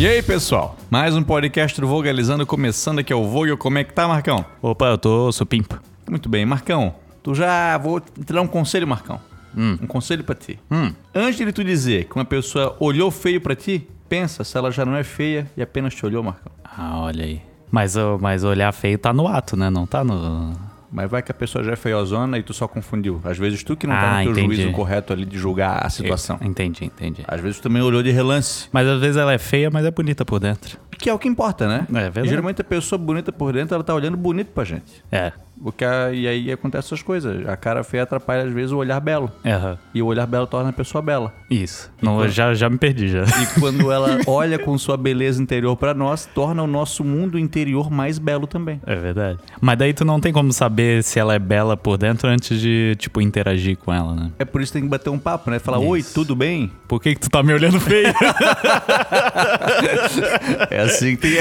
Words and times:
E 0.00 0.06
aí, 0.06 0.22
pessoal? 0.22 0.78
Mais 0.88 1.14
um 1.14 1.22
podcast 1.22 1.78
do 1.78 1.86
Vogalizando 1.86 2.46
começando 2.46 3.00
aqui 3.00 3.12
é 3.12 3.16
o 3.16 3.28
Vogel. 3.28 3.58
Como 3.58 3.76
é 3.76 3.84
que 3.84 3.92
tá, 3.92 4.08
Marcão? 4.08 4.46
Opa, 4.62 4.86
eu 4.86 4.96
tô 4.96 5.30
supimpa. 5.30 5.82
Muito 6.08 6.26
bem, 6.26 6.46
Marcão. 6.46 6.94
Tu 7.22 7.34
já 7.34 7.76
vou 7.76 8.00
te 8.00 8.32
dar 8.32 8.40
um 8.40 8.46
conselho, 8.46 8.88
Marcão. 8.88 9.20
Um 9.54 9.86
conselho 9.86 10.24
pra 10.24 10.34
ti. 10.34 10.58
Hum. 10.70 10.94
Antes 11.14 11.36
de 11.36 11.52
tu 11.52 11.62
dizer 11.62 12.06
que 12.06 12.16
uma 12.16 12.24
pessoa 12.24 12.74
olhou 12.80 13.10
feio 13.10 13.42
pra 13.42 13.54
ti, 13.54 13.86
pensa 14.08 14.42
se 14.42 14.56
ela 14.56 14.70
já 14.70 14.86
não 14.86 14.96
é 14.96 15.04
feia 15.04 15.50
e 15.54 15.60
apenas 15.60 15.94
te 15.94 16.06
olhou, 16.06 16.22
Marcão. 16.22 16.50
Ah, 16.64 16.98
olha 17.00 17.26
aí. 17.26 17.42
Mas, 17.70 17.94
mas 18.22 18.42
olhar 18.42 18.72
feio 18.72 18.96
tá 18.96 19.12
no 19.12 19.28
ato, 19.28 19.54
né? 19.54 19.68
Não 19.68 19.86
tá 19.86 20.02
no. 20.02 20.54
Mas 20.92 21.10
vai 21.10 21.22
que 21.22 21.30
a 21.30 21.34
pessoa 21.34 21.62
já 21.62 21.72
é 21.72 21.76
feiozona 21.76 22.36
e 22.38 22.42
tu 22.42 22.52
só 22.52 22.66
confundiu. 22.66 23.20
Às 23.24 23.38
vezes 23.38 23.62
tu 23.62 23.76
que 23.76 23.86
não 23.86 23.94
tá 23.94 24.18
Ah, 24.18 24.24
no 24.24 24.32
teu 24.34 24.42
entendi. 24.42 24.56
juízo 24.62 24.72
correto 24.72 25.12
ali 25.12 25.24
de 25.24 25.38
julgar 25.38 25.84
a 25.86 25.88
situação. 25.88 26.36
Entendi, 26.42 26.84
entendi. 26.84 27.22
Às 27.28 27.40
vezes 27.40 27.58
tu 27.60 27.62
também 27.62 27.80
olhou 27.80 28.02
de 28.02 28.10
relance. 28.10 28.68
Mas 28.72 28.88
às 28.88 29.00
vezes 29.00 29.16
ela 29.16 29.32
é 29.32 29.38
feia, 29.38 29.70
mas 29.70 29.84
é 29.86 29.90
bonita 29.90 30.24
por 30.24 30.40
dentro. 30.40 30.78
Que 31.00 31.08
é 31.08 31.14
o 31.14 31.18
que 31.18 31.28
importa, 31.28 31.66
né? 31.66 31.86
É 31.88 32.02
verdade. 32.02 32.26
E 32.26 32.28
geralmente 32.28 32.60
a 32.60 32.64
pessoa 32.64 32.98
bonita 32.98 33.32
por 33.32 33.52
dentro, 33.52 33.74
ela 33.74 33.84
tá 33.84 33.94
olhando 33.94 34.16
bonito 34.16 34.48
pra 34.48 34.64
gente. 34.64 35.02
É. 35.10 35.32
Porque 35.62 35.84
e 35.84 36.26
aí 36.26 36.50
acontecem 36.50 36.86
essas 36.86 37.02
coisas. 37.02 37.46
A 37.46 37.56
cara 37.56 37.84
feia 37.84 38.02
atrapalha 38.02 38.44
às 38.44 38.52
vezes 38.52 38.72
o 38.72 38.78
olhar 38.78 38.98
belo. 38.98 39.30
Aham. 39.44 39.76
E 39.94 40.00
o 40.00 40.06
olhar 40.06 40.26
belo 40.26 40.46
torna 40.46 40.70
a 40.70 40.72
pessoa 40.72 41.02
bela. 41.02 41.34
Isso. 41.50 41.92
Não, 42.00 42.22
eu 42.22 42.30
já, 42.30 42.54
já 42.54 42.70
me 42.70 42.78
perdi 42.78 43.08
já. 43.08 43.24
E 43.24 43.60
quando 43.60 43.92
ela 43.92 44.18
olha 44.26 44.58
com 44.58 44.76
sua 44.78 44.96
beleza 44.96 45.42
interior 45.42 45.76
pra 45.76 45.92
nós, 45.92 46.26
torna 46.34 46.62
o 46.62 46.66
nosso 46.66 47.04
mundo 47.04 47.38
interior 47.38 47.90
mais 47.90 48.18
belo 48.18 48.46
também. 48.46 48.80
É 48.86 48.96
verdade. 48.96 49.38
Mas 49.60 49.78
daí 49.78 49.92
tu 49.92 50.04
não 50.04 50.18
tem 50.18 50.32
como 50.32 50.50
saber 50.50 51.02
se 51.02 51.18
ela 51.18 51.34
é 51.34 51.38
bela 51.38 51.76
por 51.76 51.98
dentro 51.98 52.28
antes 52.28 52.58
de, 52.58 52.96
tipo, 52.98 53.20
interagir 53.20 53.76
com 53.76 53.92
ela, 53.92 54.14
né? 54.14 54.30
É 54.38 54.46
por 54.46 54.62
isso 54.62 54.72
que 54.72 54.78
tem 54.78 54.84
que 54.84 54.90
bater 54.90 55.10
um 55.10 55.18
papo, 55.18 55.50
né? 55.50 55.58
Falar, 55.58 55.78
oi, 55.78 55.98
Isso. 55.98 56.14
tudo 56.14 56.34
bem? 56.34 56.72
Por 56.88 57.02
que, 57.02 57.14
que 57.14 57.20
tu 57.20 57.28
tá 57.28 57.42
me 57.42 57.52
olhando 57.52 57.78
feio? 57.78 58.08
É 60.70 60.88
assim 60.90 61.16
tem. 61.16 61.38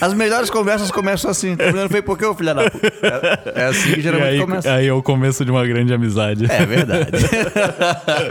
As 0.00 0.14
melhores 0.14 0.50
conversas 0.50 0.90
começam 0.90 1.30
assim. 1.30 1.56
Tá 1.56 1.66
olhando 1.66 1.88
feio 1.88 2.02
por 2.02 2.18
quê, 2.18 2.24
ô 2.24 2.34
filha 2.34 2.54
da 2.54 2.70
puta? 2.70 2.92
É, 3.54 3.62
é 3.62 3.64
assim 3.66 3.94
que 3.94 4.00
geralmente 4.00 4.34
aí, 4.34 4.40
começa. 4.40 4.72
aí 4.72 4.86
é 4.86 4.92
o 4.92 5.02
começo 5.02 5.44
de 5.44 5.50
uma 5.50 5.66
grande 5.66 5.92
amizade. 5.92 6.46
É 6.50 6.64
verdade. 6.64 7.10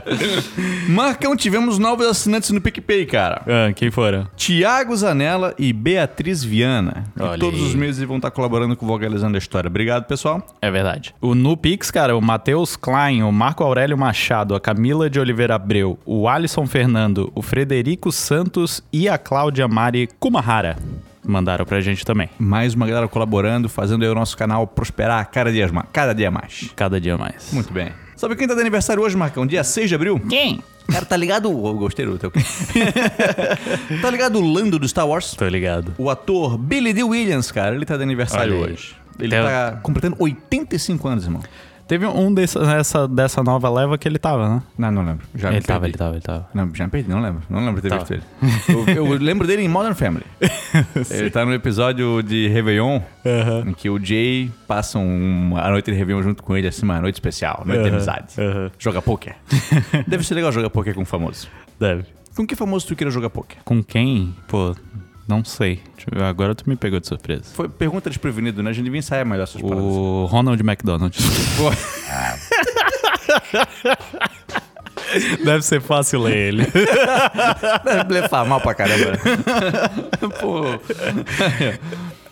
Marcão, 0.87 1.35
tivemos 1.35 1.77
novos 1.77 2.05
assinantes 2.07 2.51
no 2.51 2.61
PicPay, 2.61 3.05
cara. 3.05 3.41
Ah, 3.47 3.71
quem 3.73 3.91
foram? 3.91 4.27
Tiago 4.35 4.95
Zanella 4.95 5.53
e 5.57 5.73
Beatriz 5.73 6.43
Viana. 6.43 7.05
E 7.15 7.39
todos 7.39 7.61
os 7.61 7.75
meses 7.75 8.03
vão 8.03 8.17
estar 8.17 8.31
colaborando 8.31 8.75
com 8.75 8.85
o 8.85 8.87
Vogalizando 8.87 9.35
a 9.35 9.39
História. 9.39 9.67
Obrigado, 9.67 10.05
pessoal. 10.05 10.45
É 10.61 10.69
verdade. 10.69 11.13
O 11.21 11.33
Nupix, 11.35 11.89
cara, 11.91 12.15
o 12.15 12.21
Matheus 12.21 12.75
Klein, 12.75 13.23
o 13.23 13.31
Marco 13.31 13.63
Aurélio 13.63 13.97
Machado, 13.97 14.55
a 14.55 14.59
Camila 14.59 15.09
de 15.09 15.19
Oliveira 15.19 15.55
Abreu, 15.55 15.97
o 16.05 16.27
Alisson 16.27 16.65
Fernando, 16.67 17.31
o 17.35 17.41
Frederico 17.41 18.11
Santos 18.11 18.83
e 18.91 19.07
a 19.09 19.17
Cláudia 19.17 19.67
Mari 19.67 20.09
Kumahara 20.19 20.60
mandaram 21.25 21.65
pra 21.65 21.79
gente 21.81 22.03
também. 22.05 22.29
Mais 22.39 22.73
uma 22.73 22.85
galera 22.87 23.07
colaborando, 23.07 23.67
fazendo 23.69 24.03
aí 24.03 24.09
o 24.09 24.15
nosso 24.15 24.35
canal 24.37 24.65
prosperar 24.67 25.29
cada 25.31 25.51
dia, 25.51 25.71
ma- 25.71 25.85
cada 25.91 26.13
dia 26.15 26.31
mais. 26.31 26.69
Cada 26.75 26.99
dia 26.99 27.17
mais. 27.17 27.51
Muito 27.53 27.71
bem. 27.71 27.89
Sabe 28.15 28.35
quem 28.35 28.47
tá 28.47 28.53
de 28.53 28.61
aniversário 28.61 29.01
hoje, 29.01 29.15
Marcão? 29.17 29.45
Dia 29.47 29.63
6 29.63 29.89
de 29.89 29.95
abril? 29.95 30.19
Quem? 30.29 30.61
Cara, 30.91 31.05
tá 31.05 31.15
ligado? 31.17 31.49
Eu 31.49 31.73
gostei 31.75 32.05
do 32.05 32.17
teu. 32.17 32.31
tá 34.01 34.09
ligado 34.09 34.37
o 34.39 34.53
Lando 34.53 34.77
do 34.77 34.87
Star 34.87 35.07
Wars? 35.07 35.31
Tô 35.33 35.47
ligado. 35.47 35.93
O 35.97 36.09
ator 36.09 36.57
Billy 36.57 36.93
D. 36.93 37.03
Williams, 37.03 37.51
cara, 37.51 37.75
ele 37.75 37.85
tá 37.85 37.97
de 37.97 38.03
aniversário 38.03 38.55
Olha 38.57 38.67
aí. 38.67 38.73
hoje. 38.73 38.95
Ele 39.19 39.29
Tem- 39.29 39.43
tá 39.43 39.79
completando 39.81 40.15
85 40.19 41.07
anos, 41.07 41.23
irmão. 41.25 41.41
Teve 41.91 42.07
um 42.07 42.33
dessa, 42.33 42.57
dessa, 42.65 43.05
dessa 43.05 43.43
nova 43.43 43.69
leva 43.69 43.97
que 43.97 44.07
ele 44.07 44.17
tava, 44.17 44.47
né? 44.47 44.63
Não, 44.77 44.91
não 44.93 45.03
lembro. 45.05 45.27
Já 45.35 45.49
me 45.49 45.57
ele 45.57 45.65
tava, 45.65 45.85
ele 45.87 45.97
tava, 45.97 46.13
ele 46.13 46.21
tava. 46.21 46.47
Não, 46.53 46.73
já 46.73 46.85
me 46.85 46.89
perdi, 46.89 47.09
não 47.09 47.21
lembro. 47.21 47.41
Não 47.49 47.59
lembro 47.65 47.81
de 47.81 47.89
ter 47.89 47.89
Tá. 47.89 47.97
visto 47.97 48.13
ele. 48.13 48.23
Eu, 48.97 49.05
eu 49.07 49.13
lembro 49.17 49.45
dele 49.45 49.61
em 49.63 49.67
Modern 49.67 49.93
Family. 49.93 50.23
ele 51.11 51.29
tá 51.29 51.43
no 51.43 51.53
episódio 51.53 52.23
de 52.23 52.47
Réveillon, 52.47 53.01
em 53.67 53.73
que 53.73 53.89
o 53.89 53.99
Jay 54.01 54.49
passa 54.65 54.99
um- 54.99 55.51
a 55.57 55.69
noite 55.69 55.91
de 55.91 55.97
Réveillon 55.97 56.23
junto 56.23 56.41
com 56.43 56.55
ele, 56.55 56.65
assim, 56.69 56.83
uma 56.85 57.01
noite 57.01 57.15
especial, 57.15 57.63
noite 57.65 57.81
de 57.81 57.87
Aham, 57.89 57.95
amizade. 57.97 58.27
aham. 58.39 58.71
Joga 58.79 59.01
poker. 59.01 59.35
Deve 60.07 60.23
ser 60.25 60.35
legal 60.35 60.49
jogar 60.53 60.69
poker 60.69 60.95
com 60.95 61.01
um 61.01 61.05
famoso. 61.05 61.49
Deve. 61.77 62.05
Com 62.37 62.47
que 62.47 62.55
famoso 62.55 62.87
tu 62.87 62.95
queira 62.95 63.11
jogar 63.11 63.29
poker? 63.29 63.57
Com 63.65 63.83
quem? 63.83 64.33
Pô, 64.47 64.73
não 65.27 65.43
sei. 65.45 65.79
Agora 66.27 66.53
tu 66.55 66.69
me 66.69 66.75
pegou 66.75 66.99
de 66.99 67.07
surpresa. 67.07 67.43
Foi 67.53 67.69
pergunta 67.69 68.09
desprevenido, 68.09 68.61
né? 68.61 68.69
A 68.69 68.73
gente 68.73 68.85
devia 68.85 68.99
ensaiar 68.99 69.25
melhor 69.25 69.43
essas 69.43 69.61
paradas. 69.61 69.83
O 69.83 70.25
Ronald 70.25 70.61
McDonald. 70.61 71.15
Deve 75.43 75.61
ser 75.61 75.81
fácil 75.81 76.21
ler 76.21 76.37
ele. 76.37 76.67
Deve 77.83 78.03
blefar 78.05 78.45
mal 78.45 78.61
pra 78.61 78.73
caramba. 78.73 79.17
Pô. 80.39 80.63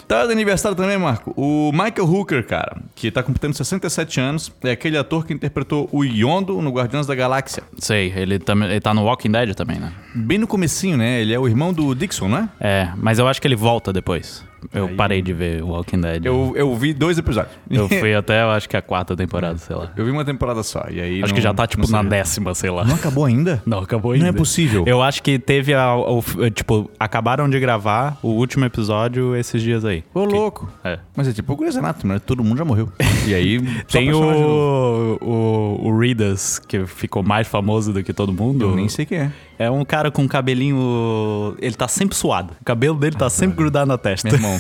Tá 0.09 0.25
de 0.25 0.31
aniversário 0.31 0.75
também, 0.75 0.97
Marco. 0.97 1.36
O 1.38 1.72
Michael 1.72 2.12
Hooker, 2.12 2.44
cara, 2.44 2.78
que 2.96 3.12
tá 3.12 3.22
completando 3.22 3.56
67 3.56 4.20
anos, 4.20 4.52
é 4.64 4.72
aquele 4.72 4.97
ator 4.97 5.24
que 5.24 5.31
interpretou 5.31 5.88
o 5.92 6.03
Yondo 6.03 6.59
no 6.64 6.72
Guardiões 6.72 7.06
da 7.06 7.14
Galáxia. 7.14 7.62
Sei, 7.78 8.12
ele, 8.16 8.40
também, 8.40 8.72
ele 8.72 8.81
tá 8.81 8.92
no 8.92 9.03
Walking 9.03 9.30
Dead 9.30 9.53
também, 9.53 9.78
né? 9.78 9.94
Bem 10.16 10.40
no 10.40 10.47
comecinho, 10.47 10.97
né? 10.97 11.22
Ele 11.22 11.31
é 11.31 11.38
o 11.38 11.47
irmão 11.47 11.72
do 11.72 11.94
Dixon, 11.94 12.28
né? 12.28 12.50
É, 12.59 12.90
mas 12.97 13.20
eu 13.20 13.28
acho 13.28 13.40
que 13.40 13.47
ele 13.47 13.56
volta 13.56 13.94
depois. 13.94 14.44
Eu 14.74 14.88
Aí- 14.88 14.96
parei 14.96 15.22
de 15.22 15.34
ver 15.34 15.64
Walking 15.64 16.02
Dead. 16.02 16.25
Eu, 16.25 16.53
eu 16.56 16.75
vi 16.75 16.94
dois 16.94 17.18
episódios. 17.18 17.53
Eu 17.70 17.88
fui 17.90 18.14
até, 18.14 18.42
eu 18.44 18.50
acho 18.52 18.68
que 18.70 18.75
a 18.78 18.81
quarta 18.81 19.16
temporada, 19.16 19.58
sei 19.58 19.75
lá. 19.75 19.92
Eu 19.96 20.06
vi 20.06 20.12
uma 20.12 20.25
temporada 20.25 20.62
só, 20.64 20.86
e 20.90 21.00
aí 21.02 21.24
Acho 21.24 21.30
não- 21.31 21.36
que 21.36 21.42
já 21.42 21.53
tá, 21.53 21.66
tipo, 21.68 21.90
não 21.90 22.03
na 22.03 22.09
décima, 22.09 22.53
sei 22.56 22.70
lá. 22.70 22.84
Não 22.86 22.96
acabou 22.96 23.25
ainda? 23.25 23.62
Não, 23.66 23.80
acabou 23.80 24.12
Não 24.12 24.18
ainda. 24.25 24.30
é 24.30 24.31
possível. 24.38 24.84
Eu 24.88 25.02
acho 25.02 25.22
que 25.24 25.38
teve 25.40 25.74
a, 25.74 25.96
o- 25.96 26.24
Tipo, 26.53 26.90
acabaram 27.00 27.50
de 27.50 27.59
gravar 27.59 28.18
o 28.24 28.30
último 28.30 28.66
episódio 28.66 29.36
esses 29.36 29.62
dias 29.62 29.84
aí. 29.86 30.03
Ô, 30.14 30.25
Que- 30.28 30.34
louco. 30.36 30.72
É. 30.84 31.00
Mas 31.16 31.28
é 31.28 31.34
tipo 31.34 31.53
o 31.53 31.56
Grey's 31.56 31.76
Anatomy, 31.78 32.14
né? 32.14 32.20
Todo 32.20 32.44
mundo 32.44 32.58
já 32.58 32.66
morreu. 32.66 32.90
E 33.28 33.34
aí... 33.34 33.59
só 33.88 33.97
Tem 34.00 34.06
personagem 34.08 34.41
novo. 34.41 35.18
o, 35.22 35.80
o, 35.86 35.88
o 35.90 36.00
Reedus, 36.00 36.59
que 36.59 36.86
ficou 36.86 37.22
mais 37.24 37.47
famoso 37.47 37.91
do 37.94 38.03
que 38.03 38.14
todo 38.14 38.31
mundo. 38.34 38.66
Eu 38.66 38.76
nem 38.76 38.88
sei 38.90 39.06
quem 39.06 39.18
é. 39.20 39.31
É 39.59 39.70
um 39.70 39.84
cara 39.84 40.09
com 40.09 40.25
cabelinho. 40.28 41.53
Ele 41.59 41.75
tá 41.75 41.88
sempre 41.88 42.16
suado. 42.16 42.53
O 42.62 42.64
cabelo 42.64 42.97
dele 42.97 43.18
tá 43.18 43.30
sempre 43.30 43.58
grudado 43.58 43.88
na 43.88 43.97
testa. 43.97 44.28
Meu 44.30 44.38
irmão. 44.38 44.59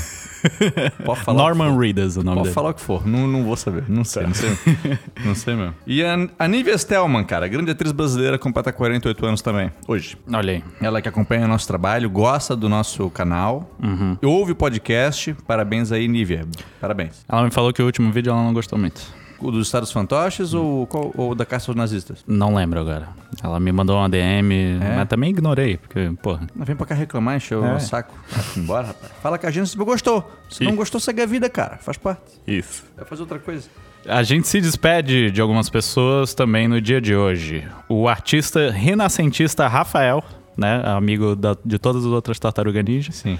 Pode 1.05 1.19
falar. 1.21 1.37
Norman 1.37 1.77
Reedus, 1.77 2.15
o 2.17 2.23
nome 2.23 2.35
Pode 2.37 2.43
dele. 2.43 2.53
falar 2.53 2.69
o 2.69 2.73
que 2.73 2.81
for, 2.81 3.05
não, 3.05 3.27
não 3.27 3.43
vou 3.43 3.55
saber. 3.57 3.83
Não 3.89 4.03
sei, 4.05 4.23
não 4.23 4.33
sei. 4.33 4.49
não 5.25 5.35
sei 5.35 5.55
mesmo. 5.55 5.73
E 5.87 6.03
a, 6.03 6.15
a 6.37 6.47
Nívia 6.47 6.77
Stelman, 6.77 7.23
cara, 7.25 7.47
grande 7.47 7.71
atriz 7.71 7.91
brasileira, 7.91 8.37
completa 8.37 8.71
48 8.71 9.25
anos 9.25 9.41
também, 9.41 9.71
hoje. 9.87 10.17
Olha 10.31 10.53
aí. 10.53 10.63
Ela 10.81 11.01
que 11.01 11.09
acompanha 11.09 11.45
o 11.45 11.47
nosso 11.47 11.67
trabalho, 11.67 12.09
gosta 12.09 12.55
do 12.55 12.69
nosso 12.69 13.09
canal, 13.09 13.69
Uhum. 13.83 14.17
ouve 14.23 14.51
o 14.53 14.55
podcast. 14.55 15.33
Parabéns 15.47 15.91
aí, 15.91 16.07
Nívia. 16.07 16.45
Parabéns. 16.79 17.25
Ela 17.27 17.43
me 17.43 17.51
falou 17.51 17.73
que 17.73 17.81
o 17.81 17.85
último 17.85 18.11
vídeo 18.11 18.31
ela 18.31 18.41
não 18.43 18.53
gostou 18.53 18.77
muito. 18.79 19.01
O 19.41 19.51
dos 19.51 19.67
Estados 19.67 19.91
Fantoches 19.91 20.53
ou, 20.53 20.85
qual- 20.87 21.11
ou 21.15 21.33
da 21.33 21.45
Caça 21.45 21.71
aos 21.71 21.75
Nazistas? 21.77 22.23
Não 22.27 22.53
lembro 22.55 22.79
agora. 22.79 23.07
Ela 23.41 23.59
me 23.59 23.71
mandou 23.71 23.97
uma 23.97 24.09
DM, 24.09 24.53
É? 24.81 24.95
mas 24.97 25.07
também 25.07 25.29
ignorei, 25.29 25.77
porque, 25.77 26.11
porra. 26.21 26.47
Não 26.55 26.65
vem 26.65 26.75
pra 26.75 26.85
cá 26.85 26.93
reclamar, 26.95 27.37
encheu 27.37 27.63
É. 27.65 27.75
o 27.75 27.79
saco. 27.79 28.13
Vai 28.29 28.43
embora, 28.63 28.87
rapaz. 28.87 29.11
Fala 29.21 29.37
com 29.37 29.47
a 29.47 29.51
gente 29.51 29.69
se 29.69 29.77
gostou. 29.77 30.29
Se 30.49 30.63
não 30.63 30.75
gostou, 30.75 30.99
segue 30.99 31.21
a 31.21 31.25
vida, 31.25 31.49
cara. 31.49 31.77
Faz 31.77 31.97
parte. 31.97 32.21
Isso. 32.45 32.83
Vai 32.97 33.05
fazer 33.05 33.21
outra 33.21 33.39
coisa. 33.39 33.69
A 34.05 34.23
gente 34.23 34.47
se 34.47 34.59
despede 34.61 35.29
de 35.31 35.39
algumas 35.41 35.69
pessoas 35.69 36.33
também 36.33 36.67
no 36.67 36.81
dia 36.81 36.99
de 37.01 37.15
hoje. 37.15 37.65
O 37.87 38.07
artista 38.07 38.69
renascentista 38.71 39.67
Rafael, 39.67 40.23
né, 40.57 40.81
amigo 40.85 41.35
da- 41.35 41.55
de 41.65 41.77
todas 41.79 42.05
as 42.05 42.11
outras 42.11 42.39
tartarugas 42.39 42.83
ninja, 42.83 43.11
Sim. 43.11 43.37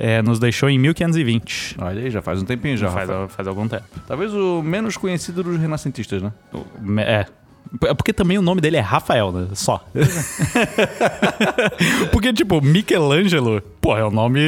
É, 0.00 0.22
nos 0.22 0.38
deixou 0.40 0.68
em 0.70 0.78
1520. 0.78 1.76
Olha 1.78 2.00
aí, 2.02 2.10
já 2.10 2.22
faz 2.22 2.40
um 2.42 2.44
tempinho 2.46 2.76
já. 2.76 2.90
faz, 2.90 3.08
faz 3.28 3.46
algum 3.46 3.68
tempo. 3.68 3.84
Talvez 4.06 4.32
o 4.34 4.62
menos 4.62 4.96
conhecido 4.96 5.42
dos 5.42 5.58
renascentistas, 5.58 6.22
né? 6.22 6.32
Me- 6.80 7.02
É. 7.02 7.26
É 7.84 7.94
porque 7.94 8.12
também 8.12 8.36
o 8.38 8.42
nome 8.42 8.60
dele 8.60 8.76
é 8.76 8.80
Rafael, 8.80 9.30
né? 9.30 9.46
Só. 9.54 9.84
porque, 12.12 12.32
tipo, 12.32 12.60
Michelangelo, 12.60 13.62
pô, 13.80 13.96
é 13.96 14.04
um 14.04 14.10
nome 14.10 14.40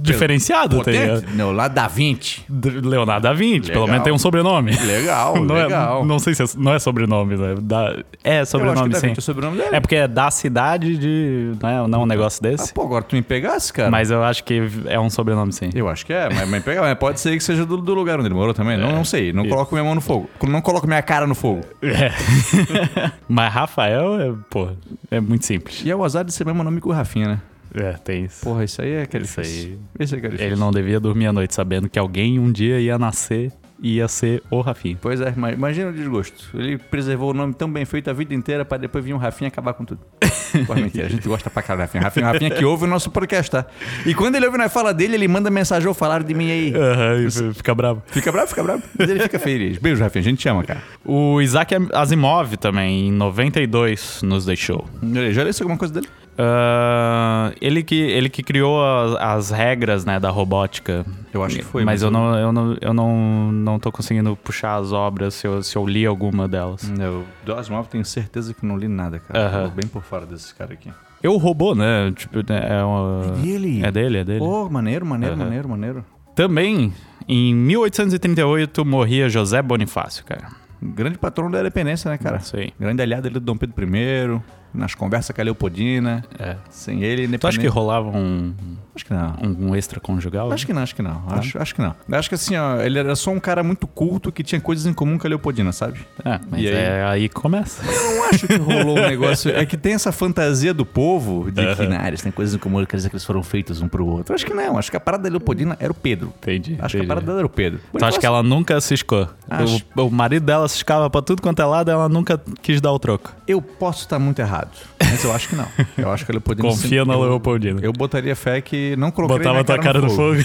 diferenciado? 0.00 0.76
Potente? 0.78 1.26
Não, 1.34 1.52
lá 1.52 1.68
da 1.68 1.86
20. 1.86 2.44
D- 2.48 2.70
Leonardo 2.80 3.22
da 3.24 3.32
Vinci, 3.32 3.70
pelo 3.70 3.84
Legal. 3.84 3.88
menos 3.88 4.04
tem 4.04 4.12
um 4.12 4.18
sobrenome. 4.18 4.72
Legal, 4.76 5.34
Não, 5.44 5.54
legal. 5.54 6.02
É, 6.02 6.04
não 6.04 6.18
sei 6.18 6.34
se 6.34 6.42
é, 6.42 6.46
não 6.56 6.74
é 6.74 6.78
sobrenome, 6.78 7.36
né? 7.36 7.54
Da, 7.60 7.96
é 8.22 8.44
sobrenome, 8.44 8.94
sim. 8.94 9.08
20 9.08 9.18
é 9.18 9.20
sobrenome 9.20 9.58
dele. 9.58 9.76
É 9.76 9.80
porque 9.80 9.96
é 9.96 10.08
da 10.08 10.30
cidade 10.30 10.96
de. 10.96 11.52
Não 11.62 11.68
é, 11.68 11.88
não 11.88 12.00
é 12.00 12.02
um 12.02 12.06
negócio 12.06 12.40
Ah, 12.44 12.48
desse. 12.48 12.72
pô, 12.72 12.82
agora 12.82 13.04
tu 13.04 13.14
me 13.16 13.22
pegasse, 13.22 13.72
cara. 13.72 13.90
Mas 13.90 14.10
eu 14.10 14.22
acho 14.22 14.44
que 14.44 14.62
é 14.86 14.98
um 14.98 15.10
sobrenome, 15.10 15.52
sim. 15.52 15.70
Eu 15.74 15.88
acho 15.88 16.04
que 16.04 16.12
é, 16.12 16.28
mas, 16.32 16.48
mas, 16.48 16.62
pega- 16.64 16.80
mas 16.80 16.98
pode 16.98 17.20
ser 17.20 17.32
que 17.36 17.42
seja 17.42 17.64
do, 17.64 17.76
do 17.76 17.94
lugar 17.94 18.18
onde 18.18 18.28
ele 18.28 18.34
morou 18.34 18.54
também. 18.54 18.76
não, 18.76 18.92
não 18.92 19.04
sei. 19.04 19.32
Não 19.32 19.46
coloco 19.48 19.74
minha 19.74 19.84
mão 19.84 19.94
no 19.94 20.00
fogo. 20.00 20.28
Não 20.46 20.60
coloco 20.60 20.86
minha 20.86 21.02
cara 21.02 21.26
no 21.26 21.34
fogo. 21.34 21.60
É. 21.82 22.10
Mas 23.28 23.52
Rafael 23.52 24.20
é, 24.20 24.34
pô, 24.50 24.68
é 25.10 25.20
muito 25.20 25.46
simples. 25.46 25.82
E 25.84 25.90
é 25.90 25.96
o 25.96 26.04
azar 26.04 26.24
de 26.24 26.32
ser 26.32 26.44
mesmo 26.44 26.62
nome 26.62 26.80
que 26.80 26.88
o 26.88 26.92
Rafinha, 26.92 27.28
né? 27.28 27.40
É, 27.74 27.92
tem 27.94 28.24
isso. 28.24 28.44
Porra, 28.44 28.62
isso 28.62 28.80
aí 28.80 28.92
é 28.92 29.06
que 29.06 29.16
é 29.16 29.20
Isso 29.20 29.40
aí. 29.40 29.78
É 29.98 30.06
que 30.06 30.26
é. 30.42 30.46
Ele 30.46 30.56
não 30.56 30.70
devia 30.70 31.00
dormir 31.00 31.26
à 31.26 31.32
noite 31.32 31.54
sabendo 31.54 31.88
que 31.88 31.98
alguém 31.98 32.38
um 32.38 32.52
dia 32.52 32.80
ia 32.80 32.96
nascer 32.96 33.52
ia 33.80 34.06
ser 34.08 34.42
o 34.50 34.60
Rafinha. 34.60 34.96
Pois 35.00 35.20
é, 35.20 35.34
imagina 35.52 35.90
o 35.90 35.92
desgosto. 35.92 36.48
Ele 36.54 36.78
preservou 36.78 37.30
o 37.30 37.34
nome 37.34 37.54
tão 37.54 37.70
bem 37.70 37.84
feito 37.84 38.08
a 38.08 38.12
vida 38.12 38.34
inteira 38.34 38.64
pra 38.64 38.78
depois 38.78 39.04
vir 39.04 39.12
um 39.14 39.18
Rafinha 39.18 39.48
acabar 39.48 39.74
com 39.74 39.84
tudo. 39.84 40.00
Pô, 40.66 40.74
mentira, 40.74 41.06
a 41.06 41.08
gente 41.08 41.26
gosta 41.26 41.50
pra 41.50 41.62
caralho 41.62 41.82
Rafinha. 41.82 42.02
Rafinha, 42.02 42.26
Rafinha 42.26 42.50
que 42.50 42.64
ouve 42.64 42.84
o 42.84 42.86
nosso 42.86 43.10
podcast, 43.10 43.50
tá? 43.50 43.66
E 44.06 44.14
quando 44.14 44.36
ele 44.36 44.46
ouve 44.46 44.58
na 44.58 44.68
fala 44.68 44.94
dele, 44.94 45.14
ele 45.14 45.28
manda 45.28 45.50
mensagem, 45.50 45.88
ou 45.88 45.94
falaram 45.94 46.24
de 46.24 46.34
mim 46.34 46.50
aí. 46.50 46.74
Aham, 46.74 47.52
fica 47.52 47.74
bravo. 47.74 48.02
Fica 48.06 48.30
bravo, 48.30 48.48
fica 48.48 48.62
bravo. 48.62 48.82
Mas 48.98 49.08
ele 49.08 49.20
fica 49.20 49.38
feliz. 49.38 49.78
Beijo, 49.78 50.02
Rafinha, 50.02 50.20
a 50.20 50.24
gente 50.24 50.38
te 50.38 50.48
ama, 50.48 50.62
cara. 50.64 50.82
O 51.04 51.40
Isaac 51.40 51.74
Asimov 51.92 52.56
também, 52.56 53.08
em 53.08 53.12
92, 53.12 54.22
nos 54.22 54.44
deixou. 54.44 54.86
Já 55.32 55.42
leu 55.42 55.52
alguma 55.60 55.78
coisa 55.78 55.94
dele? 55.94 56.08
Ah, 56.36 57.52
ele, 57.60 57.82
que, 57.82 57.94
ele 57.94 58.28
que 58.28 58.42
criou 58.42 58.82
as, 58.84 59.14
as 59.16 59.50
regras 59.50 60.04
né, 60.04 60.18
da 60.18 60.30
robótica. 60.30 61.04
Eu 61.32 61.42
acho 61.42 61.56
que 61.56 61.62
foi, 61.62 61.84
Mas, 61.84 62.00
mas 62.00 62.02
eu, 62.02 62.10
não, 62.10 62.38
eu, 62.38 62.52
não, 62.52 62.76
eu 62.80 62.94
não, 62.94 63.52
não 63.52 63.78
tô 63.78 63.90
conseguindo 63.92 64.36
puxar 64.36 64.76
as 64.76 64.92
obras 64.92 65.34
se 65.34 65.46
eu, 65.46 65.62
se 65.62 65.76
eu 65.76 65.86
li 65.86 66.04
alguma 66.04 66.48
delas. 66.48 66.90
Eu, 66.98 67.24
do 67.44 67.54
Asimov, 67.54 67.86
tenho 67.88 68.04
certeza 68.04 68.52
que 68.52 68.64
não 68.66 68.76
li 68.76 68.88
nada, 68.88 69.18
cara. 69.18 69.46
Aham. 69.46 69.68
Tô 69.68 69.74
bem 69.74 69.88
por 69.88 70.02
fora 70.02 70.26
desses 70.26 70.52
caras 70.52 70.72
aqui. 70.72 70.90
Eu 71.22 71.36
robô, 71.36 71.74
né? 71.74 72.12
Tipo, 72.14 72.40
é, 72.52 72.84
uma... 72.84 73.32
dele? 73.40 73.84
É 73.84 73.90
dele, 73.90 74.18
é 74.18 74.24
dele. 74.24 74.38
Pô, 74.40 74.68
maneiro, 74.68 75.06
maneiro, 75.06 75.34
Aham. 75.34 75.44
maneiro, 75.44 75.68
maneiro. 75.68 76.04
Também, 76.34 76.92
em 77.26 77.54
1838, 77.54 78.84
morria 78.84 79.28
José 79.28 79.62
Bonifácio, 79.62 80.24
cara. 80.24 80.48
Grande 80.82 81.16
patrono 81.16 81.50
da 81.50 81.60
independência, 81.60 82.10
né, 82.10 82.18
cara? 82.18 82.40
Aí. 82.52 82.74
Grande 82.78 83.00
aliado 83.00 83.26
ali 83.26 83.34
do 83.34 83.40
Dom 83.40 83.56
Pedro 83.56 83.84
I, 83.84 84.40
nas 84.74 84.94
conversas 84.94 85.34
com 85.34 85.40
a 85.40 85.44
Leopoldina. 85.44 86.24
É. 86.38 86.56
Sem 86.70 87.02
ele. 87.02 87.38
Tu 87.38 87.46
acha 87.46 87.58
que 87.58 87.66
rolava 87.66 88.08
um, 88.08 88.52
Acho 88.94 89.04
que 89.04 89.12
não. 89.12 89.34
um 89.42 89.74
extra 89.74 89.98
conjugal? 89.98 90.52
Acho 90.52 90.64
que 90.66 90.72
não, 90.72 90.82
acho 90.82 90.94
que 90.94 91.02
não. 91.02 91.22
Acho, 91.28 91.58
acho 91.58 91.74
que 91.74 91.82
não. 91.82 91.94
Acho 92.12 92.28
que 92.28 92.34
assim, 92.34 92.56
ó, 92.56 92.80
ele 92.80 92.98
era 92.98 93.16
só 93.16 93.30
um 93.30 93.40
cara 93.40 93.62
muito 93.62 93.86
culto 93.86 94.30
que 94.30 94.42
tinha 94.44 94.60
coisas 94.60 94.86
em 94.86 94.92
comum 94.92 95.18
com 95.18 95.26
a 95.26 95.30
Leopoldina, 95.30 95.72
sabe? 95.72 96.00
É, 96.24 96.38
mas 96.48 96.60
E 96.62 96.68
aí? 96.68 96.74
é 96.74 97.04
aí 97.04 97.28
que 97.28 97.34
começa. 97.34 97.82
Eu 97.84 98.16
não 98.16 98.24
acho 98.28 98.46
que 98.46 98.54
rolou 98.56 98.98
um 98.98 99.02
negócio. 99.08 99.50
É 99.50 99.66
que 99.66 99.76
tem 99.76 99.94
essa 99.94 100.12
fantasia 100.12 100.72
do 100.72 100.86
povo 100.86 101.50
de 101.50 101.60
que, 101.74 101.82
Aham. 101.82 101.88
nah, 101.88 102.06
eles 102.08 102.22
têm 102.22 102.30
coisas 102.30 102.54
em 102.54 102.58
comum, 102.58 102.84
quer 102.86 102.96
dizer 102.96 103.08
que 103.08 103.16
eles 103.16 103.24
foram 103.24 103.42
feitos 103.42 103.80
um 103.82 103.88
pro 103.88 104.06
outro. 104.06 104.34
Acho 104.34 104.46
que 104.46 104.54
não. 104.54 104.78
Acho 104.78 104.90
que 104.90 104.96
a 104.96 105.00
parada 105.00 105.24
da 105.24 105.28
Leopoldina 105.30 105.76
era 105.80 105.90
o 105.90 105.94
Pedro. 105.94 106.32
Entendi. 106.38 106.76
Acho 106.78 106.92
que 106.92 106.98
entendi. 106.98 107.04
a 107.04 107.08
parada 107.08 107.26
dela 107.26 107.38
era 107.40 107.46
o 107.46 107.50
Pedro. 107.50 107.80
Tu 107.98 108.04
acha 108.04 108.18
que 108.18 108.26
ela 108.26 108.42
nunca 108.42 108.80
ciscou? 108.80 109.28
Acho. 109.50 109.82
O, 109.96 110.02
o 110.02 110.10
marido 110.10 110.46
dela 110.46 110.68
ciscava 110.68 111.10
pra 111.10 111.20
tudo 111.20 111.42
quanto 111.42 111.60
é 111.60 111.64
lado, 111.64 111.90
ela 111.90 112.08
nunca 112.08 112.40
quis 112.62 112.80
dar 112.80 112.92
o 112.92 112.98
troco. 112.98 113.32
Eu 113.46 113.60
posso 113.60 114.02
estar 114.02 114.18
muito 114.18 114.38
errado, 114.40 114.70
mas 115.00 115.22
eu 115.24 115.32
acho 115.32 115.48
que 115.48 115.56
não. 115.56 115.66
Eu 115.98 116.10
acho 116.12 116.24
que 116.24 116.30
a 116.30 116.34
Leopoldina... 116.34 116.68
Confia 116.74 117.04
na 117.04 117.14
eu, 117.14 117.20
Leopoldina. 117.22 117.80
Eu 117.82 117.92
botaria 117.92 118.34
fé 118.36 118.60
que 118.60 118.83
não 118.96 119.10
coloquei 119.10 119.38
Botava 119.38 119.54
minha 119.54 119.64
tua 119.64 119.78
cara 119.78 120.00
no 120.00 120.10
fogo. 120.10 120.38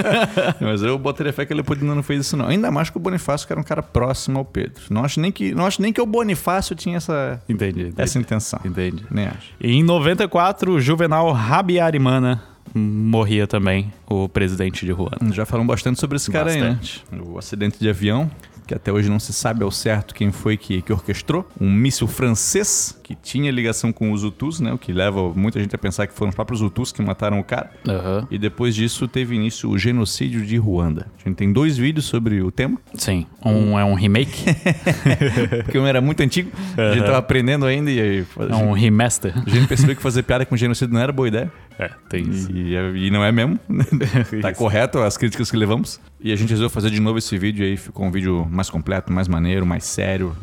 Mas 0.60 0.82
eu 0.82 0.98
botaria 0.98 1.32
fé 1.32 1.46
que 1.46 1.54
Leopoldina 1.54 1.94
não 1.94 2.02
fez 2.02 2.20
isso 2.20 2.36
não. 2.36 2.46
Ainda 2.46 2.70
mais 2.70 2.90
que 2.90 2.96
o 2.96 3.00
Bonifácio 3.00 3.46
que 3.46 3.52
era 3.52 3.60
um 3.60 3.64
cara 3.64 3.82
próximo 3.82 4.38
ao 4.38 4.44
Pedro. 4.44 4.82
Não 4.90 5.04
acho 5.04 5.20
nem 5.20 5.32
que, 5.32 5.54
não 5.54 5.66
acho 5.66 5.80
nem 5.80 5.92
que 5.92 6.00
o 6.00 6.06
Bonifácio 6.06 6.74
tinha 6.74 6.96
essa, 6.96 7.40
entendi, 7.48 7.80
entendi. 7.80 7.94
essa 7.98 8.18
intenção. 8.18 8.60
Entendi. 8.64 9.04
Nem 9.10 9.26
acho. 9.26 9.52
E 9.60 9.72
em 9.72 9.82
94, 9.82 10.72
o 10.72 10.80
Juvenal 10.80 11.32
Rabiarimana 11.32 12.42
morria 12.74 13.46
também, 13.46 13.92
o 14.06 14.28
presidente 14.28 14.84
de 14.84 14.92
Ruanda. 14.92 15.32
Já 15.32 15.46
falamos 15.46 15.68
bastante 15.68 15.98
sobre 15.98 16.16
esse 16.16 16.30
cara 16.30 16.46
Bastante. 16.46 17.04
aí, 17.10 17.18
né? 17.18 17.24
O 17.26 17.38
acidente 17.38 17.78
de 17.78 17.88
avião, 17.88 18.30
que 18.66 18.74
até 18.74 18.92
hoje 18.92 19.08
não 19.08 19.18
se 19.18 19.32
sabe 19.32 19.62
ao 19.62 19.70
certo 19.70 20.14
quem 20.14 20.32
foi 20.32 20.56
que, 20.56 20.82
que 20.82 20.92
orquestrou. 20.92 21.48
Um 21.60 21.70
míssil 21.70 22.06
francês 22.06 22.98
que 23.02 23.14
tinha 23.14 23.50
ligação 23.50 23.92
com 23.92 24.10
os 24.10 24.24
Hutus, 24.24 24.58
né? 24.60 24.72
O 24.72 24.78
que 24.78 24.92
leva 24.92 25.32
muita 25.34 25.60
gente 25.60 25.74
a 25.74 25.78
pensar 25.78 26.06
que 26.06 26.12
foram 26.12 26.30
os 26.30 26.34
próprios 26.34 26.60
Hutus 26.60 26.90
que 26.90 27.00
mataram 27.00 27.38
o 27.38 27.44
cara. 27.44 27.70
Aham. 27.88 28.26
E 28.30 28.38
depois 28.38 28.74
disso 28.74 29.06
teve 29.06 29.36
início 29.36 29.70
o 29.70 29.78
genocídio 29.78 30.44
de 30.44 30.56
Ruanda. 30.56 31.06
A 31.24 31.28
gente 31.28 31.36
tem 31.36 31.52
dois 31.52 31.78
vídeos 31.78 32.06
sobre 32.06 32.42
o 32.42 32.50
tema, 32.50 32.78
Sim. 32.94 33.26
Um 33.44 33.78
é 33.78 33.84
um 33.84 33.94
remake, 33.94 34.44
porque 35.64 35.78
um 35.78 35.86
era 35.86 36.00
muito 36.00 36.20
antigo, 36.20 36.50
a 36.76 36.94
gente 36.94 37.04
tava 37.04 37.18
aprendendo 37.18 37.64
ainda 37.66 37.90
e 37.90 38.00
aí, 38.00 38.26
é 38.50 38.54
um 38.56 38.72
remaster. 38.72 39.32
a 39.36 39.50
gente 39.50 39.68
percebeu 39.68 39.94
que 39.94 40.02
fazer 40.02 40.22
piada 40.24 40.44
com 40.44 40.56
genocídio 40.56 40.92
não 40.92 41.00
era 41.00 41.12
boa 41.12 41.28
ideia. 41.28 41.52
É, 41.78 41.90
tem 42.08 42.28
isso. 42.28 42.50
E, 42.50 42.74
e 43.06 43.10
não 43.10 43.22
é 43.22 43.30
mesmo. 43.30 43.58
tá 44.40 44.52
correto 44.54 44.98
as 44.98 45.16
críticas 45.16 45.50
que 45.50 45.56
levamos. 45.56 46.00
E 46.20 46.32
a 46.32 46.36
gente 46.36 46.50
resolveu 46.50 46.70
fazer 46.70 46.90
de 46.90 47.00
novo 47.00 47.18
esse 47.18 47.36
vídeo 47.36 47.64
aí. 47.64 47.76
Ficou 47.76 48.06
um 48.06 48.10
vídeo 48.10 48.46
mais 48.50 48.70
completo, 48.70 49.12
mais 49.12 49.28
maneiro, 49.28 49.66
mais 49.66 49.84
sério. 49.84 50.34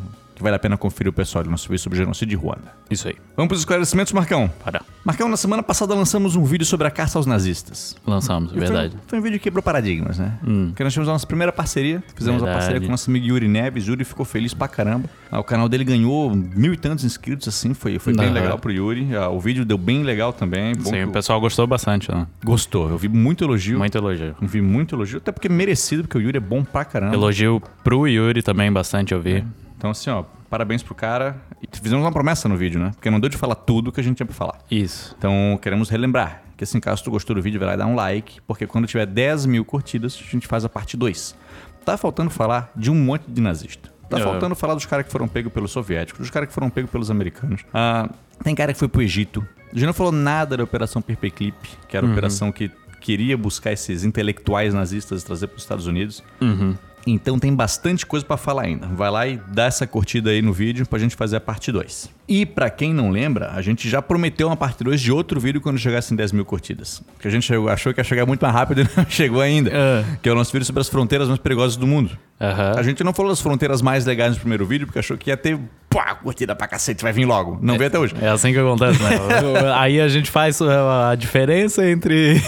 Vale 0.44 0.56
a 0.56 0.58
pena 0.58 0.76
conferir 0.76 1.08
o 1.08 1.12
pessoal 1.12 1.42
do 1.42 1.50
nosso 1.50 1.66
vídeo 1.70 1.78
sobre 1.82 1.96
o 1.98 2.02
genocídio 2.02 2.36
de 2.38 2.44
Ruanda. 2.44 2.70
Isso 2.90 3.08
aí. 3.08 3.16
Vamos 3.34 3.48
para 3.48 3.54
os 3.54 3.60
esclarecimentos, 3.62 4.12
Marcão. 4.12 4.50
Para. 4.62 4.82
Marcão, 5.02 5.26
na 5.26 5.38
semana 5.38 5.62
passada 5.62 5.94
lançamos 5.94 6.36
um 6.36 6.44
vídeo 6.44 6.66
sobre 6.66 6.86
a 6.86 6.90
caça 6.90 7.18
aos 7.18 7.24
nazistas. 7.24 7.96
Lançamos, 8.06 8.50
foi 8.50 8.58
um- 8.58 8.60
verdade. 8.60 8.94
Foi 9.06 9.18
um, 9.18 9.22
vídeo 9.22 9.38
que 9.38 9.44
quebrou 9.44 9.62
paradigmas, 9.62 10.18
né? 10.18 10.38
Hum. 10.46 10.66
Porque 10.66 10.84
nós 10.84 10.92
tivemos 10.92 11.08
a 11.08 11.12
nossa 11.12 11.26
primeira 11.26 11.50
parceria. 11.50 12.04
Fizemos 12.14 12.42
a 12.42 12.44
Verdade. 12.44 12.58
parceria 12.58 12.80
com 12.82 12.88
o 12.88 12.90
nosso 12.90 13.08
amigo 13.10 13.24
Yuri 13.26 13.48
Neves. 13.48 13.86
Yuri 13.86 14.04
ficou 14.04 14.26
feliz 14.26 14.52
pra 14.52 14.68
caramba. 14.68 15.08
Ah, 15.32 15.40
o 15.40 15.44
canal 15.44 15.66
dele 15.66 15.82
ganhou 15.84 16.30
mil 16.36 16.74
e 16.74 16.76
tantos 16.76 17.06
inscritos, 17.06 17.48
assim. 17.48 17.72
Foi, 17.72 17.98
foi 17.98 18.14
bem 18.14 18.30
legal 18.30 18.58
pro 18.58 18.70
Yuri. 18.70 19.16
Ah, 19.16 19.30
o 19.30 19.40
vídeo 19.40 19.64
deu 19.64 19.78
bem 19.78 20.02
legal 20.02 20.30
também. 20.34 20.74
Bom 20.76 20.84
Sim, 20.84 20.90
que 20.90 21.04
o 21.04 21.10
pessoal 21.12 21.40
gostou 21.40 21.66
bastante, 21.66 22.12
né? 22.12 22.26
Gostou. 22.44 22.90
Eu 22.90 22.98
vi 22.98 23.08
muito 23.08 23.42
elogio. 23.44 23.78
Muito 23.78 23.96
elogio. 23.96 24.36
Vi 24.42 24.60
muito 24.60 24.94
elogio, 24.94 25.16
até 25.16 25.32
porque 25.32 25.48
merecido, 25.48 26.02
porque 26.02 26.18
o 26.18 26.20
Yuri 26.20 26.36
é 26.36 26.40
bom 26.40 26.62
pra 26.62 26.84
caramba. 26.84 27.14
Elogio 27.14 27.62
pro 27.82 28.06
Yuri 28.06 28.42
também 28.42 28.70
bastante, 28.70 29.14
eu 29.14 29.22
vi. 29.22 29.42
Então, 29.84 29.90
assim, 29.90 30.08
ó, 30.08 30.24
parabéns 30.48 30.82
pro 30.82 30.94
cara. 30.94 31.36
E 31.62 31.68
fizemos 31.78 32.02
uma 32.02 32.10
promessa 32.10 32.48
no 32.48 32.56
vídeo, 32.56 32.80
né? 32.80 32.92
Porque 32.94 33.10
não 33.10 33.20
deu 33.20 33.28
de 33.28 33.36
falar 33.36 33.54
tudo 33.54 33.92
que 33.92 34.00
a 34.00 34.02
gente 34.02 34.16
tinha 34.16 34.24
pra 34.26 34.34
falar. 34.34 34.58
Isso. 34.70 35.14
Então, 35.18 35.58
queremos 35.60 35.90
relembrar 35.90 36.42
que, 36.56 36.64
assim, 36.64 36.80
caso 36.80 37.04
tu 37.04 37.10
gostou 37.10 37.36
do 37.36 37.42
vídeo, 37.42 37.60
vai 37.60 37.68
lá 37.68 37.74
e 37.74 37.76
dá 37.76 37.86
um 37.86 37.94
like, 37.94 38.40
porque 38.46 38.66
quando 38.66 38.86
tiver 38.86 39.04
10 39.04 39.44
mil 39.44 39.62
curtidas, 39.62 40.18
a 40.26 40.30
gente 40.30 40.46
faz 40.46 40.64
a 40.64 40.70
parte 40.70 40.96
2. 40.96 41.36
Tá 41.84 41.98
faltando 41.98 42.30
falar 42.30 42.72
de 42.74 42.90
um 42.90 42.94
monte 42.94 43.24
de 43.28 43.42
nazista. 43.42 43.92
Tá 44.08 44.18
É. 44.18 44.22
faltando 44.22 44.54
falar 44.54 44.72
dos 44.72 44.86
caras 44.86 45.04
que 45.04 45.12
foram 45.12 45.28
pegos 45.28 45.52
pelos 45.52 45.70
soviéticos, 45.70 46.20
dos 46.20 46.30
caras 46.30 46.48
que 46.48 46.54
foram 46.54 46.70
pegos 46.70 46.90
pelos 46.90 47.10
americanos. 47.10 47.60
Ah, 47.74 48.08
tem 48.42 48.54
cara 48.54 48.72
que 48.72 48.78
foi 48.78 48.88
pro 48.88 49.02
Egito. 49.02 49.46
A 49.70 49.74
gente 49.74 49.84
não 49.84 49.92
falou 49.92 50.12
nada 50.12 50.56
da 50.56 50.64
Operação 50.64 51.02
Paperclip, 51.02 51.54
que 51.86 51.94
era 51.94 52.06
a 52.06 52.10
operação 52.10 52.50
que 52.50 52.70
queria 53.02 53.36
buscar 53.36 53.70
esses 53.70 54.02
intelectuais 54.02 54.72
nazistas 54.72 55.20
e 55.22 55.26
trazer 55.26 55.46
para 55.48 55.56
os 55.56 55.62
Estados 55.62 55.86
Unidos. 55.86 56.24
Uhum. 56.40 56.74
Então 57.06 57.38
tem 57.38 57.54
bastante 57.54 58.06
coisa 58.06 58.24
pra 58.24 58.36
falar 58.36 58.62
ainda. 58.62 58.86
Vai 58.86 59.10
lá 59.10 59.26
e 59.26 59.40
dá 59.48 59.64
essa 59.64 59.86
curtida 59.86 60.30
aí 60.30 60.40
no 60.40 60.52
vídeo 60.52 60.86
pra 60.86 60.98
gente 60.98 61.14
fazer 61.14 61.36
a 61.36 61.40
parte 61.40 61.70
2. 61.70 62.10
E 62.26 62.46
pra 62.46 62.70
quem 62.70 62.94
não 62.94 63.10
lembra, 63.10 63.50
a 63.52 63.60
gente 63.60 63.88
já 63.88 64.00
prometeu 64.00 64.46
uma 64.46 64.56
parte 64.56 64.82
2 64.82 65.00
de 65.00 65.12
outro 65.12 65.38
vídeo 65.38 65.60
quando 65.60 65.78
chegasse 65.78 66.14
em 66.14 66.16
10 66.16 66.32
mil 66.32 66.44
curtidas. 66.44 67.02
Que 67.20 67.28
a 67.28 67.30
gente 67.30 67.52
achou 67.70 67.92
que 67.92 68.00
ia 68.00 68.04
chegar 68.04 68.24
muito 68.24 68.40
mais 68.40 68.54
rápido 68.54 68.80
e 68.80 68.88
não 68.96 69.04
chegou 69.08 69.40
ainda. 69.42 69.70
É. 69.70 70.04
Que 70.22 70.28
é 70.28 70.32
o 70.32 70.34
nosso 70.34 70.52
vídeo 70.52 70.64
sobre 70.64 70.80
as 70.80 70.88
fronteiras 70.88 71.28
mais 71.28 71.38
perigosas 71.40 71.76
do 71.76 71.86
mundo. 71.86 72.16
A 72.40 72.82
gente 72.82 73.02
não 73.04 73.12
falou 73.12 73.30
das 73.30 73.40
fronteiras 73.40 73.80
mais 73.80 74.04
legais 74.04 74.34
no 74.34 74.40
primeiro 74.40 74.66
vídeo, 74.66 74.86
porque 74.86 74.98
achou 74.98 75.16
que 75.16 75.30
ia 75.30 75.36
ter 75.36 75.58
pá, 75.94 76.14
curtida 76.16 76.56
pra 76.56 76.66
cacete, 76.66 77.02
vai 77.02 77.12
vir 77.12 77.24
logo. 77.24 77.56
Não 77.62 77.78
veio 77.78 77.86
até 77.86 77.98
hoje. 77.98 78.14
É 78.20 78.28
assim 78.28 78.52
que 78.52 78.58
acontece, 78.58 79.00
né? 79.02 79.10
Aí 79.78 80.00
a 80.00 80.08
gente 80.08 80.28
faz 80.28 80.60
uh, 80.60 80.68
a 81.10 81.14
diferença 81.14 81.88
entre 81.88 82.34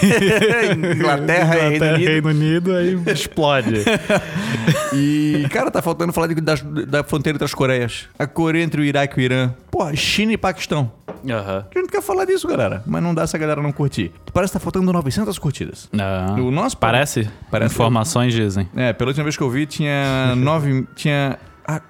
Inglaterra 0.95 1.57
e 1.57 1.79
Reino. 1.79 1.97
Reino 1.97 2.29
Unido, 2.29 2.75
aí 2.75 2.99
explode. 3.07 3.83
E, 4.93 5.45
cara, 5.51 5.69
tá 5.69 5.81
faltando 5.81 6.13
falar 6.13 6.27
de- 6.27 6.35
da, 6.41 6.55
da 6.87 7.03
fronteira 7.03 7.35
entre 7.35 7.45
as 7.45 7.53
Coreias. 7.53 8.07
A 8.17 8.25
Coreia 8.25 8.63
entre 8.63 8.79
o 8.81 8.83
Iraque 8.85 9.19
e 9.19 9.23
o 9.23 9.25
Irã. 9.25 9.53
Pô, 9.69 9.93
China 9.95 10.31
e 10.31 10.37
Paquistão. 10.37 10.91
Aham. 11.29 11.65
A 11.75 11.79
gente 11.79 11.89
quer 11.91 12.01
falar 12.01 12.23
disso, 12.25 12.47
galera. 12.47 12.83
Mas 12.85 13.03
não 13.03 13.13
dá 13.13 13.23
essa 13.23 13.37
galera 13.37 13.61
não 13.61 13.71
curtir. 13.71 14.11
Parece 14.33 14.53
que 14.53 14.59
tá 14.59 14.63
faltando 14.63 14.91
900 14.93 15.37
curtidas. 15.39 15.89
Ah. 15.99 16.35
O 16.39 16.49
nosso 16.51 16.77
Parece? 16.77 17.27
Parece. 17.51 17.73
Informações 17.75 18.33
dizem. 18.33 18.69
É, 18.75 18.93
pela 18.93 19.09
última 19.09 19.23
vez 19.25 19.35
que 19.35 19.43
eu 19.43 19.49
vi, 19.49 19.65
tinha 19.65 20.33
9. 20.37 20.85
tinha. 20.95 21.37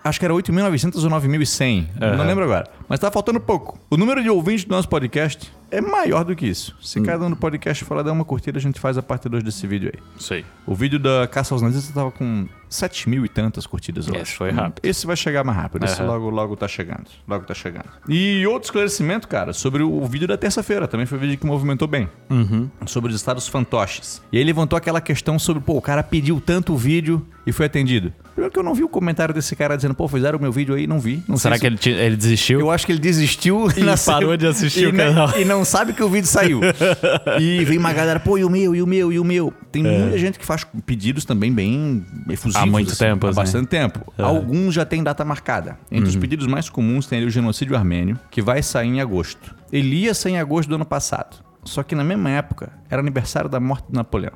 Acho 0.04 0.20
que 0.20 0.26
era 0.26 0.34
8.900 0.34 1.04
ou 1.04 1.10
9.100. 1.10 1.88
Não 2.00 2.08
Aham. 2.08 2.24
lembro 2.24 2.44
agora. 2.44 2.66
Mas 2.90 3.00
tá 3.00 3.12
faltando 3.12 3.40
pouco. 3.40 3.78
O 3.90 3.98
número 3.98 4.22
de 4.24 4.30
ouvintes 4.30 4.64
do 4.66 4.72
nosso 4.72 4.88
podcast 4.88 5.52
é 5.70 5.82
maior 5.82 6.24
do 6.24 6.34
que 6.36 6.46
isso. 6.46 6.74
Se 6.82 7.02
cada 7.02 7.26
um 7.26 7.30
do 7.30 7.36
podcast 7.36 7.84
for 7.84 7.96
lá 7.96 8.02
dar 8.04 8.14
uma 8.14 8.24
curtida, 8.24 8.58
a 8.58 8.62
gente 8.62 8.80
faz 8.80 8.98
a 8.98 9.04
parte 9.04 9.28
2 9.28 9.44
desse 9.44 9.68
vídeo 9.68 9.92
aí. 9.94 10.02
Aí. 10.38 10.46
O 10.66 10.74
vídeo 10.74 10.98
da 10.98 11.28
caça 11.28 11.54
aos 11.54 11.62
nazistas 11.62 11.94
tava 11.94 12.10
com 12.12 12.48
7 12.70 13.10
mil 13.10 13.26
e 13.26 13.30
tantas 13.30 13.68
curtidas, 13.68 14.08
eu 14.08 14.14
Esse 14.14 14.22
acho. 14.24 14.38
foi 14.38 14.52
rápido. 14.52 14.86
Esse 14.86 15.06
vai 15.06 15.18
chegar 15.18 15.44
mais 15.44 15.58
rápido. 15.58 15.84
Esse 15.86 16.02
logo, 16.02 16.30
logo 16.30 16.56
tá 16.56 16.68
chegando. 16.70 17.08
Logo 17.28 17.44
tá 17.46 17.54
chegando. 17.54 17.86
E 18.08 18.48
outro 18.48 18.68
esclarecimento, 18.68 19.28
cara, 19.28 19.52
sobre 19.52 19.84
o 19.84 20.06
vídeo 20.06 20.28
da 20.28 20.38
terça-feira. 20.38 20.88
Também 20.88 21.06
foi 21.06 21.18
um 21.18 21.22
vídeo 21.22 21.38
que 21.38 21.46
movimentou 21.46 21.88
bem. 21.90 22.08
Uhum. 22.30 22.70
Sobre 22.86 23.10
os 23.10 23.16
estados 23.18 23.50
fantoches. 23.50 24.22
E 24.32 24.38
aí 24.38 24.44
levantou 24.46 24.78
aquela 24.78 25.02
questão 25.02 25.38
sobre, 25.38 25.62
pô, 25.62 25.74
o 25.74 25.82
cara 25.82 26.02
pediu 26.04 26.40
tanto 26.40 26.76
vídeo 26.78 27.26
e 27.46 27.52
foi 27.52 27.66
atendido. 27.66 28.14
Primeiro 28.34 28.54
que 28.54 28.60
eu 28.60 28.64
não 28.64 28.74
vi 28.76 28.84
o 28.84 28.90
comentário 28.90 29.34
desse 29.34 29.56
cara 29.56 29.76
dizendo, 29.76 29.96
pô, 29.96 30.08
fizeram 30.08 30.38
o 30.38 30.42
meu 30.42 30.52
vídeo 30.52 30.76
aí, 30.76 30.86
não 30.86 31.00
vi. 31.00 31.24
Não 31.28 31.38
Será 31.38 31.58
sei 31.58 31.72
que 31.72 31.82
se- 31.84 31.90
ele, 31.90 31.98
ti- 31.98 32.02
ele 32.04 32.16
desistiu? 32.16 32.60
eu 32.60 32.70
acho 32.78 32.86
que 32.86 32.92
ele 32.94 33.00
desistiu 33.00 33.68
E 33.72 33.84
parou 34.06 34.38
de 34.38 34.48
assistir 34.48 34.84
e 34.84 34.88
o 34.88 34.94
canal. 34.96 35.38
E 35.38 35.44
não 35.44 35.66
sabe 35.66 35.92
que 35.94 36.02
o 36.02 36.10
vídeo 36.10 36.28
saiu. 36.28 36.62
e 37.42 37.66
vem 37.66 37.78
uma 37.78 37.92
galera, 37.92 38.20
pô, 38.20 38.38
e 38.38 38.44
o 38.46 38.50
meu, 38.50 38.76
e 38.76 38.82
o 38.82 38.88
meu, 38.88 39.12
e 39.12 39.20
o 39.20 39.24
meu. 39.26 39.54
Tem 39.72 39.84
muita 39.84 40.18
gente 40.18 40.40
que 40.40 40.46
faz 40.46 40.66
pedidos 40.86 41.26
também 41.26 41.52
bem 41.52 42.06
efusivos. 42.30 42.56
É. 42.56 42.60
Há 42.60 42.66
muito 42.66 42.98
tempo, 42.98 43.26
Há 43.26 43.30
assim. 43.32 43.36
bastante 43.36 43.68
tempo. 43.68 44.14
Alguns 44.18 44.74
já 44.74 44.86
têm 44.86 45.04
data 45.04 45.26
marcada. 45.26 45.78
Entre 45.92 46.08
os 46.08 46.16
Uhum. 46.16 46.22
pedidos 46.22 46.48
mais 46.48 46.70
comuns 46.70 47.08
tem 47.08 47.18
ali 47.18 47.28
o 47.28 47.30
genocídio 47.32 47.76
armênio, 47.76 48.18
que 48.32 48.42
vai 48.42 48.62
sair 48.64 48.88
em 48.88 49.02
agosto. 49.02 49.54
Ele 49.72 49.96
ia 50.04 50.14
sair 50.14 50.34
em 50.34 50.40
agosto 50.40 50.70
do 50.70 50.76
ano 50.76 50.86
passado. 50.86 51.46
Só 51.64 51.84
que 51.84 51.94
na 51.96 52.04
mesma 52.04 52.30
época 52.30 52.72
era 52.90 53.02
aniversário 53.02 53.50
da 53.50 53.60
morte 53.60 53.86
do 53.90 53.96
Napoleão. 53.96 54.32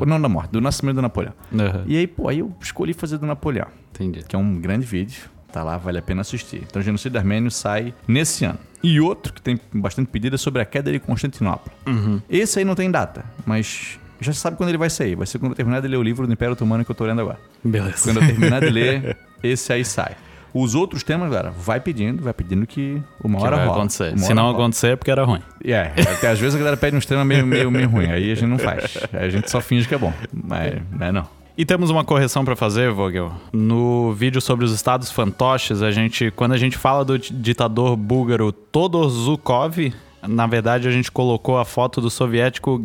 Ou 0.00 0.06
Não 0.06 0.20
da 0.20 0.28
morte, 0.28 0.50
do 0.52 0.60
nascimento 0.60 0.96
do 0.96 1.02
Napoleão. 1.02 1.32
Aham. 1.52 1.82
E 1.86 1.96
aí, 1.96 2.06
pô, 2.06 2.28
aí 2.28 2.38
eu 2.38 2.54
escolhi 2.60 2.92
fazer 2.94 3.18
do 3.18 3.26
Napoleão, 3.26 3.66
Entendi. 3.92 4.22
que 4.28 4.36
é 4.36 4.38
um 4.38 4.60
grande 4.60 4.86
vídeo. 4.86 5.22
Tá 5.52 5.62
lá, 5.62 5.76
vale 5.76 5.98
a 5.98 6.02
pena 6.02 6.20
assistir. 6.20 6.62
Então, 6.68 6.80
Genocídio 6.80 7.18
Armênio 7.18 7.50
sai 7.50 7.92
nesse 8.06 8.44
ano. 8.44 8.58
E 8.82 9.00
outro 9.00 9.32
que 9.32 9.42
tem 9.42 9.58
bastante 9.72 10.08
pedido 10.08 10.34
é 10.36 10.38
sobre 10.38 10.62
a 10.62 10.64
queda 10.64 10.90
de 10.92 10.98
Constantinopla. 10.98 11.72
Esse 12.28 12.58
aí 12.60 12.64
não 12.64 12.74
tem 12.74 12.90
data, 12.90 13.24
mas 13.44 13.98
já 14.20 14.32
sabe 14.32 14.56
quando 14.56 14.68
ele 14.70 14.78
vai 14.78 14.88
sair. 14.88 15.14
Vai 15.14 15.26
ser 15.26 15.38
quando 15.38 15.52
eu 15.52 15.56
terminar 15.56 15.80
de 15.80 15.88
ler 15.88 15.96
o 15.96 16.02
livro 16.02 16.26
do 16.26 16.32
Império 16.32 16.52
Otomano 16.52 16.84
que 16.84 16.90
eu 16.90 16.94
tô 16.94 17.04
lendo 17.04 17.20
agora. 17.20 17.38
Beleza. 17.64 18.04
Quando 18.04 18.22
eu 18.22 18.26
terminar 18.26 18.60
de 18.60 18.70
ler, 18.70 19.16
esse 19.42 19.72
aí 19.72 19.84
sai. 19.84 20.16
Os 20.52 20.74
outros 20.74 21.02
temas, 21.04 21.30
galera, 21.30 21.50
vai 21.50 21.78
pedindo, 21.78 22.22
vai 22.24 22.32
pedindo 22.32 22.66
que 22.66 23.00
uma 23.22 23.38
Que 23.38 23.44
hora 23.44 23.56
vai 23.56 23.66
rola. 23.66 23.78
acontecer. 23.78 24.08
Uma 24.14 24.18
Se 24.18 24.34
não 24.34 24.42
rola. 24.44 24.54
acontecer 24.56 24.88
é 24.88 24.96
porque 24.96 25.10
era 25.10 25.24
ruim. 25.24 25.40
É, 25.64 25.92
até 26.16 26.28
às 26.28 26.40
vezes 26.40 26.54
a 26.56 26.58
galera 26.58 26.76
pede 26.76 26.96
uns 26.96 27.06
temas 27.06 27.24
meio, 27.26 27.46
meio, 27.46 27.70
meio 27.70 27.88
ruim, 27.88 28.06
aí 28.10 28.32
a 28.32 28.34
gente 28.34 28.48
não 28.48 28.58
faz. 28.58 28.98
Aí 29.12 29.26
a 29.26 29.30
gente 29.30 29.48
só 29.50 29.60
finge 29.60 29.86
que 29.86 29.94
é 29.94 29.98
bom. 29.98 30.12
Mas 30.32 30.74
não 30.90 31.06
é 31.06 31.12
não. 31.12 31.39
E 31.56 31.64
temos 31.64 31.90
uma 31.90 32.04
correção 32.04 32.44
pra 32.44 32.56
fazer, 32.56 32.90
Vogel. 32.90 33.32
No 33.52 34.12
vídeo 34.12 34.40
sobre 34.40 34.64
os 34.64 34.72
estados 34.72 35.10
fantoches, 35.10 35.82
a 35.82 35.90
gente, 35.90 36.30
quando 36.30 36.52
a 36.52 36.56
gente 36.56 36.78
fala 36.78 37.04
do 37.04 37.18
di- 37.18 37.32
ditador 37.34 37.96
búlgaro 37.96 38.50
Todor 38.52 39.08
Zhukov, 39.10 39.92
na 40.26 40.46
verdade 40.46 40.88
a 40.88 40.90
gente 40.90 41.10
colocou 41.12 41.58
a 41.58 41.64
foto 41.64 42.00
do 42.00 42.08
soviético. 42.10 42.82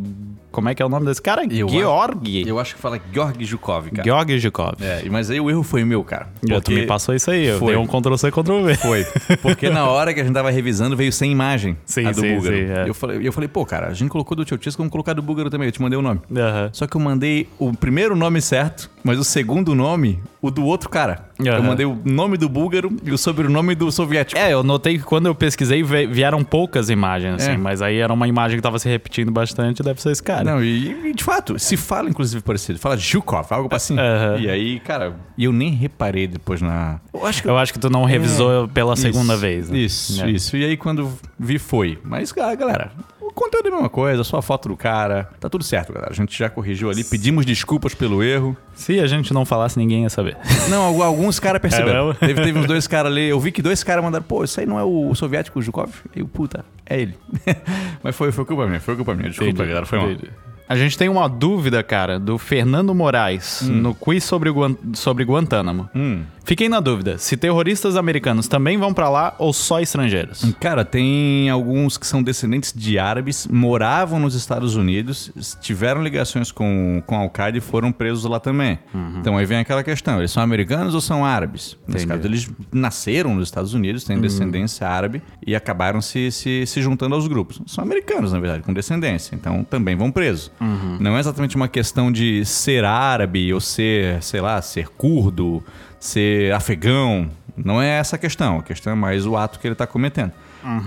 Como 0.55 0.69
é 0.69 0.73
que 0.73 0.81
é 0.81 0.85
o 0.85 0.89
nome 0.89 1.05
desse 1.05 1.21
cara? 1.21 1.43
Eu 1.51 1.67
Georg. 1.67 2.47
Eu 2.47 2.57
acho 2.57 2.75
que 2.75 2.81
fala 2.81 2.97
Georg 3.11 3.43
Zhukov, 3.45 3.89
cara. 3.91 4.03
Georg 4.05 4.39
Zhukov. 4.39 4.75
É, 4.81 5.03
mas 5.09 5.29
aí 5.29 5.37
o 5.41 5.49
erro 5.49 5.63
foi 5.63 5.83
meu, 5.83 6.01
cara. 6.01 6.29
Já 6.47 6.61
tu 6.61 6.71
me 6.71 6.85
passou 6.85 7.13
isso 7.13 7.29
aí, 7.29 7.45
eu 7.45 7.59
Foi. 7.59 7.73
dei 7.73 7.75
um 7.81 7.85
Ctrl-C, 7.85 8.31
Ctrl-V. 8.31 8.75
Foi. 8.75 9.05
Porque 9.43 9.69
na 9.69 9.85
hora 9.89 10.13
que 10.13 10.21
a 10.21 10.23
gente 10.23 10.33
tava 10.33 10.49
revisando, 10.49 10.95
veio 10.95 11.11
sem 11.11 11.29
imagem 11.29 11.75
Sim, 11.85 12.05
a 12.05 12.11
do 12.11 12.21
sim, 12.21 12.35
búlgaro. 12.35 12.55
sim, 12.55 12.63
é. 12.71 12.87
eu, 12.89 12.93
falei, 12.93 13.27
eu 13.27 13.33
falei, 13.33 13.49
pô, 13.49 13.65
cara, 13.65 13.87
a 13.87 13.93
gente 13.93 14.09
colocou 14.09 14.37
do 14.37 14.45
Tchotchesco, 14.45 14.77
vamos 14.81 14.91
colocar 14.93 15.11
do 15.11 15.21
búlgaro 15.21 15.49
também. 15.49 15.67
Eu 15.67 15.73
te 15.73 15.81
mandei 15.81 15.99
o 15.99 16.01
nome. 16.01 16.21
Só 16.71 16.87
que 16.87 16.95
eu 16.95 17.01
mandei 17.01 17.49
o 17.59 17.73
primeiro 17.73 18.15
nome 18.15 18.39
certo, 18.41 18.89
mas 19.03 19.19
o 19.19 19.23
segundo 19.25 19.75
nome, 19.75 20.19
o 20.41 20.49
do 20.49 20.63
outro 20.63 20.89
cara. 20.89 21.25
Eu 21.37 21.61
mandei 21.61 21.85
o 21.85 21.99
nome 22.05 22.37
do 22.37 22.47
búlgaro 22.47 22.93
e 23.03 23.11
o 23.11 23.17
sobrenome 23.17 23.75
do 23.75 23.91
soviético. 23.91 24.39
É, 24.39 24.53
eu 24.53 24.63
notei 24.63 24.97
que 24.97 25.03
quando 25.03 25.25
eu 25.25 25.35
pesquisei 25.35 25.83
vi- 25.83 26.07
vieram 26.07 26.43
poucas 26.45 26.89
imagens, 26.89 27.35
assim, 27.35 27.51
É. 27.51 27.57
mas 27.57 27.81
aí 27.81 27.97
era 27.97 28.13
uma 28.13 28.25
imagem 28.27 28.57
que 28.57 28.63
tava 28.63 28.79
se 28.79 28.87
repetindo 28.87 29.31
bastante, 29.31 29.83
deve 29.83 30.01
ser 30.01 30.11
esse 30.11 30.23
cara. 30.23 30.44
Não, 30.45 30.63
e, 30.63 31.09
e 31.09 31.13
de 31.13 31.23
fato, 31.23 31.57
se 31.59 31.75
fala 31.75 32.09
inclusive 32.09 32.41
parecido. 32.43 32.79
Fala 32.79 32.95
Zhukov, 32.97 33.47
algo 33.49 33.73
assim. 33.75 33.97
Aham. 33.97 34.37
E 34.39 34.49
aí, 34.49 34.79
cara, 34.79 35.15
e 35.37 35.43
eu 35.45 35.51
nem 35.51 35.71
reparei 35.71 36.27
depois 36.27 36.61
na. 36.61 36.99
Eu 37.13 37.25
acho 37.25 37.41
que 37.41 37.49
Eu 37.49 37.57
acho 37.57 37.73
que 37.73 37.79
tu 37.79 37.89
não 37.89 38.05
revisou 38.05 38.67
pela 38.67 38.93
Isso, 38.93 39.01
segunda 39.03 39.35
vez. 39.35 39.69
né? 39.69 39.77
Isso, 39.77 40.23
É. 40.23 40.29
isso. 40.29 40.55
E 40.57 40.63
aí 40.65 40.77
quando 40.77 41.11
vi 41.39 41.57
foi. 41.59 41.97
Mas, 42.03 42.33
ah, 42.39 42.53
galera, 42.55 42.91
conteúdo 43.35 43.65
é 43.67 43.69
a 43.69 43.73
mesma 43.73 43.89
coisa, 43.89 44.23
só 44.23 44.37
a 44.37 44.41
foto 44.41 44.69
do 44.69 44.77
cara. 44.77 45.29
Tá 45.39 45.49
tudo 45.49 45.63
certo, 45.63 45.91
galera. 45.93 46.11
A 46.11 46.15
gente 46.15 46.37
já 46.37 46.49
corrigiu 46.49 46.89
ali, 46.89 47.03
pedimos 47.03 47.45
desculpas 47.45 47.93
pelo 47.93 48.23
erro. 48.23 48.55
Se 48.73 48.99
a 48.99 49.07
gente 49.07 49.33
não 49.33 49.45
falasse, 49.45 49.77
ninguém 49.77 50.03
ia 50.03 50.09
saber. 50.09 50.37
Não, 50.69 50.81
algu- 50.83 51.03
alguns 51.03 51.39
caras 51.39 51.61
perceberam. 51.61 52.11
É 52.11 52.13
teve, 52.13 52.41
teve 52.41 52.59
uns 52.59 52.65
dois 52.65 52.87
caras 52.87 53.11
ali, 53.11 53.27
eu 53.29 53.39
vi 53.39 53.51
que 53.51 53.61
dois 53.61 53.83
caras 53.83 54.03
mandaram, 54.03 54.25
pô, 54.25 54.43
isso 54.43 54.59
aí 54.59 54.65
não 54.65 54.79
é 54.79 54.83
o 54.83 55.13
soviético 55.13 55.61
Zhukov? 55.61 55.91
E 56.15 56.19
eu, 56.21 56.27
puta, 56.27 56.65
é 56.85 56.99
ele. 56.99 57.15
Mas 58.03 58.15
foi, 58.15 58.31
foi 58.31 58.45
culpa 58.45 58.65
minha, 58.67 58.79
foi 58.79 58.95
culpa 58.95 59.13
minha. 59.13 59.29
Desculpa, 59.29 59.51
Entendi, 59.51 59.67
galera, 59.69 59.85
foi 59.85 59.99
mal. 59.99 60.09
entendi. 60.11 60.31
A 60.67 60.75
gente 60.75 60.97
tem 60.97 61.07
uma 61.09 61.29
dúvida, 61.29 61.83
cara, 61.83 62.19
do 62.19 62.39
Fernando 62.39 62.93
Moraes, 62.95 63.61
no 63.61 63.93
quiz 63.93 64.23
sobre, 64.23 64.49
Guan- 64.49 64.75
sobre 64.93 65.23
Guantánamo. 65.23 65.87
Hum. 65.95 66.23
Fiquei 66.45 66.69
na 66.69 66.79
dúvida, 66.79 67.17
se 67.17 67.35
terroristas 67.35 67.95
americanos 67.95 68.47
também 68.47 68.77
vão 68.77 68.93
pra 68.93 69.09
lá 69.09 69.35
ou 69.39 69.51
só 69.51 69.79
estrangeiros? 69.79 70.45
Cara, 70.59 70.85
tem 70.85 71.49
alguns 71.49 71.97
que 71.97 72.05
são 72.05 72.21
descendentes 72.21 72.71
de 72.71 72.99
árabes, 72.99 73.47
moravam 73.47 74.19
nos 74.19 74.35
Estados 74.35 74.75
Unidos, 74.75 75.31
tiveram 75.59 76.03
ligações 76.03 76.51
com, 76.51 77.01
com 77.07 77.15
Al-Qaeda 77.15 77.57
e 77.57 77.61
foram 77.61 77.91
presos 77.91 78.25
lá 78.25 78.39
também. 78.39 78.77
Então 79.17 79.35
aí 79.37 79.45
vem 79.45 79.57
aquela 79.57 79.83
questão: 79.83 80.19
eles 80.19 80.29
são 80.31 80.43
americanos 80.43 80.93
ou 80.93 81.01
são 81.01 81.25
árabes? 81.25 81.77
Nesse 81.87 82.05
Entendi. 82.05 82.21
caso, 82.21 82.27
eles 82.27 82.51
nasceram 82.71 83.33
nos 83.33 83.47
Estados 83.47 83.73
Unidos, 83.73 84.03
têm 84.03 84.19
descendência 84.21 84.87
árabe 84.87 85.23
e 85.45 85.55
acabaram 85.55 85.99
se, 85.99 86.31
se, 86.31 86.65
se 86.67 86.81
juntando 86.81 87.15
aos 87.15 87.27
grupos. 87.27 87.59
São 87.65 87.83
americanos, 87.83 88.31
na 88.33 88.39
verdade, 88.39 88.61
com 88.61 88.71
descendência, 88.71 89.33
então 89.33 89.63
também 89.63 89.95
vão 89.95 90.11
presos. 90.11 90.51
Não 90.99 91.17
é 91.17 91.19
exatamente 91.19 91.55
uma 91.55 91.67
questão 91.67 92.11
de 92.11 92.45
ser 92.45 92.85
árabe 92.85 93.51
ou 93.51 93.59
ser, 93.59 94.21
sei 94.21 94.41
lá, 94.41 94.61
ser 94.61 94.89
curdo, 94.89 95.63
ser 95.99 96.53
afegão. 96.53 97.29
Não 97.55 97.81
é 97.81 97.87
essa 97.87 98.15
a 98.15 98.19
questão. 98.19 98.59
A 98.59 98.63
questão 98.63 98.93
é 98.93 98.95
mais 98.95 99.25
o 99.25 99.35
ato 99.37 99.59
que 99.59 99.67
ele 99.67 99.73
está 99.73 99.87
cometendo. 99.87 100.31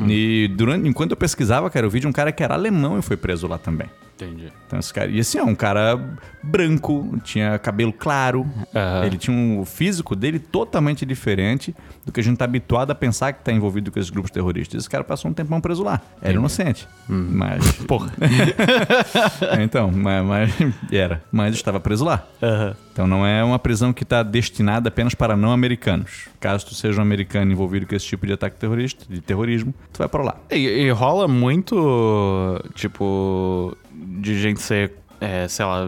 E 0.09 0.49
durante, 0.57 0.89
enquanto 0.89 1.13
eu 1.13 1.17
pesquisava, 1.17 1.69
cara, 1.71 1.87
eu 1.87 1.91
vi 1.91 2.01
de 2.01 2.07
um 2.07 2.13
cara 2.13 2.33
que 2.33 2.43
era 2.43 2.55
alemão 2.55 2.99
e 2.99 3.03
foi 3.03 3.17
preso 3.17 3.47
lá 3.47 3.59
também. 3.59 3.89
Entendi. 4.21 4.53
Então, 4.67 4.81
esse 4.81 4.93
cara, 4.93 5.09
e 5.09 5.21
assim, 5.21 5.39
é 5.39 5.45
um 5.45 5.55
cara 5.55 5.97
branco, 6.43 7.17
tinha 7.23 7.57
cabelo 7.57 7.93
claro, 7.93 8.45
Aham. 8.75 9.07
ele 9.07 9.17
tinha 9.17 9.37
um 9.37 9.61
o 9.61 9.65
físico 9.65 10.17
dele 10.17 10.41
totalmente 10.41 11.07
diferente 11.07 11.73
do 12.05 12.11
que 12.11 12.19
a 12.19 12.23
gente 12.23 12.37
tá 12.37 12.45
habituado 12.45 12.91
a 12.91 12.97
pensar 12.97 13.33
que 13.33 13.45
tá 13.45 13.53
envolvido 13.53 13.93
com 13.93 13.99
esses 14.01 14.11
grupos 14.11 14.33
terroristas. 14.33 14.81
Esse 14.81 14.91
cara 14.91 15.05
passou 15.05 15.31
um 15.31 15.35
tempão 15.35 15.61
preso 15.61 15.85
lá. 15.85 16.01
Era 16.21 16.33
inocente. 16.35 16.89
Mas. 17.09 17.71
Porra. 17.87 18.11
Então, 19.61 19.91
mas, 19.93 20.25
mas- 20.27 20.55
era. 20.93 21.23
Mas 21.31 21.55
estava 21.55 21.79
preso 21.81 22.05
lá. 22.05 22.27
Aham. 22.43 22.75
Então 22.93 23.07
não 23.07 23.25
é 23.25 23.45
uma 23.45 23.59
prisão 23.61 23.93
que 23.93 24.03
está 24.03 24.25
destinada 24.25 24.89
apenas 24.89 25.15
para 25.15 25.37
não 25.37 25.53
americanos. 25.53 26.27
Caso 26.41 26.67
tu 26.67 26.75
seja 26.75 26.99
um 26.99 27.03
americano 27.03 27.53
envolvido 27.53 27.87
com 27.87 27.95
esse 27.95 28.07
tipo 28.07 28.27
de 28.27 28.33
ataque 28.33 28.57
terrorista, 28.59 29.05
de 29.09 29.21
terrorismo, 29.21 29.68
tu 29.93 29.99
vai 29.99 30.09
para 30.09 30.23
lá. 30.23 30.37
E, 30.51 30.57
e 30.57 30.91
rola 30.91 31.27
muito, 31.29 32.61
tipo, 32.75 33.77
de 33.93 34.41
gente 34.41 34.61
ser, 34.61 34.93
é, 35.21 35.47
sei 35.49 35.65
lá, 35.65 35.81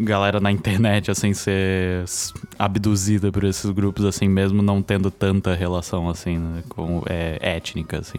galera 0.00 0.40
na 0.40 0.50
internet, 0.52 1.10
assim, 1.10 1.32
ser 1.34 2.04
abduzida 2.58 3.30
por 3.32 3.44
esses 3.44 3.68
grupos, 3.70 4.04
assim, 4.04 4.28
mesmo 4.28 4.62
não 4.62 4.82
tendo 4.82 5.10
tanta 5.10 5.54
relação, 5.54 6.08
assim, 6.08 6.38
né, 6.38 6.62
com 6.68 7.02
é, 7.06 7.38
étnica, 7.40 7.98
assim. 7.98 8.18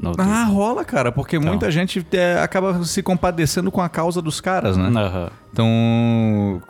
no- 0.00 0.14
Ah, 0.18 0.44
rola, 0.44 0.84
cara, 0.84 1.10
porque 1.12 1.36
Então. 1.36 1.48
muita 1.48 1.70
gente 1.70 2.04
é, 2.12 2.38
acaba 2.40 2.82
se 2.84 3.02
compadecendo 3.02 3.70
com 3.70 3.80
a 3.80 3.88
causa 3.88 4.20
dos 4.22 4.40
caras, 4.40 4.76
né? 4.76 4.88
Aham. 4.88 5.30
Então, 5.52 6.62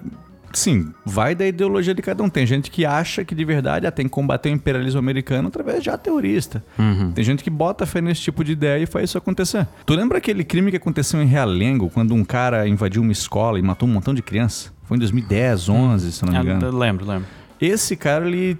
sim, 0.56 0.92
vai 1.04 1.34
da 1.34 1.46
ideologia 1.46 1.94
de 1.94 2.02
cada 2.02 2.22
um. 2.22 2.28
Tem 2.28 2.46
gente 2.46 2.70
que 2.70 2.84
acha 2.84 3.24
que 3.24 3.34
de 3.34 3.44
verdade 3.44 3.86
ah, 3.86 3.90
tem 3.90 4.06
que 4.06 4.10
combater 4.10 4.48
o 4.48 4.52
imperialismo 4.52 4.98
americano 4.98 5.48
através 5.48 5.82
de 5.82 5.96
terrorista. 5.98 6.62
Uhum. 6.78 7.12
Tem 7.12 7.24
gente 7.24 7.42
que 7.44 7.50
bota 7.50 7.84
fé 7.86 8.00
nesse 8.00 8.20
tipo 8.22 8.42
de 8.44 8.52
ideia 8.52 8.82
e 8.82 8.86
faz 8.86 9.10
isso 9.10 9.18
acontecer. 9.18 9.66
Tu 9.84 9.94
lembra 9.94 10.18
aquele 10.18 10.44
crime 10.44 10.70
que 10.70 10.76
aconteceu 10.76 11.20
em 11.22 11.26
Realengo, 11.26 11.90
quando 11.90 12.14
um 12.14 12.24
cara 12.24 12.66
invadiu 12.68 13.02
uma 13.02 13.12
escola 13.12 13.58
e 13.58 13.62
matou 13.62 13.88
um 13.88 13.92
montão 13.92 14.12
de 14.14 14.22
criança? 14.22 14.72
Foi 14.84 14.96
em 14.96 15.00
2010, 15.00 15.68
11, 15.68 16.12
se 16.12 16.24
não 16.24 16.32
me 16.32 16.38
Ah, 16.38 16.42
engano. 16.42 16.78
lembro, 16.78 17.06
lembro. 17.06 17.26
Esse 17.60 17.96
cara, 17.96 18.26
ele 18.26 18.56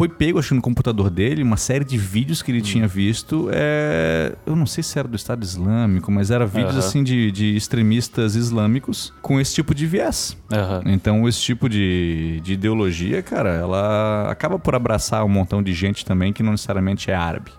foi 0.00 0.08
pego, 0.08 0.38
acho 0.38 0.48
que 0.48 0.54
no 0.54 0.62
computador 0.62 1.10
dele, 1.10 1.42
uma 1.42 1.58
série 1.58 1.84
de 1.84 1.98
vídeos 1.98 2.40
que 2.40 2.50
ele 2.50 2.62
tinha 2.62 2.88
visto. 2.88 3.50
É... 3.52 4.34
Eu 4.46 4.56
não 4.56 4.64
sei 4.64 4.82
se 4.82 4.98
era 4.98 5.06
do 5.06 5.14
Estado 5.14 5.42
Islâmico, 5.42 6.10
mas 6.10 6.30
era 6.30 6.46
vídeos 6.46 6.70
Aham. 6.70 6.78
assim 6.78 7.04
de, 7.04 7.30
de 7.30 7.54
extremistas 7.54 8.34
islâmicos 8.34 9.12
com 9.20 9.38
esse 9.38 9.54
tipo 9.54 9.74
de 9.74 9.86
viés. 9.86 10.34
Aham. 10.50 10.84
Então, 10.86 11.28
esse 11.28 11.42
tipo 11.42 11.68
de, 11.68 12.40
de 12.42 12.54
ideologia, 12.54 13.20
cara, 13.20 13.50
ela 13.50 14.30
acaba 14.30 14.58
por 14.58 14.74
abraçar 14.74 15.22
um 15.22 15.28
montão 15.28 15.62
de 15.62 15.74
gente 15.74 16.02
também 16.02 16.32
que 16.32 16.42
não 16.42 16.52
necessariamente 16.52 17.10
é 17.10 17.14
árabe. 17.14 17.52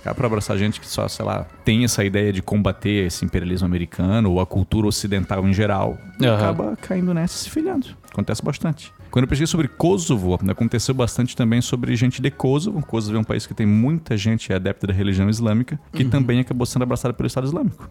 Acaba 0.00 0.14
por 0.14 0.24
abraçar 0.24 0.56
gente 0.56 0.80
que 0.80 0.88
só, 0.88 1.06
sei 1.08 1.26
lá, 1.26 1.44
tem 1.62 1.84
essa 1.84 2.02
ideia 2.02 2.32
de 2.32 2.40
combater 2.40 3.06
esse 3.06 3.22
imperialismo 3.22 3.66
americano 3.66 4.30
ou 4.30 4.40
a 4.40 4.46
cultura 4.46 4.86
ocidental 4.86 5.46
em 5.46 5.52
geral. 5.52 5.98
E 6.18 6.26
acaba 6.26 6.74
caindo 6.80 7.12
nessa 7.12 7.36
e 7.36 7.38
se 7.40 7.50
filhando. 7.50 7.88
Acontece 8.10 8.42
bastante. 8.42 8.90
Quando 9.12 9.24
eu 9.24 9.28
pesquisei 9.28 9.46
sobre 9.46 9.68
Kosovo, 9.68 10.38
aconteceu 10.48 10.94
bastante 10.94 11.36
também 11.36 11.60
sobre 11.60 11.81
gente 11.94 12.20
de 12.22 12.30
Kosovo. 12.30 12.80
Kosovo 12.86 13.16
é 13.16 13.20
um 13.20 13.24
país 13.24 13.46
que 13.46 13.54
tem 13.54 13.66
muita 13.66 14.16
gente 14.16 14.52
adepta 14.52 14.86
da 14.86 14.92
religião 14.92 15.28
islâmica, 15.28 15.74
Uhum. 15.74 15.90
que 15.98 16.04
também 16.04 16.40
acabou 16.40 16.64
sendo 16.66 16.82
abraçada 16.82 17.12
pelo 17.14 17.26
Estado 17.26 17.46
Islâmico. 17.46 17.88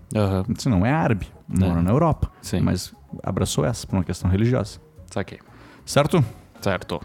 Isso 0.58 0.70
não 0.70 0.86
é 0.86 0.92
árabe, 0.92 1.28
mora 1.48 1.80
É. 1.80 1.84
na 1.84 1.92
Europa. 1.92 2.32
Sim. 2.42 2.62
Mas 2.62 2.94
abraçou 3.24 3.66
essa 3.66 3.86
por 3.86 3.96
uma 3.98 4.04
questão 4.04 4.30
religiosa. 4.30 4.80
Saquei. 5.12 5.40
Certo? 5.86 6.24
Certo. 6.62 7.02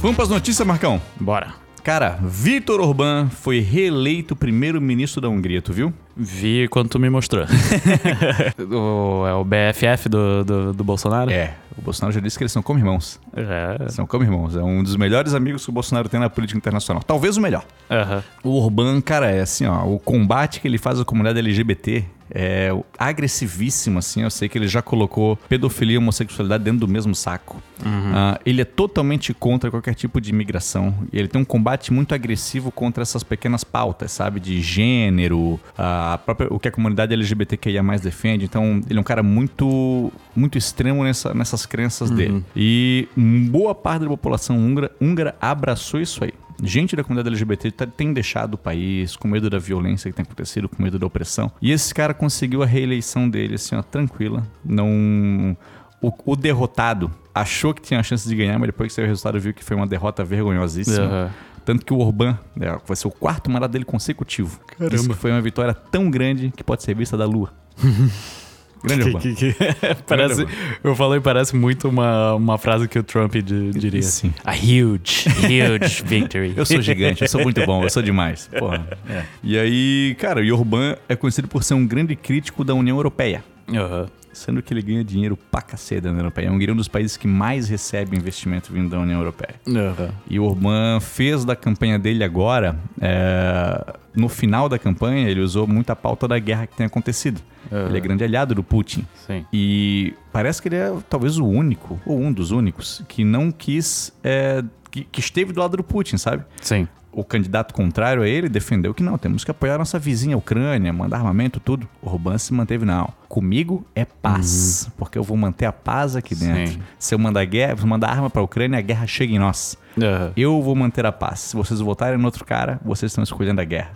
Vamos 0.00 0.14
para 0.14 0.24
as 0.24 0.30
notícias, 0.30 0.66
Marcão. 0.66 1.00
Bora. 1.20 1.65
Cara, 1.86 2.18
Viktor 2.20 2.80
Orbán 2.80 3.28
foi 3.30 3.60
reeleito 3.60 4.34
primeiro-ministro 4.34 5.20
da 5.20 5.28
Hungria, 5.28 5.62
tu 5.62 5.72
viu? 5.72 5.94
Vi 6.16 6.66
quando 6.66 6.88
tu 6.88 6.98
me 6.98 7.08
mostrou. 7.08 7.44
o, 8.58 9.24
é 9.24 9.32
o 9.32 9.44
BFF 9.44 10.08
do, 10.08 10.44
do, 10.44 10.72
do 10.72 10.82
Bolsonaro? 10.82 11.30
É, 11.30 11.54
o 11.78 11.80
Bolsonaro 11.80 12.12
já 12.12 12.18
disse 12.18 12.36
que 12.36 12.42
eles 12.42 12.50
são 12.50 12.60
como 12.60 12.80
irmãos. 12.80 13.20
É. 13.36 13.88
São 13.88 14.04
como 14.04 14.24
irmãos. 14.24 14.56
É 14.56 14.62
um 14.64 14.82
dos 14.82 14.96
melhores 14.96 15.32
amigos 15.32 15.62
que 15.62 15.70
o 15.70 15.72
Bolsonaro 15.72 16.08
tem 16.08 16.18
na 16.18 16.28
política 16.28 16.58
internacional. 16.58 17.04
Talvez 17.04 17.36
o 17.36 17.40
melhor. 17.40 17.64
Aham. 17.88 18.20
O 18.42 18.60
Orbán, 18.60 19.00
cara, 19.00 19.30
é 19.30 19.42
assim, 19.42 19.64
ó, 19.64 19.84
o 19.84 20.00
combate 20.00 20.60
que 20.60 20.66
ele 20.66 20.78
faz 20.78 20.98
à 20.98 21.04
comunidade 21.04 21.38
LGBT 21.38 22.04
É 22.30 22.70
agressivíssimo, 22.98 23.98
assim. 23.98 24.22
Eu 24.22 24.30
sei 24.30 24.48
que 24.48 24.58
ele 24.58 24.68
já 24.68 24.82
colocou 24.82 25.36
pedofilia 25.48 25.94
e 25.94 25.98
homossexualidade 25.98 26.64
dentro 26.64 26.80
do 26.80 26.88
mesmo 26.88 27.14
saco. 27.14 27.62
Ah, 27.84 28.40
ele 28.44 28.62
é 28.62 28.64
totalmente 28.64 29.32
contra 29.34 29.70
qualquer 29.70 29.94
tipo 29.94 30.20
de 30.20 30.30
imigração. 30.30 30.94
E 31.12 31.18
ele 31.18 31.28
tem 31.28 31.40
um 31.40 31.44
combate 31.44 31.92
muito 31.92 32.14
agressivo 32.14 32.70
contra 32.70 33.02
essas 33.02 33.22
pequenas 33.22 33.64
pautas, 33.64 34.12
sabe? 34.12 34.40
De 34.40 34.60
gênero, 34.60 35.60
a 35.76 36.18
própria, 36.24 36.48
o 36.52 36.58
que 36.58 36.68
a 36.68 36.72
comunidade 36.72 37.12
LGBTQIA 37.12 37.82
mais 37.82 38.00
defende. 38.00 38.44
Então, 38.44 38.80
ele 38.88 38.98
é 38.98 39.00
um 39.00 39.04
cara 39.04 39.22
muito, 39.22 40.12
muito 40.34 40.58
extremo 40.58 41.04
nessa, 41.04 41.32
nessas 41.34 41.66
crenças 41.66 42.10
dele. 42.10 42.44
E 42.54 43.08
boa 43.50 43.74
parte 43.74 44.02
da 44.02 44.08
população 44.08 44.58
húngara, 44.58 44.90
húngara 45.00 45.36
abraçou 45.40 46.00
isso 46.00 46.24
aí. 46.24 46.32
Gente 46.62 46.96
da 46.96 47.02
comunidade 47.04 47.28
LGBT 47.34 47.70
tá- 47.70 47.86
tem 47.86 48.12
deixado 48.12 48.54
o 48.54 48.58
país 48.58 49.14
com 49.16 49.28
medo 49.28 49.48
da 49.50 49.58
violência 49.58 50.10
que 50.10 50.16
tem 50.16 50.22
acontecido, 50.22 50.68
com 50.68 50.82
medo 50.82 50.98
da 50.98 51.06
opressão. 51.06 51.50
E 51.60 51.70
esse 51.72 51.94
cara 51.94 52.14
conseguiu 52.14 52.62
a 52.62 52.66
reeleição 52.66 53.28
dele, 53.28 53.56
assim, 53.56 53.74
ó, 53.76 53.82
tranquila. 53.82 54.42
Não. 54.64 55.56
O, 56.00 56.12
o 56.32 56.36
derrotado 56.36 57.10
achou 57.34 57.72
que 57.74 57.82
tinha 57.82 58.00
a 58.00 58.02
chance 58.02 58.28
de 58.28 58.34
ganhar, 58.34 58.58
mas 58.58 58.68
depois 58.68 58.88
que 58.88 58.94
saiu 58.94 59.06
o 59.06 59.08
resultado 59.08 59.40
viu 59.40 59.52
que 59.52 59.64
foi 59.64 59.76
uma 59.76 59.86
derrota 59.86 60.24
vergonhosíssima. 60.24 61.04
Aham. 61.04 61.30
Tanto 61.64 61.84
que 61.84 61.92
o 61.92 61.98
Orbán 61.98 62.38
né, 62.54 62.78
vai 62.86 62.96
ser 62.96 63.08
o 63.08 63.10
quarto 63.10 63.50
mandato 63.50 63.72
dele 63.72 63.84
consecutivo. 63.84 64.60
Disse 64.88 65.08
que 65.08 65.14
foi 65.16 65.32
uma 65.32 65.40
vitória 65.42 65.74
tão 65.74 66.08
grande 66.08 66.52
que 66.56 66.62
pode 66.62 66.82
ser 66.84 66.94
vista 66.94 67.16
da 67.16 67.24
lua. 67.26 67.52
Grande 68.86 69.04
Orbán. 69.04 69.20
Que- 69.20 69.34
que- 69.34 69.54
parece, 70.06 70.46
eu 70.82 70.94
falei, 70.94 71.20
parece 71.20 71.54
muito 71.56 71.88
uma, 71.88 72.34
uma 72.34 72.58
frase 72.58 72.86
que 72.88 72.98
o 72.98 73.02
Trump 73.02 73.34
di- 73.36 73.70
diria. 73.70 74.02
Sim. 74.02 74.32
A 74.44 74.52
huge, 74.52 75.26
huge 75.28 76.02
victory. 76.06 76.54
Eu 76.56 76.64
sou 76.64 76.80
gigante, 76.80 77.22
eu 77.22 77.28
sou 77.28 77.42
muito 77.42 77.64
bom, 77.66 77.82
eu 77.82 77.90
sou 77.90 78.02
demais. 78.02 78.48
Porra. 78.58 78.86
É. 79.08 79.22
E 79.42 79.58
aí, 79.58 80.16
cara, 80.18 80.40
o 80.40 80.52
Orbán 80.54 80.96
é 81.08 81.16
conhecido 81.16 81.48
por 81.48 81.62
ser 81.64 81.74
um 81.74 81.86
grande 81.86 82.14
crítico 82.16 82.64
da 82.64 82.74
União 82.74 82.96
Europeia. 82.96 83.42
Aham. 83.68 84.06
Sendo 84.36 84.62
que 84.62 84.72
ele 84.72 84.82
ganha 84.82 85.02
dinheiro 85.02 85.36
pra 85.50 85.62
cacete 85.62 86.02
da 86.02 86.10
União 86.10 86.20
Europeia. 86.20 86.50
A 86.50 86.52
Hungria 86.52 86.70
é 86.70 86.74
um 86.74 86.76
dos 86.76 86.88
países 86.88 87.16
que 87.16 87.26
mais 87.26 87.68
recebe 87.68 88.16
investimento 88.16 88.72
vindo 88.72 88.90
da 88.90 88.98
União 89.00 89.18
Europeia. 89.18 89.54
Aham. 89.66 90.10
E 90.28 90.38
o 90.38 90.44
Orbán 90.44 91.00
fez 91.00 91.44
da 91.44 91.56
campanha 91.56 91.98
dele 91.98 92.22
agora, 92.22 92.78
é, 93.00 93.94
no 94.14 94.28
final 94.28 94.68
da 94.68 94.78
campanha, 94.78 95.28
ele 95.28 95.40
usou 95.40 95.66
muita 95.66 95.96
pauta 95.96 96.28
da 96.28 96.38
guerra 96.38 96.66
que 96.66 96.76
tem 96.76 96.86
acontecido. 96.86 97.40
Aham. 97.72 97.88
Ele 97.88 97.98
é 97.98 98.00
grande 98.00 98.24
aliado 98.24 98.54
do 98.54 98.62
Putin. 98.62 99.06
Sim. 99.26 99.44
E 99.52 100.14
parece 100.32 100.60
que 100.60 100.68
ele 100.68 100.76
é 100.76 100.92
talvez 101.08 101.38
o 101.38 101.46
único, 101.46 101.98
ou 102.06 102.20
um 102.20 102.32
dos 102.32 102.50
únicos, 102.50 103.02
que 103.08 103.24
não 103.24 103.50
quis. 103.50 104.12
é, 104.22 104.62
que, 104.90 105.04
que 105.04 105.20
esteve 105.20 105.52
do 105.52 105.60
lado 105.60 105.76
do 105.76 105.84
Putin, 105.84 106.16
sabe? 106.16 106.44
Sim. 106.60 106.88
O 107.16 107.24
candidato 107.24 107.72
contrário 107.72 108.22
a 108.22 108.28
ele 108.28 108.46
defendeu 108.46 108.92
que 108.92 109.02
não, 109.02 109.16
temos 109.16 109.42
que 109.42 109.50
apoiar 109.50 109.78
nossa 109.78 109.98
vizinha 109.98 110.36
Ucrânia, 110.36 110.92
mandar 110.92 111.16
armamento, 111.16 111.58
tudo. 111.58 111.88
O 112.02 112.10
Orbán 112.10 112.36
se 112.36 112.52
manteve, 112.52 112.84
não. 112.84 113.08
Comigo 113.26 113.86
é 113.94 114.04
paz, 114.04 114.90
porque 114.98 115.16
eu 115.16 115.22
vou 115.22 115.34
manter 115.34 115.64
a 115.64 115.72
paz 115.72 116.14
aqui 116.14 116.34
dentro. 116.34 116.74
Sim. 116.74 116.82
Se 116.98 117.14
eu 117.14 117.18
mandar 117.18 117.42
guerra, 117.46 117.74
se 117.74 117.86
mandar 117.86 118.10
arma 118.10 118.28
pra 118.28 118.42
Ucrânia, 118.42 118.78
a 118.78 118.82
guerra 118.82 119.06
chega 119.06 119.32
em 119.32 119.38
nós. 119.38 119.78
Aham. 119.98 120.32
Eu 120.36 120.60
vou 120.60 120.74
manter 120.74 121.06
a 121.06 121.12
paz. 121.12 121.40
Se 121.40 121.56
vocês 121.56 121.80
votarem 121.80 122.18
no 122.18 122.26
outro 122.26 122.44
cara, 122.44 122.78
vocês 122.84 123.10
estão 123.10 123.24
escolhendo 123.24 123.62
a 123.62 123.64
guerra. 123.64 123.92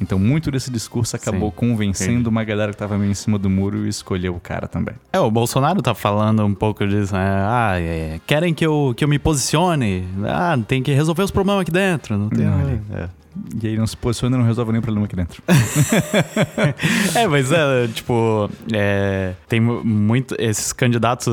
Então, 0.00 0.18
muito 0.18 0.50
desse 0.50 0.70
discurso 0.70 1.16
acabou 1.16 1.50
Sim, 1.50 1.56
convencendo 1.56 2.12
entendi. 2.12 2.28
uma 2.28 2.44
galera 2.44 2.72
que 2.72 2.78
tava 2.78 2.96
meio 2.98 3.10
em 3.10 3.14
cima 3.14 3.38
do 3.38 3.48
muro 3.48 3.86
e 3.86 3.88
escolheu 3.88 4.34
o 4.34 4.40
cara 4.40 4.66
também. 4.66 4.94
É, 5.12 5.20
o 5.20 5.30
Bolsonaro 5.30 5.80
tá 5.80 5.94
falando 5.94 6.44
um 6.44 6.54
pouco 6.54 6.86
disso, 6.86 7.14
né? 7.14 7.28
Ah, 7.46 7.80
é, 7.80 8.20
querem 8.26 8.52
que 8.52 8.64
eu, 8.64 8.94
que 8.96 9.04
eu 9.04 9.08
me 9.08 9.18
posicione. 9.18 10.04
Ah, 10.26 10.58
tem 10.66 10.82
que 10.82 10.92
resolver 10.92 11.22
os 11.22 11.30
problemas 11.30 11.62
aqui 11.62 11.70
dentro. 11.70 12.16
Não 12.16 12.28
tem. 12.28 12.48
Olha. 12.48 12.82
É. 12.92 13.21
E 13.62 13.66
aí 13.68 13.76
não 13.76 13.86
se 13.86 13.96
posiciona 13.96 14.36
e 14.36 14.38
não 14.40 14.46
resolve 14.46 14.72
nenhum 14.72 14.82
problema 14.82 15.06
aqui 15.06 15.16
dentro. 15.16 15.42
É, 17.14 17.26
mas 17.26 17.52
é, 17.52 17.86
tipo, 17.88 18.48
é, 18.72 19.34
tem 19.48 19.60
mu- 19.60 19.84
muito. 19.84 20.34
Esses 20.38 20.72
candidatos 20.72 21.26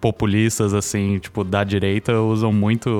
populistas, 0.00 0.74
assim, 0.74 1.18
tipo, 1.18 1.44
da 1.44 1.62
direita, 1.64 2.20
usam 2.20 2.52
muito 2.52 2.90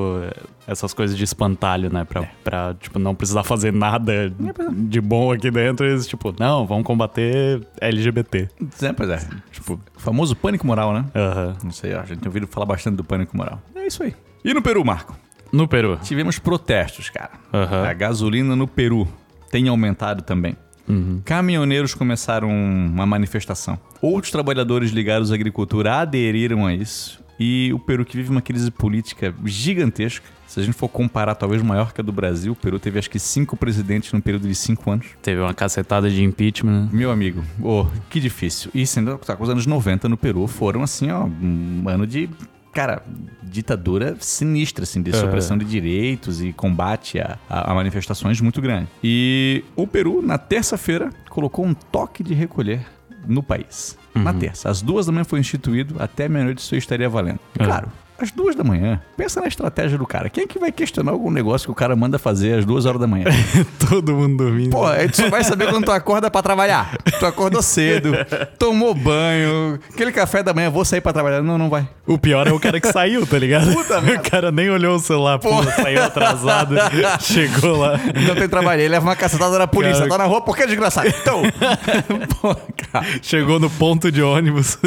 essas 0.67 0.93
coisas 0.93 1.17
de 1.17 1.25
espantalho, 1.25 1.93
né? 1.93 2.05
Pra, 2.05 2.23
pra 2.45 2.75
tipo, 2.81 2.99
não 2.99 3.15
precisar 3.15 3.43
fazer 3.45 3.73
nada 3.73 4.33
de 4.73 5.01
bom 5.01 5.33
aqui 5.33 5.51
dentro. 5.51 5.87
Eles, 5.87 6.07
tipo, 6.07 6.35
não, 6.39 6.67
vamos 6.67 6.85
combater 6.85 7.61
LGBT. 7.81 8.49
É, 8.83 8.93
pois 8.93 9.09
é. 9.11 9.19
Tipo, 9.53 9.75
o 9.97 10.01
famoso 10.01 10.35
pânico 10.37 10.67
moral, 10.67 10.93
né? 10.93 11.05
Aham. 11.15 11.57
Não 11.65 11.71
sei, 11.73 11.95
ó, 11.95 12.01
a 12.01 12.05
gente 12.05 12.19
tem 12.19 12.29
ouvido 12.29 12.47
falar 12.47 12.67
bastante 12.67 12.97
do 12.97 13.05
pânico 13.05 13.37
moral. 13.37 13.61
É 13.75 13.87
isso 13.87 14.03
aí. 14.03 14.15
E 14.45 14.53
no 14.55 14.63
Peru, 14.63 14.85
Marco? 14.85 15.17
No 15.57 15.67
Peru. 15.67 15.99
Tivemos 16.03 16.39
protestos, 16.39 17.09
cara. 17.09 17.31
Aham. 17.51 17.89
A 17.89 17.93
gasolina 17.95 18.55
no 18.55 18.69
Peru 18.69 19.09
tem 19.51 19.69
aumentado 19.69 20.23
também. 20.23 20.55
Uhum. 20.87 21.23
Caminhoneiros 21.25 21.95
começaram 21.95 22.51
uma 22.51 23.07
manifestação. 23.07 23.79
Outros 24.03 24.31
trabalhadores 24.31 24.91
ligados 24.91 25.33
à 25.33 25.35
agricultura 25.35 25.95
aderiram 25.97 26.67
a 26.67 26.75
isso. 26.75 27.25
E 27.41 27.73
o 27.73 27.79
Peru, 27.79 28.05
que 28.05 28.19
vive 28.19 28.31
uma 28.31 28.43
crise 28.43 28.71
política 28.71 29.35
gigantesca, 29.47 30.27
se 30.47 30.61
a 30.61 30.63
gente 30.63 30.75
for 30.75 30.89
comparar, 30.89 31.35
talvez 31.35 31.63
maior 31.63 31.93
que 31.93 32.03
a 32.03 32.05
do 32.05 32.13
Brasil, 32.13 32.53
o 32.53 32.57
Peru 32.57 32.79
teve 32.79 32.99
acho 32.99 33.11
que 33.11 33.19
cinco 33.19 33.57
presidentes 33.57 34.13
num 34.13 34.21
período 34.21 34.47
de 34.47 34.55
cinco 34.55 34.91
anos. 34.91 35.07
Teve 35.23 35.41
uma 35.41 35.55
cacetada 35.55 36.11
de 36.11 36.23
impeachment. 36.23 36.85
né? 36.85 36.89
Meu 36.93 37.11
amigo, 37.11 37.43
oh, 37.63 37.87
que 38.11 38.21
difícil. 38.21 38.71
E 38.75 38.87
sendo 38.87 39.17
tá, 39.19 39.35
com 39.35 39.43
os 39.43 39.51
anos 39.51 39.67
90 39.67 40.07
no 40.07 40.19
Peru 40.19 40.47
foram 40.47 40.83
assim, 40.83 41.11
ó, 41.11 41.25
um 41.25 41.83
ano 41.89 42.07
de, 42.07 42.29
cara, 42.77 43.03
ditadura 43.43 44.17
sinistra, 44.21 44.83
assim, 44.85 45.01
de 45.03 45.11
É. 45.11 45.15
supressão 45.15 45.57
de 45.57 45.65
direitos 45.65 46.43
e 46.43 46.53
combate 46.53 47.19
a, 47.19 47.39
a- 47.49 47.73
a 47.73 47.75
manifestações 47.75 48.41
muito 48.41 48.61
grande. 48.61 48.89
E 49.03 49.65
o 49.75 49.87
Peru, 49.87 50.21
na 50.21 50.37
terça-feira, 50.37 51.11
colocou 51.31 51.65
um 51.65 51.73
toque 51.73 52.23
de 52.23 52.35
recolher 52.35 52.85
no 53.27 53.43
país. 53.43 53.97
Na 54.15 54.33
terça. 54.33 54.71
Às 54.71 54.81
duas 54.81 55.05
da 55.07 55.13
manhã 55.13 55.25
foi 55.25 55.41
instituído, 55.41 55.97
até 55.99 56.27
meia-noite 56.29 56.61
isso 56.63 56.75
estaria 56.77 57.09
valendo. 57.09 57.39
É. 57.59 57.65
Claro, 57.65 57.89
às 58.19 58.31
duas 58.31 58.55
da 58.55 58.65
manhã, 58.65 59.01
pensa 59.17 59.41
na 59.41 59.47
estratégia 59.47 59.99
do 59.99 60.07
cara. 60.07 60.29
Quem 60.29 60.45
é 60.45 60.47
que 60.47 60.59
vai 60.59 60.73
questionar 60.73 61.13
algum 61.13 61.31
negócio 61.31 61.67
que 61.67 61.73
o 61.73 61.75
cara 61.75 61.95
manda 61.95 62.19
fazer 62.19 62.59
às 62.59 62.65
duas 62.65 62.87
horas 62.87 63.01
da 63.01 63.07
manhã? 63.07 63.27
Todo 63.91 64.15
mundo 64.15 64.45
dormindo. 64.45 64.71
Pô, 64.71 64.87
aí 64.87 65.09
tu 65.09 65.17
só 65.17 65.29
vai 65.29 65.45
saber 65.45 65.69
quando 65.69 65.85
tu 65.85 65.93
acorda 65.93 66.31
pra 66.31 66.43
trabalhar. 66.43 66.97
Tu 67.19 67.27
acordou 67.27 67.63
cedo, 67.63 68.13
tomou 68.59 68.95
banho, 68.95 69.79
aquele 69.93 70.13
café 70.13 70.43
da 70.43 70.55
manhã, 70.55 70.71
vou 70.71 70.85
sair 70.85 71.01
pra 71.01 71.13
trabalhar. 71.13 71.43
Não, 71.43 71.59
não 71.59 71.69
vai. 71.69 71.89
O 72.07 72.19
pior 72.19 72.47
é 72.47 72.53
o 72.53 72.61
cara 72.61 72.81
que 72.81 72.91
saiu, 72.93 73.27
tá 73.27 73.39
ligado? 73.39 73.73
Puta 73.73 74.01
merda. 74.01 74.21
o 74.21 74.31
cara 74.31 74.53
nem 74.53 74.71
olhou 74.71 74.97
o 74.97 74.99
celular, 74.99 75.39
pô, 75.39 75.63
saiu 75.65 76.03
atrasado, 76.03 76.75
chegou 77.21 77.79
lá. 77.79 77.99
Não 78.27 78.35
tem 78.35 78.49
trabalho. 78.49 78.81
Ele 78.81 78.89
leva 78.89 79.07
uma 79.07 79.17
cacetada 79.17 79.59
da 79.59 79.67
polícia. 79.67 79.99
Cara. 79.99 80.11
Tá 80.11 80.19
na 80.19 80.25
rua, 80.25 80.41
por 80.41 80.57
que 80.57 80.67
desgraçado? 80.67 81.09
Então. 81.09 81.43
Pô, 82.41 82.55
cara. 82.93 83.07
Chegou 83.23 83.59
no 83.59 83.69
ponto 83.69 84.11
de 84.11 84.23
ônibus. 84.23 84.79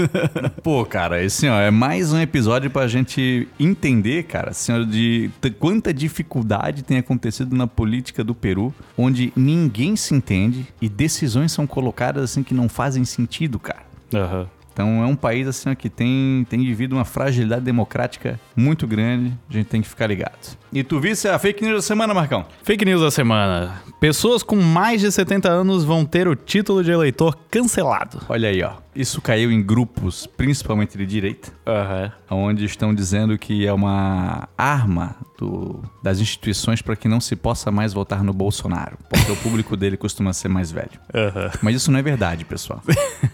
Pô, 0.64 0.86
cara, 0.86 1.18
assim, 1.24 1.50
ó, 1.50 1.60
é 1.60 1.72
mais 1.72 2.12
um 2.14 2.20
episódio 2.20 2.70
pra 2.70 2.88
gente 2.88 3.19
entender, 3.60 4.24
cara, 4.24 4.52
assim, 4.52 4.72
ó, 4.72 4.84
de 4.84 5.30
quanta 5.58 5.94
dificuldade 5.94 6.84
tem 6.84 6.98
acontecido 6.98 7.56
na 7.56 7.68
política 7.68 8.24
do 8.24 8.36
Peru, 8.36 8.74
onde 8.98 9.34
ninguém 9.36 9.96
se 9.96 10.14
entende 10.14 10.68
e 10.82 10.88
decisões 10.88 11.52
são 11.52 11.66
colocadas 11.66 12.24
assim 12.24 12.44
que 12.44 12.54
não 12.54 12.70
fazem 12.70 13.06
sentido, 13.06 13.60
cara. 13.60 13.84
Aham. 14.14 14.48
Então 14.72 15.04
é 15.04 15.06
um 15.06 15.16
país 15.16 15.46
assim 15.46 15.76
que 15.76 15.90
tem, 15.90 16.48
tem 16.50 16.64
vivido 16.64 16.96
uma 16.96 17.04
fragilidade 17.04 17.66
democrática 17.66 18.40
muito 18.56 18.88
grande. 18.88 19.34
A 19.50 19.54
gente 19.54 19.66
tem 19.66 19.82
que 19.82 19.90
ficar 19.90 20.08
ligado. 20.08 20.58
E 20.72 20.84
tu 20.84 21.02
visse 21.02 21.28
a 21.28 21.38
fake 21.38 21.62
news 21.62 21.76
da 21.76 21.82
semana, 21.82 22.14
Marcão? 22.14 22.46
Fake 22.64 22.86
news 22.86 23.02
da 23.02 23.12
semana. 23.12 23.82
Pessoas 24.00 24.42
com 24.42 24.56
mais 24.56 25.02
de 25.02 25.12
70 25.12 25.50
anos 25.50 25.84
vão 25.84 26.06
ter 26.06 26.30
o 26.30 26.36
título 26.36 26.82
de 26.82 26.92
eleitor 26.92 27.38
cancelado. 27.52 28.22
Olha 28.30 28.48
aí, 28.48 28.64
ó. 28.64 28.76
Isso 29.00 29.22
caiu 29.22 29.50
em 29.52 29.62
grupos, 29.64 30.28
principalmente 30.28 30.98
de 30.98 31.06
direita, 31.06 31.52
Aham. 31.66 32.12
onde 32.30 32.66
estão 32.66 32.94
dizendo 32.94 33.38
que 33.38 33.66
é 33.66 33.72
uma 33.72 34.50
arma 34.58 35.16
do- 35.38 35.82
das 36.04 36.20
instituições 36.20 36.82
para 36.82 36.98
que 36.98 37.08
não 37.08 37.22
se 37.22 37.34
possa 37.36 37.72
mais 37.72 37.94
votar 37.94 38.24
no 38.26 38.34
Bolsonaro, 38.34 38.98
porque 39.10 39.32
o 39.32 39.38
público 39.38 39.78
dele 39.78 39.96
costuma 39.96 40.34
ser 40.34 40.50
mais 40.50 40.70
velho. 40.70 41.00
Aham. 41.14 41.50
Mas 41.62 41.76
isso 41.78 41.90
não 41.92 42.00
é 42.00 42.02
verdade, 42.02 42.44
pessoal. 42.44 42.82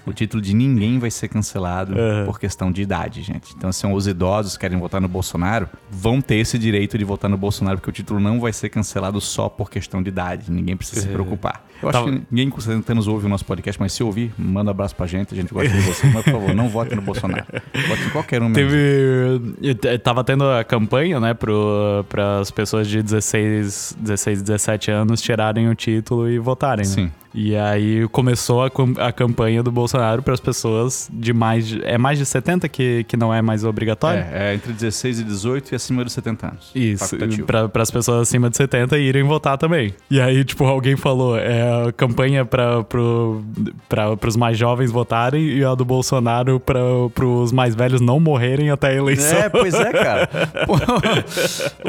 O 0.05 0.13
título 0.13 0.39
de 0.39 0.53
ninguém 0.53 0.99
vai 0.99 1.09
ser 1.09 1.29
cancelado 1.29 1.93
Uhum. 1.93 2.25
por 2.27 2.39
questão 2.39 2.71
de 2.71 2.83
idade, 2.83 3.23
gente. 3.23 3.53
Então, 3.57 3.71
se 3.71 3.87
os 3.87 4.05
idosos 4.07 4.53
que 4.53 4.59
querem 4.61 4.77
votar 4.77 5.01
no 5.01 5.07
Bolsonaro, 5.07 5.67
vão 5.89 6.21
ter 6.21 6.35
esse 6.35 6.59
direito 6.59 6.95
de 6.97 7.03
votar 7.03 7.29
no 7.29 7.37
Bolsonaro, 7.37 7.77
porque 7.77 7.89
o 7.89 7.93
título 7.93 8.19
não 8.19 8.39
vai 8.39 8.53
ser 8.53 8.69
cancelado 8.69 9.19
só 9.19 9.49
por 9.49 9.69
questão 9.71 10.03
de 10.03 10.09
idade. 10.09 10.51
Ninguém 10.51 10.77
precisa 10.77 11.01
se 11.01 11.07
preocupar. 11.07 11.65
Eu 11.81 11.89
acho 11.89 11.99
Tava- 11.99 12.11
que 12.11 12.21
ninguém 12.31 12.49
com 12.49 12.61
70 12.61 12.91
anos 12.93 13.07
ouve 13.07 13.25
o 13.25 13.29
nosso 13.29 13.45
podcast, 13.45 13.79
mas 13.81 13.93
se 13.93 14.03
ouvir, 14.03 14.31
manda 14.37 14.69
um 14.69 14.71
abraço 14.71 14.95
pra 14.95 15.05
gente. 15.07 15.33
A 15.33 15.37
gente 15.37 15.53
gosta 15.55 15.69
de 15.69 15.81
você. 15.81 16.07
Mas, 16.07 16.23
por 16.23 16.33
favor, 16.33 16.53
não 16.53 16.69
vote 16.69 16.95
no 16.95 17.01
Bolsonaro. 17.01 17.45
Vote 17.87 18.03
em 18.05 18.09
qualquer 18.09 18.41
um 18.41 18.49
mesmo. 18.49 18.69
Teve. 18.69 19.99
Tava 19.99 20.23
tendo 20.23 20.43
a 20.49 20.63
campanha, 20.63 21.19
né, 21.19 21.33
para 21.33 22.39
as 22.39 22.51
pessoas 22.51 22.87
de 22.87 23.01
16, 23.01 23.97
16, 23.99 24.41
17 24.41 24.91
anos 24.91 25.21
tirarem 25.21 25.69
o 25.69 25.75
título 25.75 26.29
e 26.29 26.37
votarem. 26.37 26.85
né? 26.85 26.91
Sim. 26.91 27.11
E 27.37 27.53
aí 27.53 28.07
começou 28.07 28.63
a, 28.63 28.71
a 29.05 29.11
campanha 29.11 29.61
do 29.61 29.69
Bolsonaro 29.69 30.23
para 30.23 30.33
as 30.33 30.39
pessoas 30.39 31.09
de 31.11 31.33
mais 31.33 31.67
de, 31.67 31.83
é 31.83 31.97
mais 31.97 32.17
de 32.17 32.25
70 32.25 32.69
que, 32.69 33.03
que 33.03 33.17
não 33.17 33.33
é 33.33 33.41
mais 33.41 33.65
obrigatório. 33.65 34.23
É, 34.31 34.51
é 34.51 34.55
entre 34.55 34.71
16 34.71 35.19
e 35.19 35.23
18 35.25 35.73
e 35.73 35.75
acima 35.75 36.01
dos 36.05 36.13
70 36.13 36.47
anos. 36.47 36.71
Isso, 36.73 37.17
para 37.45 37.69
as 37.81 37.91
pessoas 37.91 38.21
acima 38.21 38.49
de 38.49 38.55
70 38.55 38.97
irem 38.97 39.23
votar 39.23 39.57
também. 39.57 39.93
E 40.09 40.21
aí, 40.21 40.45
tipo, 40.45 40.63
alguém 40.63 40.95
falou, 40.95 41.37
é 41.37 41.89
a 41.89 41.91
campanha 41.91 42.45
para 42.45 42.85
pro, 42.85 43.43
pra, 43.89 44.15
os 44.25 44.37
mais 44.37 44.57
jovens 44.57 44.89
votarem 44.89 45.44
e 45.45 45.63
a 45.63 45.75
do 45.75 45.85
Bolsonaro 45.85 46.59
para 46.59 47.25
os 47.25 47.51
mais 47.51 47.75
velhos 47.75 48.01
não 48.01 48.19
morrerem 48.19 48.69
até 48.69 48.89
a 48.89 48.93
eleição. 48.93 49.37
É, 49.37 49.49
pois 49.49 49.73
é, 49.73 49.91
cara. 49.91 50.27
Pô, 50.65 50.75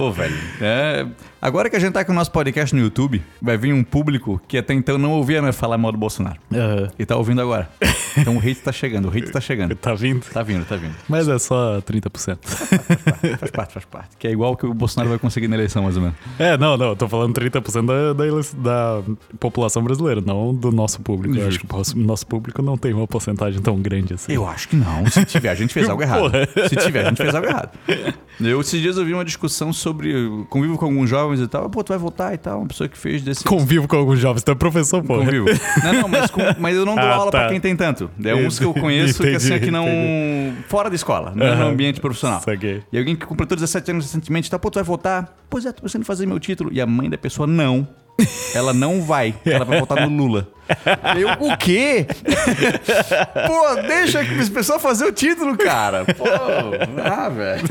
Ô, 0.07 0.12
velho. 0.12 0.35
É, 0.61 1.07
agora 1.40 1.69
que 1.71 1.77
a 1.77 1.79
gente 1.79 1.92
tá 1.92 2.05
com 2.05 2.12
o 2.12 2.14
nosso 2.14 2.31
podcast 2.31 2.75
no 2.75 2.81
YouTube, 2.81 3.23
vai 3.40 3.57
vir 3.57 3.73
um 3.73 3.83
público 3.83 4.40
que 4.47 4.59
até 4.59 4.75
então 4.75 4.99
não 4.99 5.12
ouvia 5.12 5.42
né, 5.42 5.53
falar 5.53 5.79
mal 5.79 5.92
do 5.92 5.99
Bolsonaro. 5.99 6.38
Aham. 6.53 6.88
E 6.99 7.05
tá 7.05 7.16
ouvindo 7.16 7.40
agora. 7.40 7.69
Então 8.16 8.37
o 8.37 8.38
hate 8.38 8.57
tá 8.57 8.72
chegando, 8.72 9.07
o 9.07 9.11
hate 9.11 9.31
tá 9.31 9.40
chegando. 9.40 9.74
Tá 9.76 9.94
vindo? 9.94 10.24
Tá 10.33 10.42
vindo, 10.42 10.64
tá 10.64 10.76
vindo. 10.76 10.94
Mas 11.09 11.29
é 11.29 11.38
só 11.38 11.81
30%. 11.81 12.38
Faz 13.38 13.50
parte, 13.50 13.72
faz 13.74 13.85
parte. 13.85 14.16
Que 14.18 14.29
é 14.29 14.31
igual 14.31 14.57
que 14.57 14.66
o 14.66 14.72
Bolsonaro 14.74 15.11
vai 15.11 15.18
conseguir 15.18 15.48
na 15.48 15.57
eleição, 15.57 15.83
mais 15.83 15.96
ou 15.96 16.02
menos. 16.02 16.16
É, 16.38 16.57
não, 16.57 16.76
não, 16.76 16.94
tô 16.96 17.09
falando 17.09 17.35
30% 17.38 17.87
da, 17.87 18.12
da, 18.12 18.24
da 19.00 19.02
população 19.38 19.83
brasileira, 19.83 20.20
não 20.24 20.55
do 20.55 20.70
nosso 20.72 21.00
público. 21.00 21.37
Eu 21.37 21.48
acho 21.48 21.59
que 21.61 21.66
o 21.66 21.98
nosso- 21.98 22.26
público 22.26 22.61
não 22.62 22.76
tem 22.76 22.92
uma 22.92 23.07
porcentagem 23.07 23.61
tão 23.61 23.81
grande 23.81 24.14
assim. 24.14 24.33
Eu 24.33 24.46
acho 24.48 24.68
que 24.68 24.76
não. 24.76 25.07
Se 25.07 25.24
tiver, 25.24 25.50
a 25.50 25.55
gente 25.55 25.72
fez 25.72 25.88
algo 25.88 26.02
errado. 26.02 26.31
Se 26.68 26.76
tiver, 26.76 27.05
a 27.07 27.09
gente 27.11 27.18
fez 27.22 27.35
algo 27.35 27.46
errado. 27.46 27.70
Eu, 28.40 28.61
esses 28.61 28.81
dias, 28.81 28.96
eu 28.96 29.05
vi 29.05 29.14
uma 29.14 29.24
discussão 29.24 29.72
sobre. 29.72 30.12
Convivo 30.50 30.76
com 30.76 30.85
alguns 30.87 31.09
jovens 31.09 31.40
e 31.40 31.46
tal. 31.46 31.70
Pô, 31.70 31.83
tu 31.85 31.88
vai 31.90 31.98
votar 31.98 32.35
e 32.35 32.38
tal. 32.38 32.59
Uma 32.61 32.68
pessoa 32.68 32.88
que 32.88 32.98
fez 32.98 33.22
desse. 33.22 33.44
Convivo 33.44 33.87
com 33.88 33.96
alguns 33.96 34.18
jovens, 34.18 34.42
tu 34.42 34.50
é 34.50 34.55
professor, 34.55 35.02
pô. 35.02 35.18
Convivo. 35.18 35.46
Não, 35.85 35.92
não, 36.02 36.09
mas, 36.09 36.31
com- 36.31 36.40
mas 36.59 36.76
eu 36.76 36.85
não 36.85 36.94
dou 36.96 37.05
Ah, 37.05 37.14
aula 37.14 37.31
tá. 37.31 37.38
pra 37.40 37.48
quem 37.48 37.61
tem 37.61 37.76
tanto. 37.76 38.06
É 38.25 38.35
uns 38.35 38.59
que 38.59 38.64
eu 38.64 38.75
conheço 38.75 39.23
que 39.23 39.35
assim, 39.35 39.55
é 39.55 39.59
que 39.59 39.71
não. 39.71 39.87
Fora 40.69 40.88
da 40.88 40.97
escola, 40.97 41.33
não 41.35 41.47
no 41.57 41.66
ambiente 41.66 42.01
profissional. 42.01 42.40
E 42.92 42.99
alguém 42.99 43.16
que 43.16 43.27
completou 43.27 43.57
17 43.57 43.90
anos 43.90 44.05
recentemente, 44.07 44.51
tá, 44.51 44.59
pô, 44.59 44.71
tu 44.71 44.77
vai 44.77 44.85
votar? 44.85 45.37
Pois 45.49 45.66
é, 45.66 45.73
tô 45.73 45.83
pensando 45.83 46.03
em 46.03 46.05
fazer 46.05 46.27
meu 46.27 46.38
título. 46.38 46.71
E 46.73 46.81
a 46.81 46.87
mãe 46.87 47.09
da 47.11 47.19
pessoa, 47.19 47.47
não. 47.47 47.87
Ela 48.55 48.72
não 48.72 49.02
vai. 49.02 49.35
Ela 49.44 49.64
vai 49.64 49.81
votar 49.81 50.09
no 50.09 50.16
Lula. 50.16 50.48
Eu, 51.16 51.46
o 51.46 51.57
quê? 51.57 52.07
Pô, 53.46 53.83
deixa 53.87 54.20
a 54.20 54.50
pessoa 54.52 54.79
fazer 54.81 55.05
o 55.05 55.12
título, 55.12 55.57
cara. 55.57 56.05
Pô, 56.05 56.24
ah, 57.05 57.29
velho. 57.29 57.62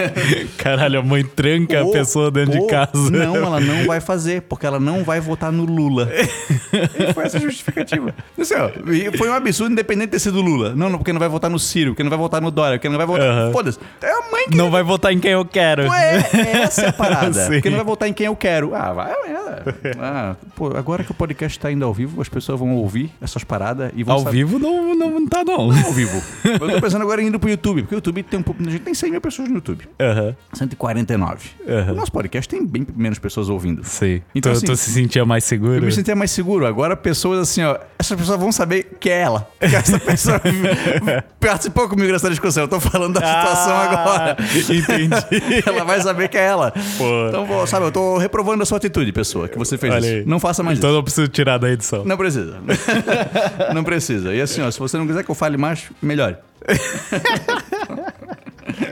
Caralho, 0.57 0.99
a 0.99 1.03
mãe 1.03 1.23
tranca 1.23 1.79
a 1.79 1.83
Ô, 1.83 1.91
pessoa 1.91 2.31
dentro 2.31 2.53
de 2.53 2.59
ô, 2.59 2.67
casa. 2.67 3.09
Não, 3.11 3.35
ela 3.35 3.59
não 3.59 3.85
vai 3.85 3.99
fazer, 3.99 4.43
porque 4.43 4.65
ela 4.65 4.79
não 4.79 5.03
vai 5.03 5.19
votar 5.19 5.51
no 5.51 5.65
Lula. 5.65 6.09
E 6.13 7.13
foi 7.13 7.25
essa 7.25 7.37
a 7.37 7.41
justificativa. 7.41 8.13
Assim, 8.39 8.53
ó, 8.55 8.69
foi 9.17 9.29
um 9.29 9.33
absurdo, 9.33 9.73
independente 9.73 10.07
de 10.07 10.11
ter 10.13 10.19
sido 10.19 10.39
Lula. 10.41 10.73
Não, 10.73 10.89
não, 10.89 10.97
porque 10.97 11.11
não 11.11 11.19
vai 11.19 11.29
votar 11.29 11.49
no 11.49 11.59
Ciro, 11.59 11.91
porque 11.91 12.03
não 12.03 12.09
vai 12.09 12.19
votar 12.19 12.41
no 12.41 12.49
Dória, 12.51 12.77
porque 12.77 12.87
não 12.89 12.97
vai 12.97 13.05
votar. 13.07 13.27
Aham. 13.27 13.51
Foda-se. 13.51 13.79
É 14.01 14.09
a 14.09 14.31
mãe 14.31 14.47
que. 14.49 14.55
Não 14.55 14.71
vai 14.71 14.83
votar 14.83 15.11
em 15.11 15.19
quem 15.19 15.31
eu 15.31 15.43
quero. 15.43 15.89
Ué, 15.89 16.17
essa 16.63 16.83
é 16.83 16.89
a 16.89 16.93
parada. 16.93 17.33
Sim. 17.45 17.53
Porque 17.53 17.69
não 17.69 17.77
vai 17.77 17.85
votar 17.85 18.07
em 18.07 18.13
quem 18.13 18.27
eu 18.27 18.35
quero. 18.35 18.73
Ah, 18.73 18.93
vai. 18.93 19.11
é. 19.11 19.45
Ah, 19.99 20.34
pô, 20.55 20.67
agora 20.75 21.03
que 21.03 21.11
o 21.11 21.13
podcast 21.13 21.59
tá 21.59 21.71
indo 21.71 21.83
ao 21.85 21.93
vivo, 21.93 22.21
as 22.21 22.29
pessoas 22.29 22.59
vão 22.59 22.75
ouvir 22.75 23.11
essas 23.21 23.43
paradas 23.43 23.91
e 23.95 24.03
vão 24.03 24.15
Ao 24.15 24.21
saber- 24.23 24.37
vivo 24.37 24.59
não, 24.59 24.95
não, 24.95 25.11
não 25.11 25.27
tá, 25.27 25.43
não. 25.43 25.61
Ao 25.71 25.91
vivo. 25.91 26.21
Eu 26.43 26.59
tô 26.59 26.81
pensando 26.81 27.01
agora 27.01 27.21
em 27.21 27.27
indo 27.27 27.39
pro 27.39 27.49
YouTube, 27.49 27.81
porque 27.83 27.95
o 27.95 27.97
YouTube 27.97 28.23
tem 28.23 28.39
um 28.39 28.43
pouco. 28.43 28.61
A 28.65 28.69
gente 28.69 28.81
tem 28.81 28.93
100 28.93 29.11
mil 29.11 29.21
pessoas 29.21 29.49
no 29.49 29.55
YouTube. 29.55 29.87
Aham. 29.99 30.35
149. 30.53 31.49
Aham. 31.67 31.91
O 31.91 31.95
nosso 31.95 32.11
podcast 32.11 32.47
tem 32.47 32.65
bem 32.65 32.85
menos 32.95 33.17
pessoas 33.19 33.49
ouvindo. 33.49 33.83
Sei. 33.83 34.21
Então, 34.33 34.51
tu, 34.51 34.57
assim, 34.57 34.65
tu 34.67 34.75
se 34.75 34.91
sentia 34.91 35.25
mais 35.25 35.43
seguro? 35.43 35.75
Eu 35.75 35.81
me 35.81 35.91
sentia 35.91 36.15
mais 36.15 36.31
seguro. 36.31 36.65
Agora, 36.65 36.95
pessoas 36.95 37.39
assim, 37.39 37.63
ó. 37.63 37.77
Essas 37.97 38.17
pessoas 38.17 38.39
vão 38.39 38.51
saber 38.51 38.97
que 38.99 39.09
é 39.09 39.21
ela. 39.21 39.49
Que 39.59 39.75
essa 39.75 39.99
pessoa 39.99 40.39
participou 41.39 41.87
comigo 41.89 42.11
dessa 42.11 42.29
discussão. 42.29 42.63
Eu 42.63 42.67
tô 42.67 42.79
falando 42.79 43.19
da 43.19 43.25
situação 43.25 43.73
Ah, 43.73 43.91
agora. 44.01 44.37
Entendi. 44.53 45.63
Ela 45.65 45.83
vai 45.83 46.01
saber 46.01 46.27
que 46.29 46.37
é 46.37 46.45
ela. 46.45 46.71
Pô. 46.97 47.27
Então, 47.29 47.67
sabe, 47.67 47.85
eu 47.85 47.91
tô 47.91 48.17
reprovando 48.17 48.63
a 48.63 48.65
sua 48.65 48.77
atitude, 48.77 49.11
pessoa, 49.11 49.47
que 49.47 49.57
você 49.57 49.77
fez 49.77 49.93
Olha 49.93 49.99
isso. 50.05 50.15
aí. 50.17 50.24
Não 50.25 50.39
faça 50.39 50.63
mais 50.63 50.77
Então 50.77 50.89
isso. 50.89 50.95
não 50.97 51.03
preciso 51.03 51.27
tirar 51.27 51.57
da 51.57 51.69
edição. 51.69 52.03
Não 52.05 52.17
precisa. 52.17 52.57
não 53.73 53.83
precisa. 53.83 54.33
E 54.33 54.41
assim, 54.41 54.61
ó, 54.61 54.69
se 54.71 54.79
você 54.79 54.97
não 54.97 55.07
quiser 55.07 55.23
que 55.23 55.31
eu 55.31 55.35
fale 55.35 55.57
mais, 55.57 55.89
melhore. 56.01 56.37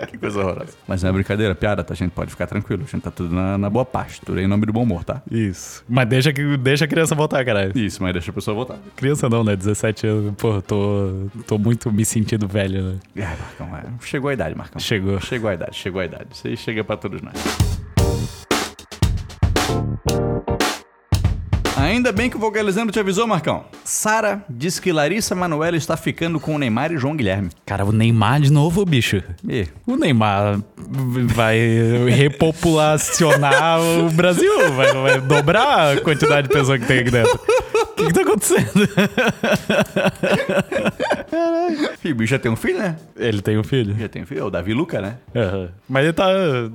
que 0.09 0.17
coisa 0.17 0.39
horrorosa. 0.39 0.73
Mas 0.87 1.01
não 1.03 1.09
é 1.09 1.13
brincadeira, 1.13 1.55
piada, 1.55 1.83
tá? 1.83 1.93
A 1.93 1.97
gente 1.97 2.11
pode 2.11 2.31
ficar 2.31 2.47
tranquilo. 2.47 2.83
A 2.87 2.91
gente 2.91 3.01
tá 3.01 3.11
tudo 3.11 3.33
na, 3.33 3.57
na 3.57 3.69
boa 3.69 3.85
paz. 3.85 4.19
Tudo 4.19 4.39
em 4.39 4.47
nome 4.47 4.65
do 4.65 4.73
bom 4.73 4.83
humor, 4.83 5.03
tá? 5.03 5.21
Isso. 5.29 5.83
Mas 5.89 6.07
deixa, 6.07 6.31
deixa 6.59 6.85
a 6.85 6.87
criança 6.87 7.15
voltar, 7.15 7.43
caralho. 7.43 7.71
Isso, 7.75 8.01
mas 8.01 8.13
deixa 8.13 8.31
a 8.31 8.33
pessoa 8.33 8.55
votar. 8.55 8.77
Criança 8.95 9.27
não, 9.29 9.43
né? 9.43 9.55
17 9.55 10.07
anos. 10.07 10.33
Pô, 10.37 10.61
tô, 10.61 11.27
tô 11.47 11.57
muito 11.57 11.91
me 11.91 12.05
sentindo 12.05 12.47
velho, 12.47 12.83
né? 12.83 12.95
Ai, 13.17 13.37
Marcão, 13.59 13.77
é. 13.77 13.83
chegou 14.05 14.29
a 14.29 14.33
idade, 14.33 14.55
Marcão. 14.55 14.79
Chegou. 14.79 15.19
Chegou 15.19 15.49
a 15.49 15.53
idade, 15.53 15.75
chegou 15.75 16.01
a 16.01 16.05
idade. 16.05 16.27
Isso 16.31 16.47
aí 16.47 16.57
chega 16.57 16.83
pra 16.83 16.97
todos 16.97 17.21
nós. 17.21 17.33
Ainda 21.83 22.13
bem 22.13 22.29
que 22.29 22.37
o 22.37 22.39
Vocalizando 22.39 22.93
te 22.93 22.99
avisou, 22.99 23.27
Marcão. 23.27 23.65
Sara 23.83 24.41
diz 24.49 24.79
que 24.79 24.93
Larissa 24.93 25.35
Manoela 25.35 25.75
está 25.75 25.97
ficando 25.97 26.39
com 26.39 26.55
o 26.55 26.57
Neymar 26.57 26.93
e 26.93 26.97
João 26.97 27.13
Guilherme. 27.13 27.49
Cara, 27.65 27.83
o 27.83 27.91
Neymar 27.91 28.39
de 28.39 28.51
novo, 28.51 28.85
bicho. 28.85 29.21
E, 29.47 29.67
O 29.85 29.97
Neymar 29.97 30.61
vai 30.77 31.59
repopulacionar 32.09 33.81
o 33.81 34.09
Brasil, 34.11 34.71
vai, 34.73 34.93
vai 34.93 35.19
dobrar 35.21 35.97
a 35.97 36.01
quantidade 36.01 36.47
de 36.47 36.53
pessoas 36.53 36.79
que 36.79 36.87
tem 36.87 36.99
aqui 36.99 37.11
dentro. 37.11 37.37
O 37.37 37.95
que, 37.95 38.05
que 38.07 38.13
tá 38.13 38.21
acontecendo? 38.21 38.89
e 42.03 42.11
o 42.11 42.15
bicho 42.15 42.31
já 42.31 42.39
tem 42.39 42.51
um 42.51 42.55
filho, 42.55 42.77
né? 42.79 42.95
Ele 43.17 43.41
tem 43.41 43.57
um 43.57 43.63
filho. 43.63 43.95
Já 43.99 44.07
tem 44.09 44.21
um 44.23 44.25
filho, 44.25 44.41
é 44.41 44.43
o 44.43 44.49
Davi 44.49 44.73
Luca, 44.73 45.01
né? 45.01 45.15
Aham. 45.35 45.69
Mas 45.89 46.03
ele 46.03 46.13
tá, 46.13 46.27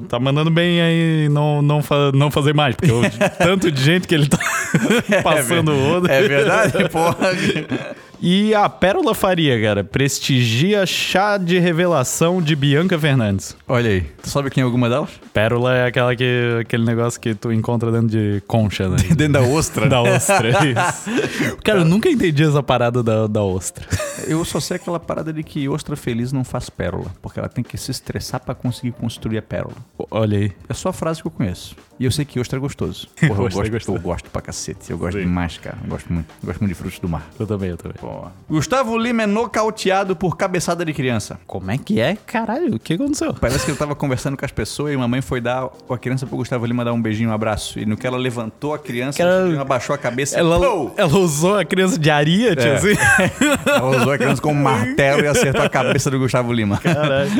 tá 0.08 0.18
mandando 0.18 0.50
bem 0.50 0.80
aí 0.80 1.28
não, 1.30 1.62
não, 1.62 1.82
fa- 1.82 2.10
não 2.12 2.30
fazer 2.30 2.54
mais, 2.54 2.74
porque 2.74 2.90
o 2.92 3.02
tanto 3.38 3.70
de 3.70 3.82
gente 3.82 4.06
que 4.08 4.14
ele 4.14 4.28
tá 4.28 4.38
passando 5.22 5.72
o 5.72 5.88
rodo. 5.94 6.10
É 6.10 6.22
verdade, 6.22 6.88
porra. 6.88 7.16
E 8.20 8.52
a 8.52 8.68
Pérola 8.68 9.14
Faria, 9.14 9.60
cara, 9.60 9.84
prestigia 9.84 10.84
chá 10.84 11.38
de 11.38 11.58
revelação 11.58 12.42
de 12.42 12.56
Bianca 12.56 12.98
Fernandes. 12.98 13.56
Olha 13.66 13.90
aí, 13.90 14.00
tu 14.20 14.28
sabe 14.28 14.50
quem 14.50 14.60
é 14.60 14.64
alguma 14.64 14.88
delas? 14.88 15.10
Pérola 15.32 15.76
é 15.76 15.86
aquela 15.86 16.16
que, 16.16 16.58
aquele 16.60 16.84
negócio 16.84 17.20
que 17.20 17.32
tu 17.34 17.52
encontra 17.52 17.92
dentro 17.92 18.08
de 18.08 18.42
concha, 18.48 18.88
né? 18.88 18.96
Dentro 19.14 19.34
da 19.34 19.42
ostra. 19.42 19.88
da 19.88 20.02
ostra, 20.02 20.48
isso. 20.50 21.56
Cara, 21.62 21.80
eu 21.80 21.84
nunca 21.84 22.08
entendi 22.08 22.42
essa 22.42 22.62
parada 22.62 23.02
da, 23.04 23.28
da 23.28 23.42
ostra. 23.42 23.86
Eu 24.26 24.44
só 24.44 24.60
sei 24.60 24.76
aquela 24.76 25.00
parada 25.00 25.32
de 25.32 25.42
que 25.42 25.68
ostra 25.68 25.96
feliz 25.96 26.32
não 26.32 26.44
faz 26.44 26.68
pérola, 26.68 27.06
porque 27.22 27.38
ela 27.38 27.48
tem 27.48 27.64
que 27.64 27.78
se 27.78 27.90
estressar 27.90 28.40
pra 28.40 28.54
conseguir 28.54 28.92
construir 28.92 29.38
a 29.38 29.42
pérola. 29.42 29.76
Olha 30.10 30.38
aí. 30.38 30.52
É 30.68 30.74
só 30.74 30.90
a 30.90 30.92
frase 30.92 31.22
que 31.22 31.28
eu 31.28 31.30
conheço. 31.30 31.74
E 32.00 32.04
eu 32.04 32.10
sei 32.12 32.24
que 32.24 32.38
ostra 32.38 32.58
é 32.58 32.60
gostoso. 32.60 33.08
Porra, 33.26 33.40
eu, 33.40 33.46
Ostra 33.46 33.60
é 33.66 33.70
gosto, 33.70 33.72
gostoso. 33.72 33.98
eu 33.98 34.02
gosto 34.02 34.30
pra 34.30 34.40
cacete. 34.42 34.90
Eu 34.90 34.98
gosto 34.98 35.18
Sim. 35.18 35.24
demais, 35.24 35.58
cara. 35.58 35.76
Eu 35.82 35.90
gosto 35.90 36.12
muito. 36.12 36.28
Eu 36.42 36.46
gosto 36.46 36.60
muito 36.60 36.68
de 36.72 36.74
frutos 36.78 36.98
do 37.00 37.08
mar. 37.08 37.26
Eu 37.38 37.46
também, 37.46 37.70
eu 37.70 37.76
também. 37.76 37.96
Porra. 38.00 38.32
Gustavo 38.48 38.96
Lima 38.96 39.22
é 39.24 39.26
nocauteado 39.26 40.14
por 40.14 40.36
cabeçada 40.36 40.84
de 40.84 40.92
criança. 40.92 41.40
Como 41.46 41.70
é 41.70 41.76
que 41.78 42.00
é? 42.00 42.16
Caralho, 42.26 42.76
o 42.76 42.78
que 42.78 42.92
aconteceu? 42.94 43.34
Parece 43.34 43.64
que 43.64 43.70
ele 43.72 43.78
tava 43.78 43.94
conversando 43.96 44.36
com 44.36 44.44
as 44.44 44.52
pessoas 44.52 44.92
e 44.92 44.96
uma 44.96 45.08
mãe 45.08 45.20
foi 45.20 45.40
dar 45.40 45.68
a 45.90 45.98
criança 45.98 46.26
pro 46.26 46.36
Gustavo 46.36 46.64
Lima 46.66 46.84
dar 46.84 46.92
um 46.92 47.02
beijinho, 47.02 47.30
um 47.30 47.32
abraço. 47.32 47.78
E 47.80 47.84
no 47.86 47.96
que 47.96 48.06
ela 48.06 48.16
levantou 48.16 48.74
a 48.74 48.78
criança, 48.78 49.20
ela- 49.20 49.30
o 49.30 49.34
Gustavo 49.34 49.50
Lima 49.52 49.62
abaixou 49.62 49.94
a 49.94 49.98
cabeça 49.98 50.38
Ela, 50.38 50.58
e 50.58 50.90
ela 51.00 51.18
usou 51.18 51.58
a 51.58 51.64
criança 51.64 51.98
de 51.98 52.10
aria, 52.10 52.54
tio, 52.54 52.68
É. 52.68 52.74
assim? 52.76 52.94
Ela 53.66 53.96
usou 53.96 54.12
a 54.12 54.18
criança 54.18 54.40
como 54.40 54.58
um 54.58 54.62
martelo 54.62 55.22
e 55.22 55.26
acertou 55.26 55.62
a 55.62 55.68
cabeça 55.68 56.10
do 56.10 56.18
Gustavo 56.18 56.52
Lima. 56.52 56.78
Caralho. 56.78 57.30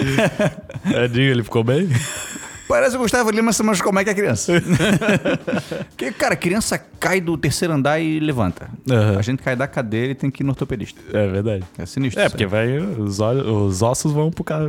Tadinho, 0.93 1.31
ele 1.31 1.43
ficou 1.45 1.63
bem? 1.63 1.89
Parece 2.69 2.97
o 2.97 2.99
Gustavo 2.99 3.31
Lima, 3.31 3.51
mas 3.65 3.81
como 3.81 3.99
é 3.99 4.05
que 4.05 4.11
é 4.11 4.13
a 4.13 4.17
criança? 4.17 4.53
Porque, 5.91 6.13
cara, 6.13 6.37
criança 6.37 6.79
cai 6.79 7.21
do 7.21 7.37
terceiro 7.37 7.73
andar 7.75 7.99
e 8.01 8.21
levanta. 8.21 8.69
Aham. 8.91 9.19
A 9.19 9.23
gente 9.23 9.43
cai 9.43 9.57
da 9.57 9.67
cadeira 9.67 10.13
e 10.13 10.15
tem 10.15 10.31
que 10.31 10.43
ir 10.43 10.45
no 10.45 10.51
ortopedista. 10.51 11.01
É 11.13 11.27
verdade. 11.27 11.65
É 11.79 11.87
sinistro. 11.87 12.23
É, 12.23 12.29
porque 12.29 12.47
vai, 12.47 12.77
os, 12.79 13.21
olhos, 13.21 13.47
os 13.47 13.83
ossos 13.83 14.13
vão 14.13 14.31
pro 14.31 14.45
ca... 14.45 14.61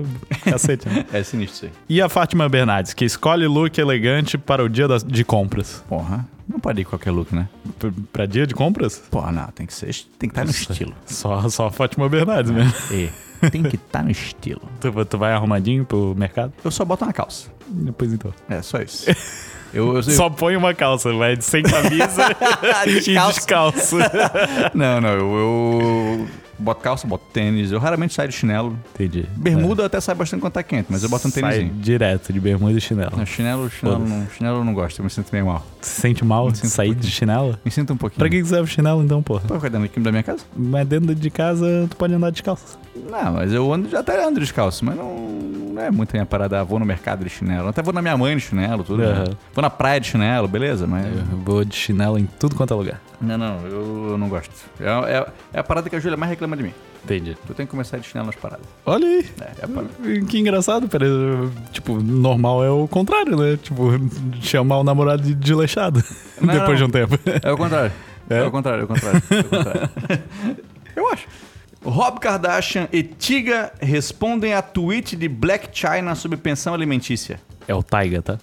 cacete, 0.44 0.88
né? 0.88 1.06
aí. 1.12 1.20
É 1.20 1.24
sinistro 1.24 1.56
isso 1.56 1.66
aí. 1.66 1.72
E 1.90 2.02
a 2.02 2.08
Fátima 2.10 2.48
Bernardes, 2.48 2.94
que 2.94 3.04
escolhe 3.06 3.46
look 3.48 3.78
elegante 3.78 4.38
para 4.38 4.64
o 4.64 4.70
dia 4.70 4.88
das- 4.88 5.04
de 5.04 5.24
compras. 5.26 5.84
Porra, 5.90 6.26
não 6.48 6.60
pode 6.60 6.82
ir 6.82 6.86
qualquer 6.86 7.12
look, 7.12 7.34
né? 7.36 7.48
P- 7.80 7.92
Pra 8.14 8.26
dia 8.26 8.48
de 8.48 8.54
compras? 8.56 9.02
Porra, 9.12 9.32
não, 9.32 9.48
tem 9.48 9.66
que 9.66 9.74
ser. 9.74 9.88
Tem 10.18 10.30
que 10.30 10.34
estar 10.34 10.46
no 10.46 10.52
estilo. 10.52 10.94
Só, 11.06 11.48
só 11.50 11.68
a 11.68 11.72
Fátima 11.72 12.08
Bernardes 12.08 12.52
mesmo. 12.52 12.74
É, 12.92 13.10
tem 13.52 13.64
que 13.64 13.76
estar 13.76 14.04
no 14.04 14.12
estilo. 14.12 14.62
Tu, 14.80 15.06
tu 15.06 15.18
vai 15.18 15.34
arrumadinho 15.34 15.86
pro 15.86 16.14
mercado? 16.16 16.54
Eu 16.64 16.72
só 16.72 16.84
boto 16.86 17.04
uma 17.06 17.14
calça. 17.14 17.50
Depois 17.68 18.12
então. 18.14 18.34
É, 18.50 18.62
só 18.62 18.80
isso. 18.82 19.06
Eu, 19.72 19.98
eu, 19.98 20.02
Só 20.02 20.32
põe 20.32 20.56
uma 20.56 20.74
calça, 20.74 21.14
vai 21.14 21.40
sem 21.40 21.62
camisa 21.62 22.36
e 22.90 22.94
Descalço. 22.96 23.36
descalço. 23.36 23.98
Não, 24.74 25.00
não, 25.00 25.10
eu, 25.12 26.28
Boto 26.60 26.82
calça, 26.82 27.08
boto 27.08 27.24
tênis. 27.32 27.72
Eu 27.72 27.80
raramente 27.80 28.14
saio 28.14 28.30
de 28.30 28.36
chinelo. 28.36 28.78
Entendi. 28.94 29.26
Bermuda 29.36 29.86
até 29.86 30.00
sai 30.02 30.14
bastante 30.16 30.42
quando 30.42 30.54
tá 30.54 30.62
quente, 30.64 30.88
mas 30.90 31.04
eu 31.04 31.10
boto 31.10 31.28
um 31.28 31.32
tênisinho. 31.32 31.72
direto 31.76 32.34
de 32.34 32.40
bermuda 32.40 32.78
e 32.78 32.82
chinelo. 32.82 33.14
Não, 33.16 33.26
chinelo, 33.26 33.70
chinelo, 33.70 34.00
não, 34.00 34.28
chinelo 34.30 34.58
eu 34.60 34.64
não 34.66 34.74
gosto, 34.74 35.00
eu 35.00 35.04
me 35.04 35.10
sinto 35.10 35.30
meio 35.32 35.46
mal. 35.46 35.66
Se 35.82 36.02
sente 36.02 36.24
mal 36.26 36.54
sair 36.54 36.92
um 36.92 36.96
de 36.96 37.10
chinelo? 37.10 37.58
Me 37.64 37.72
sinto 37.72 37.94
um 37.94 37.98
pouquinho. 37.98 38.20
Pra 38.20 38.30
que 38.30 38.44
serve 38.44 38.70
chinelo 38.70 39.02
então, 39.04 39.24
porra? 39.24 39.42
Pra 39.48 39.56
ficar 39.58 39.70
dentro 39.70 39.86
aqui 39.86 40.00
da 40.00 40.12
minha 40.12 40.24
casa? 40.24 40.44
Mas 40.56 40.88
dentro 40.88 41.16
de 41.16 41.30
casa 41.30 41.88
tu 41.90 41.96
pode 41.96 42.14
andar 42.14 42.30
descalço. 42.32 42.78
Não, 43.10 43.34
mas 43.34 43.54
eu 43.54 43.74
ando, 43.74 43.96
até 43.98 44.24
ando 44.26 44.40
descalço, 44.40 44.84
mas 44.84 44.96
não, 44.98 45.18
não 45.74 45.82
é 45.82 45.90
muito 45.90 46.12
a 46.12 46.14
minha 46.18 46.26
parada. 46.26 46.60
Ah, 46.60 46.64
Vou 46.64 46.78
no 46.80 46.86
mercado 46.86 47.24
de 47.24 47.30
chinelo. 47.30 47.70
Até 47.70 47.82
vou 47.82 47.94
na 47.94 48.02
minha 48.02 48.18
mãe 48.18 48.36
de 48.36 48.42
chinelo, 48.44 48.84
tudo. 48.84 49.02
Né? 49.02 49.24
Vou 49.54 49.62
na 49.62 49.70
praia 49.70 50.00
de 50.02 50.08
chinelo, 50.08 50.48
beleza? 50.48 50.86
Mas. 50.86 51.06
Eu 51.06 51.38
vou 51.38 51.64
de 51.64 51.76
chinelo 51.76 52.20
em 52.20 52.26
tudo 52.38 52.56
quanto 52.56 52.74
é 52.74 52.78
lugar. 52.78 53.02
Não, 53.22 53.38
não, 53.38 53.60
eu, 53.66 54.08
eu 54.12 54.18
não 54.18 54.30
gosto. 54.30 54.52
É, 54.80 54.86
é- 55.18 55.28
é 55.54 55.60
a 55.60 55.64
parada 55.64 55.90
que 55.90 55.96
a 55.96 56.00
Júlia 56.00 56.16
mais 56.18 56.30
reclama 56.30 56.49
de 56.56 56.64
mim. 56.64 56.74
Entendi. 57.04 57.38
Tu 57.48 57.54
tem 57.54 57.66
que 57.66 57.70
começar 57.72 57.98
de 57.98 58.06
chinelo 58.08 58.28
nas 58.28 58.36
paradas. 58.36 58.66
Olha 58.86 59.08
aí. 59.08 59.26
É, 59.40 59.44
é 59.62 59.66
a 59.66 59.68
parada. 59.68 59.90
Que 60.28 60.38
engraçado, 60.38 60.88
pera, 60.90 61.06
tipo, 61.72 62.02
normal 62.02 62.64
é 62.64 62.70
o 62.70 62.88
contrário, 62.88 63.38
né? 63.38 63.58
Tipo, 63.62 63.92
chamar 64.42 64.80
o 64.80 64.84
namorado 64.84 65.24
de 65.24 65.34
desleixado 65.34 66.04
Não, 66.42 66.54
depois 66.54 66.78
de 66.78 66.84
não. 66.84 66.90
um 66.90 66.92
tempo. 66.92 67.18
É 67.42 67.52
o 67.52 67.58
contrário. 67.58 67.92
É, 68.30 68.40
É? 68.40 68.44
o 68.44 68.52
contrário, 68.52 68.82
é 68.82 68.84
o 68.84 68.88
contrário. 68.88 69.22
É 69.32 69.40
o 69.40 69.44
contrário. 69.46 69.90
eu 70.96 71.12
acho. 71.12 71.28
Rob 71.84 72.20
Kardashian 72.20 72.90
e 72.92 73.02
Tiga 73.02 73.72
respondem 73.80 74.54
a 74.54 74.62
tweet 74.62 75.16
de 75.16 75.30
Black 75.30 75.70
China 75.72 76.14
sobre 76.16 76.38
pensão 76.38 76.74
alimentícia. 76.74 77.40
É 77.66 77.74
o 77.74 77.82
Taiga, 77.82 78.22
tá? 78.22 78.38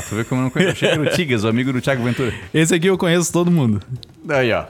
Pra 0.00 0.02
tu 0.08 0.14
ver 0.14 0.24
como 0.26 0.40
eu 0.40 0.44
não 0.44 0.50
conheço. 0.50 0.72
Achei 0.72 0.88
que 0.88 0.94
era 0.94 1.02
o 1.02 1.10
Tigas, 1.14 1.44
o 1.44 1.48
amigo 1.48 1.72
do 1.72 1.80
Thiago 1.80 2.02
Ventura. 2.02 2.32
Esse 2.52 2.74
aqui 2.74 2.86
eu 2.88 2.98
conheço 2.98 3.32
todo 3.32 3.50
mundo. 3.50 3.80
Aí, 4.28 4.52
ó. 4.52 4.64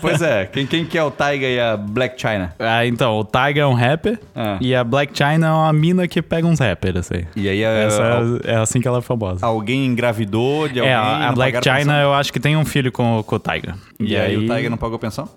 pois 0.00 0.20
é, 0.20 0.44
quem, 0.46 0.66
quem 0.66 0.84
que 0.84 0.98
é 0.98 1.02
o 1.02 1.10
Taiga 1.10 1.46
e 1.46 1.58
a 1.58 1.74
Black 1.76 2.20
China? 2.20 2.54
Ah, 2.58 2.84
então, 2.86 3.18
o 3.18 3.24
Taiga 3.24 3.62
é 3.62 3.66
um 3.66 3.72
rapper 3.72 4.18
Ah. 4.36 4.58
e 4.60 4.74
a 4.74 4.84
Black 4.84 5.16
China 5.16 5.46
é 5.46 5.50
uma 5.50 5.72
mina 5.72 6.06
que 6.06 6.20
pega 6.20 6.46
uns 6.46 6.58
rappers, 6.60 6.96
assim. 6.96 7.24
E 7.34 7.48
aí 7.48 7.64
a- 7.64 7.68
Essa 7.70 8.02
al- 8.02 8.36
é, 8.44 8.52
é 8.52 8.56
assim 8.56 8.80
que 8.80 8.86
ela 8.86 8.98
é 8.98 9.00
famosa. 9.00 9.44
alguém 9.44 9.86
engravidou 9.86 10.68
de 10.68 10.80
alguém. 10.80 10.92
É, 10.92 10.96
a, 10.96 11.28
a 11.30 11.32
Black 11.32 11.58
China 11.62 11.76
pensão? 11.78 11.96
eu 11.96 12.12
acho 12.14 12.30
que 12.32 12.38
tem 12.38 12.56
um 12.58 12.64
filho 12.64 12.92
com, 12.92 13.22
com 13.26 13.36
o 13.36 13.38
Taiga. 13.38 13.74
E, 13.98 14.14
aí, 14.16 14.36
o 14.36 14.46
Taiga 14.46 14.68
não 14.70 14.76
pagou 14.76 14.98
pensão? 14.98 15.28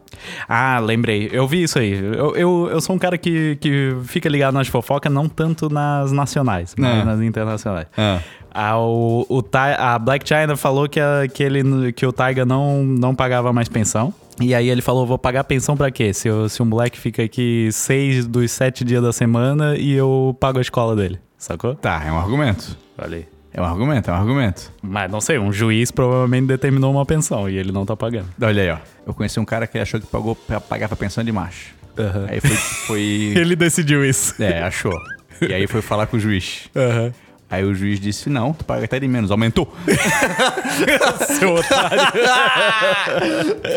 Ah, 0.48 0.80
lembrei. 0.80 1.30
Eu 1.32 1.48
vi 1.48 1.64
isso 1.64 1.80
aí. 1.80 1.94
Eu, 1.94 2.36
eu, 2.36 2.70
eu 2.72 2.82
sou 2.82 2.96
um 2.96 3.00
cara 3.00 3.18
que, 3.18 3.56
que 3.62 3.96
fica 4.04 4.28
ligado 4.30 4.54
nas 4.54 4.68
fofocas, 4.68 5.12
não 5.12 5.28
tanto 5.30 5.70
nas 5.70 6.12
nacionais, 6.12 6.76
mas 6.78 6.98
É. 7.02 7.04
nas 7.06 7.22
internacionais. 7.22 7.88
Ah. 7.98 8.20
Ah, 8.54 8.78
o, 8.80 9.26
o 9.30 9.44
a 9.78 9.98
Black 10.00 10.28
China 10.28 10.56
falou 10.58 10.88
que, 10.90 11.00
a- 11.00 11.28
que, 11.34 11.42
ele, 11.42 11.92
que 11.94 12.06
o 12.06 12.12
Taiga 12.12 12.46
não, 12.46 12.84
não 12.84 13.16
pagava 13.16 13.52
mais 13.54 13.70
pensão. 13.70 14.14
E 14.40 14.56
aí 14.56 14.70
ele 14.70 14.82
falou, 14.82 15.06
vou 15.06 15.18
pagar 15.18 15.44
pensão 15.44 15.78
pra 15.78 15.92
quê? 15.92 16.14
Se, 16.14 16.28
eu- 16.28 16.50
se 16.50 16.62
um 16.62 16.66
moleque 16.66 16.98
fica 17.00 17.24
aqui 17.24 17.70
seis 17.72 18.26
dos 18.28 18.52
sete 18.52 18.84
dias 18.84 19.02
da 19.02 19.14
semana 19.14 19.76
e 19.78 19.92
eu 19.94 20.36
pago 20.40 20.58
a 20.58 20.62
escola 20.62 20.96
dele. 20.96 21.20
Sacou? 21.38 21.76
Tá, 21.76 22.04
é 22.06 22.12
um 22.12 22.18
argumento. 22.18 22.78
Olha 22.98 23.18
aí. 23.18 23.26
É 23.54 23.62
um 23.62 23.66
argumento, 23.66 24.10
é 24.10 24.14
um 24.14 24.18
argumento. 24.18 24.72
Mas 24.82 25.12
não 25.12 25.20
sei, 25.20 25.38
um 25.38 25.52
juiz 25.52 25.92
provavelmente 25.92 26.46
determinou 26.48 26.90
uma 26.92 27.06
pensão 27.06 27.50
e 27.50 27.58
ele 27.58 27.72
não 27.72 27.86
tá 27.86 27.98
pagando. 27.98 28.28
Olha 28.42 28.64
aí, 28.64 28.70
ó. 28.70 28.78
Eu 29.06 29.14
conheci 29.14 29.40
um 29.42 29.46
cara 29.46 29.68
que 29.68 29.78
achou 29.78 30.00
que 30.00 30.08
pagou, 30.08 30.36
pagava 30.70 30.96
pensão 30.96 31.22
de 31.24 31.32
macho. 31.34 31.74
Aham. 32.00 32.28
Aí 32.30 32.40
foi. 32.40 32.56
foi... 32.56 33.02
Ele 33.36 33.56
decidiu 33.56 34.06
isso. 34.06 34.42
é, 34.42 34.62
achou. 34.64 34.94
E 35.42 35.54
aí 35.54 35.68
foi 35.68 35.82
falar 35.82 36.08
com 36.08 36.16
o 36.16 36.20
juiz. 36.20 36.70
Aham. 36.76 37.12
Aí 37.52 37.66
o 37.66 37.76
juiz 37.76 38.00
disse: 38.00 38.30
não, 38.30 38.54
tu 38.54 38.64
paga 38.64 38.86
até 38.86 38.98
de 38.98 39.10
menos, 39.10 39.30
aumentou. 39.30 39.72
Seu 41.38 41.54
otário. 41.56 42.00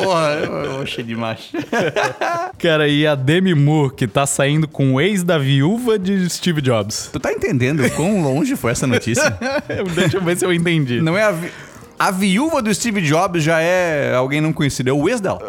Porra, 0.01 0.29
eu 0.65 0.81
achei 0.81 1.03
de 1.03 1.17
macho. 1.17 1.49
Cara, 2.57 2.87
e 2.87 3.05
a 3.05 3.17
Demi 3.17 3.53
Moore, 3.53 3.93
que 3.97 4.07
tá 4.07 4.25
saindo 4.27 4.69
com 4.69 4.95
o 4.95 5.01
ex 5.01 5.25
da 5.25 5.39
viúva 5.39 5.99
de 5.99 6.31
Steve 6.31 6.61
Jobs. 6.61 7.11
Tu 7.13 7.19
tá 7.19 7.33
entendendo 7.33 7.83
quão 7.97 8.23
longe 8.23 8.55
foi 8.55 8.71
essa 8.71 8.87
notícia? 8.87 9.37
Deixa 9.93 10.19
eu 10.19 10.23
ver 10.23 10.37
se 10.37 10.45
eu 10.45 10.53
entendi. 10.53 11.01
Não 11.01 11.19
é 11.19 11.25
a. 11.25 11.33
Vi... 11.33 11.51
A 11.97 12.11
viúva 12.11 12.61
do 12.61 12.75
Steve 12.75 13.01
Jobs 13.01 13.43
já 13.43 13.61
é 13.61 14.15
alguém 14.15 14.41
não 14.41 14.53
conhecido, 14.53 14.91
é 14.91 14.93
o 14.93 15.09
ex 15.09 15.21
dela. 15.21 15.41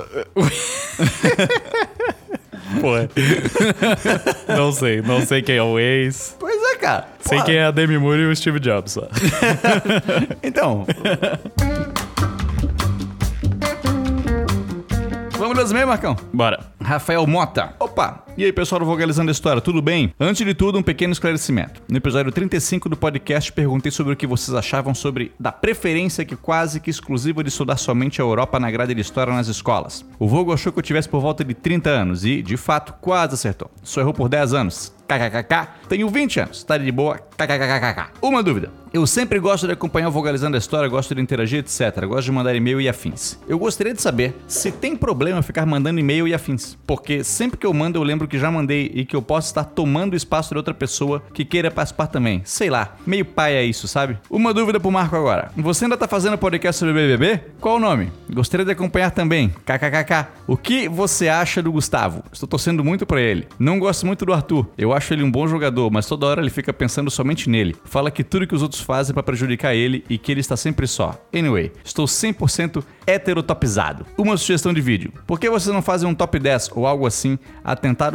Porra. 2.79 3.09
não 4.55 4.71
sei, 4.71 5.01
não 5.01 5.25
sei 5.25 5.41
quem 5.41 5.55
é 5.55 5.63
o 5.63 5.79
ex. 5.79 6.35
Cara. 6.85 7.07
Sei 7.19 7.41
quem 7.41 7.55
é 7.55 7.63
a 7.65 7.71
Demi 7.71 7.97
Moore 7.97 8.21
e 8.21 8.25
o 8.27 8.35
Steve 8.35 8.59
Jobs 8.59 8.91
só. 8.91 9.07
Então. 10.43 10.85
Vamos 15.31 15.57
das 15.57 15.71
meio, 15.73 15.87
Marcão? 15.87 16.15
Bora. 16.31 16.59
Rafael 16.79 17.25
Mota. 17.25 17.73
Opa! 17.79 18.24
E 18.37 18.43
aí, 18.43 18.51
pessoal 18.51 18.79
do 18.79 18.85
Vogalizando 18.85 19.29
a 19.29 19.31
História, 19.31 19.61
tudo 19.61 19.81
bem? 19.81 20.13
Antes 20.19 20.45
de 20.45 20.53
tudo, 20.53 20.77
um 20.77 20.83
pequeno 20.83 21.13
esclarecimento. 21.13 21.81
No 21.87 21.95
episódio 21.95 22.33
35 22.33 22.89
do 22.89 22.97
podcast, 22.97 23.49
perguntei 23.53 23.89
sobre 23.93 24.11
o 24.11 24.15
que 24.17 24.27
vocês 24.27 24.53
achavam 24.53 24.93
sobre 24.93 25.31
da 25.39 25.53
preferência 25.53 26.25
que 26.25 26.35
quase 26.35 26.81
que 26.81 26.89
exclusiva 26.89 27.41
de 27.41 27.47
estudar 27.47 27.77
somente 27.77 28.21
a 28.21 28.25
Europa 28.25 28.59
na 28.59 28.69
grade 28.69 28.93
de 28.93 28.99
História 28.99 29.33
nas 29.33 29.47
escolas. 29.47 30.03
O 30.19 30.27
Vogo 30.27 30.51
achou 30.51 30.73
que 30.73 30.79
eu 30.79 30.83
tivesse 30.83 31.07
por 31.07 31.21
volta 31.21 31.45
de 31.45 31.53
30 31.53 31.89
anos 31.89 32.25
e, 32.25 32.41
de 32.41 32.57
fato, 32.57 32.95
quase 32.99 33.35
acertou. 33.35 33.71
Só 33.81 34.01
errou 34.01 34.13
por 34.13 34.27
10 34.27 34.53
anos. 34.53 34.93
KKKK. 35.07 35.67
Tenho 35.87 36.09
20 36.09 36.39
anos. 36.39 36.63
Tá 36.63 36.77
de 36.77 36.91
boa. 36.91 37.17
KKKKK. 37.37 38.09
Uma 38.21 38.41
dúvida. 38.41 38.71
Eu 38.91 39.05
sempre 39.05 39.39
gosto 39.39 39.67
de 39.67 39.73
acompanhar 39.73 40.07
o 40.07 40.11
Vogalizando 40.11 40.55
a 40.55 40.57
História, 40.57 40.89
gosto 40.89 41.13
de 41.13 41.21
interagir, 41.21 41.59
etc. 41.59 42.05
Gosto 42.05 42.25
de 42.25 42.31
mandar 42.31 42.55
e-mail 42.55 42.79
e 42.81 42.89
afins. 42.89 43.37
Eu 43.47 43.59
gostaria 43.59 43.93
de 43.93 44.01
saber 44.01 44.33
se 44.47 44.71
tem 44.71 44.95
problema 44.95 45.41
ficar 45.41 45.65
mandando 45.65 45.99
e-mail 45.99 46.27
e 46.27 46.33
afins. 46.33 46.77
Porque 46.87 47.23
sempre 47.23 47.57
que 47.57 47.67
eu 47.67 47.73
mando, 47.73 47.99
eu 47.99 48.03
lembro 48.03 48.24
que 48.27 48.39
já 48.39 48.49
mandei 48.51 48.91
e 48.93 49.05
que 49.05 49.15
eu 49.15 49.21
posso 49.21 49.47
estar 49.47 49.63
tomando 49.63 50.13
o 50.13 50.17
espaço 50.17 50.51
de 50.51 50.57
outra 50.57 50.73
pessoa 50.73 51.21
que 51.33 51.45
queira 51.45 51.71
participar 51.71 52.07
também. 52.07 52.41
Sei 52.43 52.69
lá, 52.69 52.95
meio 53.05 53.25
pai 53.25 53.53
é 53.53 53.63
isso, 53.63 53.87
sabe? 53.87 54.17
Uma 54.29 54.53
dúvida 54.53 54.79
pro 54.79 54.91
Marco 54.91 55.15
agora. 55.15 55.51
Você 55.55 55.85
ainda 55.85 55.97
tá 55.97 56.07
fazendo 56.07 56.37
podcast 56.37 56.79
sobre 56.79 56.93
BBB? 56.93 57.41
Qual 57.59 57.75
o 57.75 57.79
nome? 57.79 58.11
Gostaria 58.31 58.65
de 58.65 58.71
acompanhar 58.71 59.11
também. 59.11 59.49
KKKK. 59.65 60.27
O 60.47 60.57
que 60.57 60.87
você 60.87 61.27
acha 61.27 61.61
do 61.61 61.71
Gustavo? 61.71 62.23
Estou 62.31 62.47
torcendo 62.47 62.83
muito 62.83 63.05
pra 63.05 63.21
ele. 63.21 63.47
Não 63.57 63.79
gosto 63.79 64.05
muito 64.05 64.25
do 64.25 64.33
Arthur. 64.33 64.67
Eu 64.77 64.93
acho 64.93 65.13
ele 65.13 65.23
um 65.23 65.31
bom 65.31 65.47
jogador, 65.47 65.91
mas 65.91 66.05
toda 66.05 66.25
hora 66.25 66.41
ele 66.41 66.49
fica 66.49 66.71
pensando 66.73 67.09
somente 67.09 67.49
nele. 67.49 67.75
Fala 67.85 68.11
que 68.11 68.23
tudo 68.23 68.47
que 68.47 68.55
os 68.55 68.61
outros 68.61 68.81
fazem 68.81 69.13
pra 69.13 69.23
prejudicar 69.23 69.73
ele 69.73 70.03
e 70.09 70.17
que 70.17 70.31
ele 70.31 70.41
está 70.41 70.55
sempre 70.55 70.87
só. 70.87 71.19
Anyway, 71.33 71.71
estou 71.83 72.05
100% 72.05 72.83
heterotopizado. 73.07 74.05
Uma 74.17 74.37
sugestão 74.37 74.73
de 74.73 74.81
vídeo. 74.81 75.11
Por 75.25 75.39
que 75.39 75.49
vocês 75.49 75.73
não 75.73 75.81
fazem 75.81 76.07
um 76.07 76.15
top 76.15 76.39
10 76.39 76.71
ou 76.75 76.85
algo 76.85 77.05
assim 77.05 77.37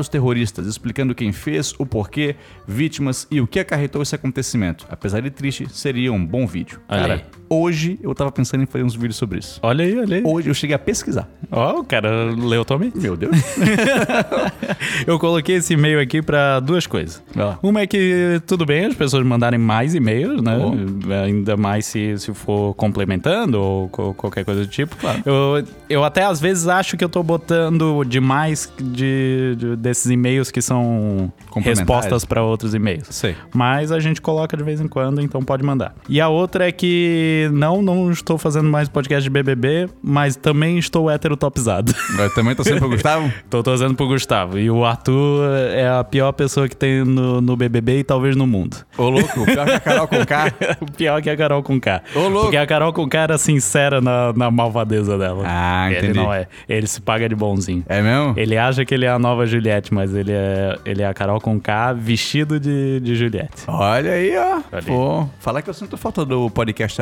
atentados 0.01 0.09
terroristas, 0.09 0.67
explicando 0.67 1.15
quem 1.15 1.33
fez, 1.33 1.75
o 1.79 1.85
porquê, 1.85 2.37
vítimas 2.67 3.27
e 3.31 3.41
o 3.41 3.47
que 3.47 3.61
acarretou 3.61 4.03
esse 4.03 4.15
acontecimento? 4.15 4.87
Apesar 4.91 5.21
de 5.21 5.31
triste, 5.31 5.69
seria 5.71 6.13
um 6.13 6.25
bom 6.25 6.47
vídeo. 6.47 6.81
Cara. 6.89 7.40
Hoje 7.51 7.99
eu 8.03 8.15
tava 8.15 8.31
pensando 8.31 8.63
em 8.63 8.67
fazer 8.67 8.85
uns 8.85 8.95
vídeos 8.95 9.17
sobre 9.17 9.41
isso. 9.41 9.59
Olha 9.63 9.85
aí, 9.85 9.99
olha 9.99 10.17
aí. 10.19 10.23
Hoje 10.25 10.49
eu 10.49 10.55
cheguei 10.55 10.75
a 10.77 10.79
pesquisar. 10.79 11.29
Ó, 11.51 11.81
o 11.81 11.85
cara 11.85 12.31
leu 12.33 12.65
também. 12.65 12.93
Meu 12.95 13.17
Deus. 13.17 13.33
Eu 15.07 15.19
coloquei 15.19 15.57
esse 15.57 15.75
e-mail 15.75 16.01
aqui 16.01 16.23
pra 16.23 16.61
duas 16.61 16.87
coisas. 16.87 17.23
Lá. 17.35 17.59
Uma 17.63 17.81
é 17.81 17.87
que 17.87 18.41
tudo 18.47 18.65
bem 18.67 18.85
as 18.87 18.95
pessoas 18.95 19.25
mandarem 19.27 19.59
mais 19.59 19.95
e-mails, 19.95 20.43
né? 20.43 20.57
Bom. 20.59 20.77
Ainda 21.25 21.57
mais 21.57 21.87
se, 21.87 22.17
se 22.19 22.33
for 22.35 22.75
complementando 22.75 23.61
ou 23.61 23.89
co- 23.89 24.15
qualquer 24.15 24.45
coisa 24.45 24.61
do 24.63 24.67
tipo. 24.67 24.97
Claro. 24.97 25.23
Eu, 25.25 25.65
eu 25.89 26.05
até 26.05 26.25
às 26.25 26.41
vezes 26.41 26.69
acho 26.69 26.97
que 26.97 27.05
eu 27.05 27.09
tô 27.09 27.23
botando 27.23 28.05
demais 28.05 28.73
de, 28.81 29.57
de- 29.57 29.77
desses 29.77 30.07
e-mails 30.11 30.51
que 30.51 30.63
são 30.63 31.33
respostas 31.57 32.25
pra 32.25 32.43
outros 32.43 32.75
e-mails. 32.75 33.07
Sei. 33.11 33.35
Mas 33.55 33.91
a 33.93 33.99
gente 33.99 34.21
coloca 34.21 34.57
de 34.57 34.63
vez 34.63 34.81
em 34.81 34.89
quando, 34.89 35.21
então 35.21 35.43
pode 35.43 35.63
mandar. 35.63 35.95
E 36.09 36.21
a 36.21 36.29
outra 36.29 36.69
é 36.69 36.73
que 36.73 37.40
não, 37.49 37.81
não 37.83 38.11
estou 38.11 38.37
fazendo 38.39 38.69
mais 38.69 38.89
podcast 38.89 39.23
de 39.23 39.31
BBB, 39.31 39.89
mas 40.03 40.37
também 40.37 40.79
estou 40.79 41.11
heterotopizado. 41.11 41.93
Eu 42.19 42.31
também 42.35 42.55
tô 42.55 42.63
sendo 42.65 42.79
pro 42.79 42.89
Gustavo? 42.91 43.33
Tô 43.49 43.63
torcendo 43.63 43.95
pro 43.95 44.07
Gustavo. 44.07 44.59
E 44.59 44.71
o 44.71 44.85
Arthur 44.85 45.45
é 45.73 45.89
a 45.89 46.05
pior 46.05 46.33
pessoa 46.33 46.69
que 46.69 46.77
tem 46.77 47.05
no, 47.05 47.41
no 47.41 47.57
BBB 47.57 48.01
e 48.01 48.05
talvez 48.05 48.37
no 48.37 48.47
mundo. 48.47 48.77
Ô, 48.97 49.09
louco, 49.09 49.45
pior 49.45 49.67
que 49.67 49.73
a 49.73 49.81
Carol 49.81 50.09
com 50.09 50.25
K. 50.27 50.53
O 50.81 50.87
pior 50.93 51.23
que 51.23 51.31
a 51.31 51.37
Carol 51.37 51.63
com 51.63 51.81
K. 51.81 52.03
Ô, 52.15 52.21
louco. 52.29 52.41
Porque 52.43 52.57
a 52.57 52.67
Carol 52.67 52.93
com 52.93 53.09
K 53.09 53.19
era 53.19 53.39
sincera 53.39 54.01
na, 54.01 54.33
na 54.35 54.51
malvadeza 54.51 55.17
dela. 55.19 55.45
Ah, 55.47 55.89
Ele 55.91 55.99
entendi. 55.99 56.19
não 56.19 56.33
é. 56.33 56.47
Ele 56.69 56.87
se 56.87 57.01
paga 57.01 57.29
de 57.29 57.35
bonzinho. 57.35 57.85
É 57.89 58.01
mesmo? 58.01 58.35
Ele 58.37 58.57
acha 58.57 58.85
que 58.85 58.95
ele 58.95 59.05
é 59.05 59.11
a 59.11 59.19
nova 59.19 59.47
Juliette, 59.47 59.93
mas 59.93 60.15
ele 60.15 60.33
é, 60.33 60.77
ele 60.85 61.03
é 61.03 61.07
a 61.07 61.15
Carol 61.15 61.41
com 61.41 61.59
K 61.61 61.93
vestido 61.93 62.59
de, 62.61 63.01
de 63.01 63.15
Juliette. 63.15 63.65
Olha 63.67 64.13
aí, 64.13 64.37
ó. 64.37 64.57
Olha 64.57 64.65
aí. 64.73 64.83
Pô, 64.85 65.29
falar 65.39 65.63
que 65.63 65.71
eu 65.71 65.75
sinto 65.75 65.97
falta 65.97 66.25
do 66.25 66.51
podcast 66.51 67.01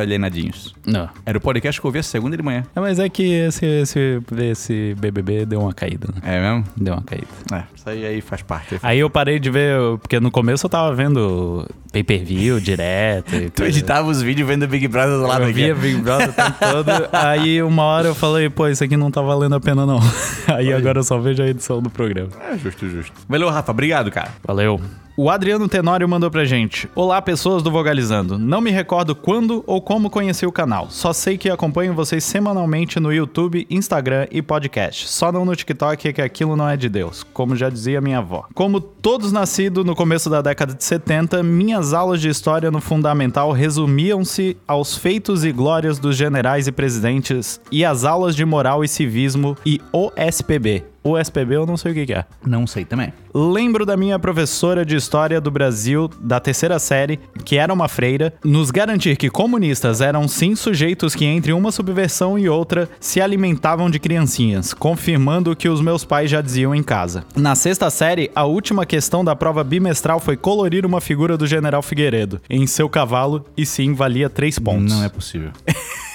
Não. 0.85 1.09
Era 1.25 1.37
o 1.37 1.41
podcast 1.41 1.79
que 1.79 1.85
eu 1.85 1.89
ouvia 1.89 2.03
segunda 2.03 2.35
de 2.37 2.43
manhã. 2.43 2.63
É, 2.75 2.79
mas 2.79 2.99
é 2.99 3.09
que 3.09 3.23
esse, 3.23 3.65
esse, 3.65 4.21
esse 4.49 4.95
BBB 4.99 5.45
deu 5.45 5.59
uma 5.61 5.73
caída, 5.73 6.07
né? 6.13 6.21
É 6.23 6.39
mesmo? 6.41 6.63
Deu 6.77 6.93
uma 6.93 7.03
caída. 7.03 7.27
É, 7.53 7.63
isso 7.75 7.89
aí, 7.89 8.05
aí 8.05 8.21
faz 8.21 8.41
parte. 8.41 8.79
Aí 8.83 8.99
eu 8.99 9.09
parei 9.09 9.39
de 9.39 9.49
ver, 9.49 9.77
porque 9.99 10.19
no 10.19 10.31
começo 10.31 10.65
eu 10.65 10.69
tava 10.69 10.93
vendo 10.95 11.65
pay-per-view 11.91 12.59
direto. 12.59 13.35
e 13.35 13.49
Tu 13.51 13.61
coisa. 13.61 13.77
editava 13.77 14.07
os 14.07 14.21
vídeos 14.21 14.47
vendo 14.47 14.67
Big 14.67 14.87
Brother 14.87 15.17
do 15.17 15.23
lado 15.27 15.41
Eu 15.43 15.49
aqui. 15.49 15.53
via 15.53 15.75
Big 15.75 16.01
Brother 16.01 16.29
o 16.29 16.33
tempo 16.33 16.57
todo. 16.59 16.89
Aí 17.11 17.61
uma 17.63 17.83
hora 17.83 18.07
eu 18.07 18.15
falei, 18.15 18.49
pô, 18.49 18.67
isso 18.67 18.83
aqui 18.83 18.95
não 18.97 19.09
tá 19.11 19.21
valendo 19.21 19.55
a 19.55 19.59
pena 19.59 19.85
não. 19.85 19.99
Aí 20.47 20.71
agora 20.73 20.99
eu 20.99 21.03
só 21.03 21.17
vejo 21.19 21.41
a 21.43 21.47
edição 21.47 21.81
do 21.81 21.89
programa. 21.89 22.29
É, 22.51 22.57
justo, 22.57 22.87
justo. 22.89 23.13
Valeu, 23.27 23.49
Rafa. 23.49 23.71
Obrigado, 23.71 24.11
cara. 24.11 24.29
Valeu. 24.45 24.79
O 25.21 25.29
Adriano 25.29 25.67
Tenório 25.67 26.07
mandou 26.07 26.31
pra 26.31 26.45
gente. 26.45 26.87
Olá, 26.95 27.21
pessoas 27.21 27.61
do 27.61 27.69
Vogalizando. 27.69 28.39
Não 28.39 28.61
me 28.61 28.71
recordo 28.71 29.13
quando 29.13 29.65
ou 29.67 29.81
como 29.81 30.09
conheci 30.09 30.45
o 30.45 30.51
canal. 30.51 30.87
Só 30.89 31.11
sei 31.11 31.37
que 31.37 31.49
acompanho 31.49 31.93
vocês 31.93 32.23
semanalmente 32.23 33.01
no 33.01 33.11
YouTube, 33.11 33.67
Instagram 33.69 34.27
e 34.31 34.41
podcast. 34.41 35.09
Só 35.09 35.29
não 35.29 35.43
no 35.43 35.53
TikTok 35.53 36.13
que 36.13 36.21
aquilo 36.21 36.55
não 36.55 36.69
é 36.69 36.77
de 36.77 36.87
Deus, 36.87 37.25
como 37.33 37.53
já 37.53 37.69
dizia 37.69 37.99
minha 37.99 38.19
avó. 38.19 38.45
Como 38.53 38.79
todos 38.79 39.33
nascidos 39.33 39.83
no 39.83 39.93
começo 39.93 40.29
da 40.29 40.41
década 40.41 40.73
de 40.73 40.85
70, 40.85 41.43
minhas 41.43 41.93
aulas 41.93 42.21
de 42.21 42.29
história 42.29 42.71
no 42.71 42.79
fundamental 42.79 43.51
resumiam-se 43.51 44.55
aos 44.65 44.95
feitos 44.95 45.43
e 45.43 45.51
glórias 45.51 45.99
dos 45.99 46.15
generais 46.15 46.65
e 46.65 46.71
presidentes 46.71 47.59
e 47.69 47.83
as 47.83 48.05
aulas 48.05 48.37
de 48.37 48.45
moral 48.45 48.85
e 48.85 48.87
civismo 48.87 49.57
e 49.65 49.81
OSPB. 49.91 50.85
O 51.03 51.17
SPB 51.17 51.55
eu 51.55 51.65
não 51.65 51.77
sei 51.77 51.91
o 51.91 51.95
que 51.95 52.05
que 52.05 52.13
é. 52.13 52.25
Não 52.45 52.67
sei 52.67 52.83
também. 52.85 53.13
Lembro 53.33 53.85
da 53.85 53.95
minha 53.95 54.19
professora 54.19 54.85
de 54.85 54.95
História 54.95 55.39
do 55.39 55.51
Brasil 55.51 56.09
da 56.19 56.39
terceira 56.39 56.77
série, 56.79 57.19
que 57.45 57.57
era 57.57 57.73
uma 57.73 57.87
freira, 57.87 58.33
nos 58.43 58.71
garantir 58.71 59.15
que 59.15 59.29
comunistas 59.29 60.01
eram 60.01 60.27
sim 60.27 60.55
sujeitos 60.55 61.15
que 61.15 61.25
entre 61.25 61.53
uma 61.53 61.71
subversão 61.71 62.37
e 62.37 62.49
outra 62.49 62.89
se 62.99 63.21
alimentavam 63.21 63.89
de 63.89 63.99
criancinhas, 63.99 64.73
confirmando 64.73 65.51
o 65.51 65.55
que 65.55 65.69
os 65.69 65.81
meus 65.81 66.03
pais 66.03 66.29
já 66.29 66.41
diziam 66.41 66.75
em 66.75 66.83
casa. 66.83 67.23
Na 67.35 67.55
sexta 67.55 67.89
série, 67.89 68.31
a 68.35 68.45
última 68.45 68.85
questão 68.85 69.23
da 69.23 69.35
prova 69.35 69.63
bimestral 69.63 70.19
foi 70.19 70.35
colorir 70.35 70.85
uma 70.85 70.99
figura 70.99 71.37
do 71.37 71.47
general 71.47 71.81
Figueiredo 71.81 72.41
em 72.49 72.67
seu 72.67 72.89
cavalo 72.89 73.45
e 73.55 73.65
sim 73.65 73.93
valia 73.93 74.29
três 74.29 74.59
pontos. 74.59 74.93
Não 74.93 75.03
é 75.03 75.09
possível. 75.09 75.51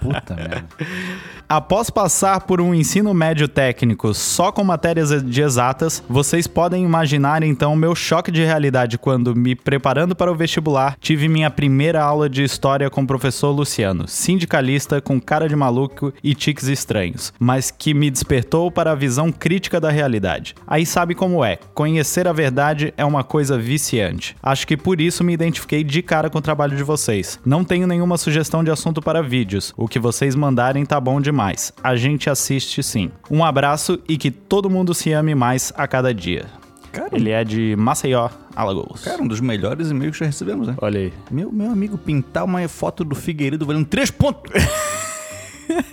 Puta 0.00 0.34
merda. 0.34 0.64
Após 1.48 1.90
passar 1.90 2.40
por 2.40 2.62
um 2.62 2.74
ensino 2.74 3.12
médio 3.12 3.46
técnico 3.46 4.14
só 4.14 4.50
com 4.50 4.64
matérias 4.64 5.22
de 5.22 5.42
exatas, 5.42 6.02
vocês 6.08 6.46
podem 6.46 6.82
imaginar 6.82 7.42
então 7.42 7.76
meu 7.76 7.94
choque 7.94 8.30
de 8.30 8.42
realidade 8.42 8.96
quando, 8.96 9.36
me 9.36 9.54
preparando 9.54 10.16
para 10.16 10.32
o 10.32 10.34
vestibular, 10.34 10.96
tive 10.98 11.28
minha 11.28 11.50
primeira 11.50 12.02
aula 12.02 12.28
de 12.28 12.42
história 12.42 12.88
com 12.88 13.02
o 13.02 13.06
professor 13.06 13.50
Luciano, 13.50 14.08
sindicalista 14.08 15.00
com 15.00 15.20
cara 15.20 15.46
de 15.48 15.54
maluco 15.54 16.12
e 16.24 16.34
tiques 16.34 16.68
estranhos, 16.68 17.34
mas 17.38 17.70
que 17.70 17.92
me 17.92 18.10
despertou 18.10 18.70
para 18.70 18.92
a 18.92 18.94
visão 18.94 19.30
crítica 19.30 19.78
da 19.78 19.90
realidade. 19.90 20.54
Aí 20.66 20.86
sabe 20.86 21.14
como 21.14 21.44
é, 21.44 21.58
conhecer 21.74 22.26
a 22.26 22.32
verdade 22.32 22.94
é 22.96 23.04
uma 23.04 23.22
coisa 23.22 23.58
viciante. 23.58 24.36
Acho 24.42 24.66
que 24.66 24.76
por 24.76 25.00
isso 25.00 25.22
me 25.22 25.34
identifiquei 25.34 25.84
de 25.84 26.00
cara 26.02 26.30
com 26.30 26.38
o 26.38 26.42
trabalho 26.42 26.76
de 26.76 26.82
vocês. 26.82 27.38
Não 27.44 27.62
tenho 27.62 27.86
nenhuma 27.86 28.16
sugestão 28.16 28.64
de 28.64 28.70
assunto 28.70 29.02
para 29.02 29.21
vídeos, 29.22 29.72
o 29.76 29.86
que 29.88 29.98
vocês 29.98 30.34
mandarem 30.34 30.84
tá 30.84 31.00
bom 31.00 31.20
demais. 31.20 31.72
A 31.82 31.96
gente 31.96 32.28
assiste 32.28 32.82
sim. 32.82 33.10
Um 33.30 33.44
abraço 33.44 33.98
e 34.08 34.16
que 34.16 34.30
todo 34.30 34.68
mundo 34.70 34.92
se 34.94 35.12
ame 35.12 35.34
mais 35.34 35.72
a 35.76 35.86
cada 35.86 36.12
dia. 36.12 36.46
Cara, 36.92 37.08
Ele 37.12 37.30
é 37.30 37.42
de 37.42 37.74
Maceió, 37.76 38.28
Alagoas. 38.54 39.02
cara, 39.02 39.22
um 39.22 39.26
dos 39.26 39.40
melhores 39.40 39.90
e-mails 39.90 40.12
que 40.12 40.20
já 40.20 40.26
recebemos, 40.26 40.68
né? 40.68 40.74
Olha 40.78 41.00
aí. 41.00 41.12
Meu, 41.30 41.50
meu 41.50 41.70
amigo 41.70 41.96
pintar 41.96 42.44
uma 42.44 42.66
foto 42.68 43.02
do 43.02 43.14
Figueiredo 43.14 43.64
valendo 43.64 43.86
três 43.86 44.10
pontos. 44.10 44.52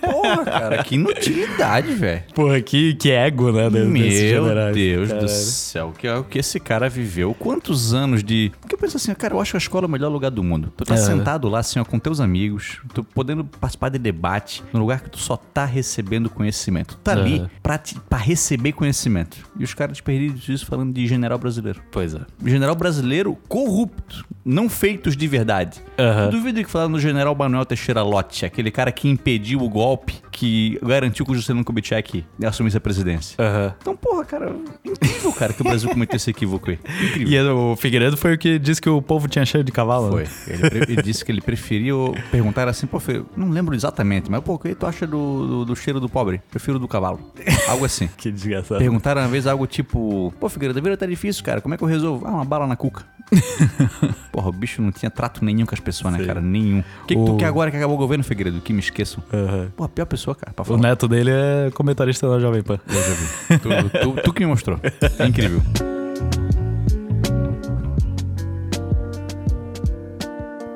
Porra, 0.00 0.44
cara, 0.44 0.82
que 0.84 0.94
inutilidade, 0.96 1.92
velho. 1.94 2.22
Porra, 2.34 2.60
que, 2.60 2.94
que 2.94 3.10
ego, 3.10 3.50
né? 3.52 3.68
Meu 3.70 3.90
generais. 4.10 4.74
Deus 4.74 5.12
do 5.12 5.28
céu, 5.28 5.92
que 5.96 6.06
é 6.06 6.14
o 6.16 6.24
que 6.24 6.38
esse 6.38 6.58
cara 6.60 6.88
viveu. 6.88 7.34
Quantos 7.34 7.94
anos 7.94 8.22
de. 8.22 8.52
Porque 8.60 8.74
eu 8.74 8.78
penso 8.78 8.96
assim, 8.96 9.14
cara, 9.14 9.34
eu 9.34 9.40
acho 9.40 9.56
a 9.56 9.58
escola 9.58 9.86
o 9.86 9.90
melhor 9.90 10.08
lugar 10.10 10.30
do 10.30 10.42
mundo. 10.42 10.72
Tu 10.76 10.84
tá 10.84 10.94
É. 10.94 10.98
sentado 10.98 11.48
lá, 11.48 11.60
assim, 11.60 11.78
ó, 11.78 11.84
com 11.84 11.98
teus 11.98 12.20
amigos, 12.20 12.80
tu 12.94 13.02
podendo 13.04 13.44
participar 13.44 13.88
de 13.90 13.98
debate, 13.98 14.62
num 14.72 14.80
lugar 14.80 15.00
que 15.00 15.10
tu 15.10 15.18
só 15.18 15.36
tá 15.36 15.64
recebendo 15.64 16.28
conhecimento. 16.30 16.96
Tu 16.96 17.00
tá 17.02 17.12
ali 17.12 17.38
Aham. 17.38 17.50
pra, 17.62 17.78
te- 17.78 17.98
pra 18.08 18.18
receber 18.18 18.72
conhecimento. 18.72 19.38
E 19.58 19.64
os 19.64 19.74
caras 19.74 19.92
desperdícios 19.92 20.48
isso 20.48 20.66
falando 20.66 20.92
de 20.92 21.06
general 21.06 21.38
brasileiro. 21.38 21.80
Pois 21.90 22.14
é. 22.14 22.20
General 22.44 22.74
brasileiro 22.74 23.36
corrupto, 23.48 24.24
não 24.44 24.68
feitos 24.68 25.16
de 25.16 25.26
verdade. 25.26 25.80
Eu 25.96 26.30
duvido 26.30 26.62
que 26.62 26.70
falaram 26.70 26.90
no 26.90 27.00
general 27.00 27.34
Manuel 27.34 27.64
Teixeira 27.64 28.02
Lott, 28.02 28.44
aquele 28.44 28.70
cara 28.70 28.90
que 28.92 29.08
impediu 29.08 29.59
o 29.64 29.68
golpe, 29.68 30.14
que 30.40 30.78
garantiu 30.82 31.26
que 31.26 31.32
o 31.32 31.34
Juscelino 31.34 31.62
Kubitschek 31.62 32.24
assumisse 32.46 32.74
a 32.74 32.80
presidência. 32.80 33.36
Aham. 33.38 33.74
Então, 33.78 33.94
porra, 33.94 34.24
cara, 34.24 34.56
incrível, 34.82 35.32
cara, 35.34 35.52
que 35.52 35.60
o 35.60 35.64
Brasil 35.64 35.90
cometeu 35.90 36.16
esse 36.16 36.30
equívoco 36.30 36.70
aí. 36.70 36.78
Incrível. 37.08 37.28
E 37.30 37.50
o 37.50 37.76
Figueiredo 37.76 38.16
foi 38.16 38.34
o 38.34 38.38
que 38.38 38.58
disse 38.58 38.80
que 38.80 38.88
o 38.88 39.02
povo 39.02 39.28
tinha 39.28 39.44
cheiro 39.44 39.62
de 39.64 39.70
cavalo. 39.70 40.10
Foi. 40.12 40.22
né? 40.24 40.30
Ele, 40.48 40.70
pre- 40.70 40.92
ele 40.92 41.02
disse 41.02 41.22
que 41.22 41.30
ele 41.30 41.42
preferiu 41.42 42.14
perguntar 42.30 42.66
assim, 42.68 42.86
pô, 42.86 42.98
Fê, 42.98 43.22
não 43.36 43.50
lembro 43.50 43.74
exatamente, 43.74 44.30
mas 44.30 44.42
pô, 44.42 44.54
o 44.54 44.58
que 44.58 44.74
tu 44.74 44.86
acha 44.86 45.06
do, 45.06 45.46
do, 45.46 45.64
do 45.66 45.76
cheiro 45.76 46.00
do 46.00 46.08
pobre? 46.08 46.40
Prefiro 46.50 46.78
do 46.78 46.88
cavalo. 46.88 47.20
Algo 47.68 47.84
assim. 47.84 48.08
Que 48.16 48.30
desgraçado. 48.32 48.78
Perguntaram 48.78 49.20
uma 49.20 49.28
vez 49.28 49.46
algo 49.46 49.66
tipo, 49.66 50.32
pô, 50.40 50.48
Figueiredo, 50.48 50.78
a 50.78 50.82
vida 50.82 50.96
tá 50.96 51.04
difícil, 51.06 51.44
cara, 51.44 51.60
como 51.60 51.74
é 51.74 51.76
que 51.78 51.84
eu 51.84 51.88
resolvo? 51.88 52.26
Ah, 52.26 52.30
uma 52.32 52.44
bala 52.46 52.66
na 52.66 52.76
cuca. 52.76 53.04
Porra, 54.32 54.48
o 54.48 54.52
bicho 54.52 54.80
não 54.82 54.90
tinha 54.90 55.10
trato 55.10 55.44
nenhum 55.44 55.66
com 55.66 55.74
as 55.74 55.80
pessoas, 55.80 56.14
né, 56.14 56.24
cara? 56.24 56.40
Nenhum. 56.40 56.80
O 57.02 57.06
que, 57.06 57.14
que 57.14 57.24
tu 57.24 57.36
quer 57.36 57.46
agora 57.46 57.70
que 57.70 57.76
acabou 57.76 57.94
o 57.96 57.98
governo, 57.98 58.24
Figueiredo? 58.24 58.60
Que 58.60 58.72
me 58.72 58.80
esqueçam. 58.80 59.22
Aham. 59.32 59.70
Pô, 59.76 59.84
a 59.84 59.88
pior 59.88 60.06
pessoa, 60.06 60.29
cara, 60.34 60.52
pra 60.52 60.72
O 60.72 60.76
neto 60.76 61.06
dele 61.08 61.30
é 61.30 61.70
comentarista 61.72 62.28
da 62.28 62.38
Jovem 62.38 62.62
Pan. 62.62 62.78
Eu 62.88 62.94
já 62.94 63.14
vi. 63.14 63.58
tu, 63.58 64.14
tu, 64.14 64.22
tu 64.22 64.32
que 64.32 64.40
me 64.40 64.46
mostrou. 64.46 64.78
É 65.18 65.26
incrível. 65.26 65.60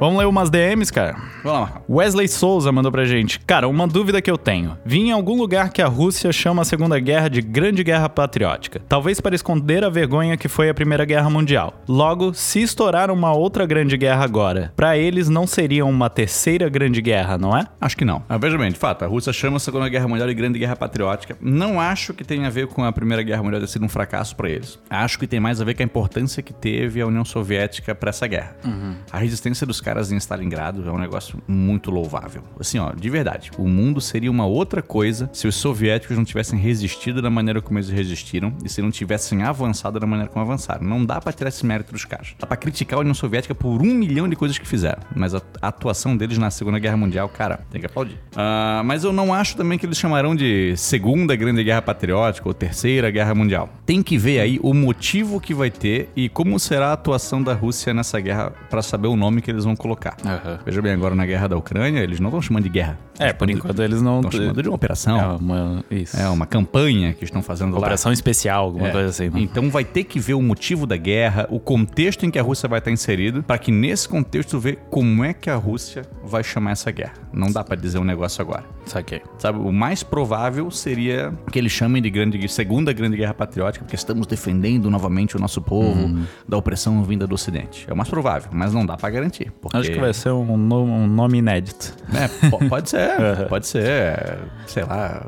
Vamos 0.00 0.18
ler 0.18 0.26
umas 0.26 0.50
DMs, 0.50 0.92
cara. 0.92 1.16
Vamos 1.42 1.60
lá. 1.70 1.82
Wesley 1.88 2.26
Souza 2.26 2.72
mandou 2.72 2.90
pra 2.90 3.04
gente. 3.04 3.38
Cara, 3.40 3.68
uma 3.68 3.86
dúvida 3.86 4.20
que 4.20 4.30
eu 4.30 4.36
tenho. 4.36 4.76
Vi 4.84 4.98
em 5.00 5.12
algum 5.12 5.36
lugar 5.38 5.70
que 5.70 5.80
a 5.80 5.86
Rússia 5.86 6.32
chama 6.32 6.62
a 6.62 6.64
Segunda 6.64 6.98
Guerra 6.98 7.28
de 7.28 7.40
Grande 7.40 7.84
Guerra 7.84 8.08
Patriótica. 8.08 8.82
Talvez 8.88 9.20
para 9.20 9.36
esconder 9.36 9.84
a 9.84 9.88
vergonha 9.88 10.36
que 10.36 10.48
foi 10.48 10.68
a 10.68 10.74
Primeira 10.74 11.04
Guerra 11.04 11.30
Mundial. 11.30 11.80
Logo, 11.88 12.34
se 12.34 12.60
estourar 12.60 13.08
uma 13.10 13.32
outra 13.32 13.64
Grande 13.66 13.96
Guerra 13.96 14.24
agora, 14.24 14.72
pra 14.76 14.98
eles 14.98 15.28
não 15.28 15.46
seria 15.46 15.86
uma 15.86 16.10
terceira 16.10 16.68
Grande 16.68 17.00
Guerra, 17.00 17.38
não 17.38 17.56
é? 17.56 17.64
Acho 17.80 17.96
que 17.96 18.04
não. 18.04 18.22
Ah, 18.28 18.36
veja 18.36 18.58
bem, 18.58 18.72
de 18.72 18.78
fato, 18.78 19.04
a 19.04 19.08
Rússia 19.08 19.32
chama 19.32 19.58
a 19.58 19.60
Segunda 19.60 19.88
Guerra 19.88 20.08
Mundial 20.08 20.28
de 20.28 20.34
Grande 20.34 20.58
Guerra 20.58 20.74
Patriótica. 20.76 21.38
Não 21.40 21.80
acho 21.80 22.12
que 22.12 22.24
tenha 22.24 22.48
a 22.48 22.50
ver 22.50 22.66
com 22.66 22.82
a 22.84 22.92
Primeira 22.92 23.22
Guerra 23.22 23.44
Mundial 23.44 23.60
ter 23.60 23.68
sido 23.68 23.84
um 23.84 23.88
fracasso 23.88 24.34
pra 24.34 24.50
eles. 24.50 24.78
Acho 24.90 25.18
que 25.18 25.26
tem 25.26 25.38
mais 25.38 25.60
a 25.60 25.64
ver 25.64 25.74
com 25.74 25.82
a 25.82 25.86
importância 25.86 26.42
que 26.42 26.52
teve 26.52 27.00
a 27.00 27.06
União 27.06 27.24
Soviética 27.24 27.94
pra 27.94 28.10
essa 28.10 28.26
guerra. 28.26 28.56
A 29.10 29.18
resistência 29.18 29.64
dos 29.66 29.80
caras 29.84 30.10
em 30.10 30.16
Stalingrado 30.16 30.88
é 30.88 30.90
um 30.90 30.98
negócio 30.98 31.38
muito 31.46 31.90
louvável. 31.90 32.42
Assim, 32.58 32.78
ó, 32.78 32.92
de 32.92 33.10
verdade, 33.10 33.50
o 33.58 33.68
mundo 33.68 34.00
seria 34.00 34.30
uma 34.30 34.46
outra 34.46 34.80
coisa 34.80 35.28
se 35.32 35.46
os 35.46 35.54
soviéticos 35.54 36.16
não 36.16 36.24
tivessem 36.24 36.58
resistido 36.58 37.20
da 37.20 37.28
maneira 37.28 37.60
como 37.60 37.78
eles 37.78 37.90
resistiram 37.90 38.54
e 38.64 38.68
se 38.68 38.80
não 38.80 38.90
tivessem 38.90 39.42
avançado 39.42 40.00
da 40.00 40.06
maneira 40.06 40.32
como 40.32 40.42
avançaram. 40.42 40.86
Não 40.86 41.04
dá 41.04 41.20
pra 41.20 41.32
tirar 41.32 41.48
esse 41.48 41.66
mérito 41.66 41.92
dos 41.92 42.06
caras. 42.06 42.34
Dá 42.38 42.46
pra 42.46 42.56
criticar 42.56 42.98
a 42.98 43.00
União 43.00 43.14
Soviética 43.14 43.54
por 43.54 43.82
um 43.82 43.94
milhão 43.94 44.26
de 44.26 44.34
coisas 44.36 44.56
que 44.56 44.66
fizeram, 44.66 45.02
mas 45.14 45.34
a, 45.34 45.42
atuação 45.60 46.16
deles 46.16 46.38
na 46.38 46.50
Segunda 46.50 46.78
Guerra 46.78 46.96
Mundial, 46.96 47.28
cara, 47.28 47.60
tem 47.70 47.80
que 47.80 47.86
aplaudir. 47.86 48.18
Ah, 48.34 48.82
mas 48.84 49.04
eu 49.04 49.12
não 49.12 49.34
acho 49.34 49.56
também 49.56 49.78
que 49.78 49.84
eles 49.84 49.98
chamarão 49.98 50.34
de 50.34 50.74
Segunda 50.76 51.36
Grande 51.36 51.62
Guerra 51.62 51.82
Patriótica 51.82 52.48
ou 52.48 52.54
Terceira 52.54 53.10
Guerra 53.10 53.34
Mundial. 53.34 53.68
Tem 53.84 54.02
que 54.02 54.16
ver 54.16 54.40
aí 54.40 54.58
o 54.62 54.72
motivo 54.72 55.40
que 55.40 55.52
vai 55.52 55.70
ter 55.70 56.08
e 56.16 56.28
como 56.28 56.58
será 56.58 56.88
a 56.88 56.92
atuação 56.94 57.42
da 57.42 57.52
Rússia 57.52 57.92
nessa 57.92 58.18
guerra 58.18 58.50
pra 58.70 58.80
saber 58.82 59.08
o 59.08 59.16
nome 59.16 59.42
que 59.42 59.50
eles 59.50 59.64
vão 59.64 59.73
colocar. 59.76 60.16
Veja 60.64 60.80
bem, 60.82 60.92
agora 60.92 61.14
na 61.14 61.24
guerra 61.26 61.48
da 61.48 61.56
Ucrânia, 61.56 62.00
eles 62.00 62.20
não 62.20 62.28
estão 62.28 62.42
chamando 62.42 62.62
de 62.64 62.68
guerra. 62.70 62.98
É, 63.18 63.32
por 63.32 63.48
enquanto 63.48 63.80
eles 63.82 64.02
não. 64.02 64.16
Estão 64.20 64.32
chamando 64.32 64.62
de 64.62 64.68
uma 64.68 64.74
operação. 64.74 65.20
É 65.20 65.26
uma, 65.36 65.84
isso. 65.90 66.16
É 66.20 66.28
uma 66.28 66.46
campanha 66.46 67.12
que 67.14 67.24
estão 67.24 67.42
fazendo 67.42 67.72
lá. 67.72 67.78
Operação 67.78 68.12
especial, 68.12 68.64
alguma 68.64 68.88
É. 68.88 68.90
coisa 68.92 69.08
assim. 69.08 69.28
né? 69.30 69.40
Então 69.40 69.70
vai 69.70 69.84
ter 69.84 70.04
que 70.04 70.18
ver 70.18 70.34
o 70.34 70.42
motivo 70.42 70.86
da 70.86 70.96
guerra, 70.96 71.46
o 71.50 71.60
contexto 71.60 72.26
em 72.26 72.30
que 72.30 72.38
a 72.38 72.42
Rússia 72.42 72.68
vai 72.68 72.78
estar 72.80 72.90
inserida, 72.90 73.42
para 73.42 73.56
que 73.58 73.70
nesse 73.70 74.08
contexto 74.08 74.58
ver 74.58 74.78
como 74.90 75.22
é 75.24 75.32
que 75.32 75.48
a 75.48 75.56
Rússia 75.56 76.02
vai 76.24 76.42
chamar 76.42 76.72
essa 76.72 76.90
guerra. 76.90 77.14
Não 77.32 77.50
dá 77.52 77.62
pra 77.62 77.76
dizer 77.76 77.98
um 77.98 78.04
negócio 78.04 78.40
agora. 78.42 78.64
Saquei. 78.86 79.22
Sabe, 79.38 79.58
o 79.58 79.72
mais 79.72 80.02
provável 80.02 80.70
seria 80.70 81.32
que 81.50 81.58
eles 81.58 81.72
chamem 81.72 82.02
de 82.02 82.10
grande, 82.10 82.48
segunda 82.48 82.92
grande 82.92 83.16
guerra 83.16 83.34
patriótica, 83.34 83.84
porque 83.84 83.96
estamos 83.96 84.26
defendendo 84.26 84.90
novamente 84.90 85.36
o 85.36 85.40
nosso 85.40 85.60
povo 85.60 86.18
da 86.48 86.56
opressão 86.56 87.02
vinda 87.04 87.26
do 87.26 87.34
Ocidente. 87.34 87.86
É 87.88 87.92
o 87.92 87.96
mais 87.96 88.08
provável, 88.08 88.50
mas 88.52 88.72
não 88.74 88.84
dá 88.84 88.96
pra 88.96 89.08
garantir. 89.10 89.52
Porque... 89.64 89.76
Acho 89.78 89.90
que 89.92 89.98
vai 89.98 90.12
ser 90.12 90.30
um, 90.30 90.52
um 90.52 91.06
nome 91.06 91.38
inédito. 91.38 91.94
É, 92.14 92.48
po- 92.50 92.58
pode 92.68 92.90
ser, 92.90 93.10
pode 93.48 93.66
ser, 93.66 94.38
sei 94.66 94.84
lá. 94.84 95.22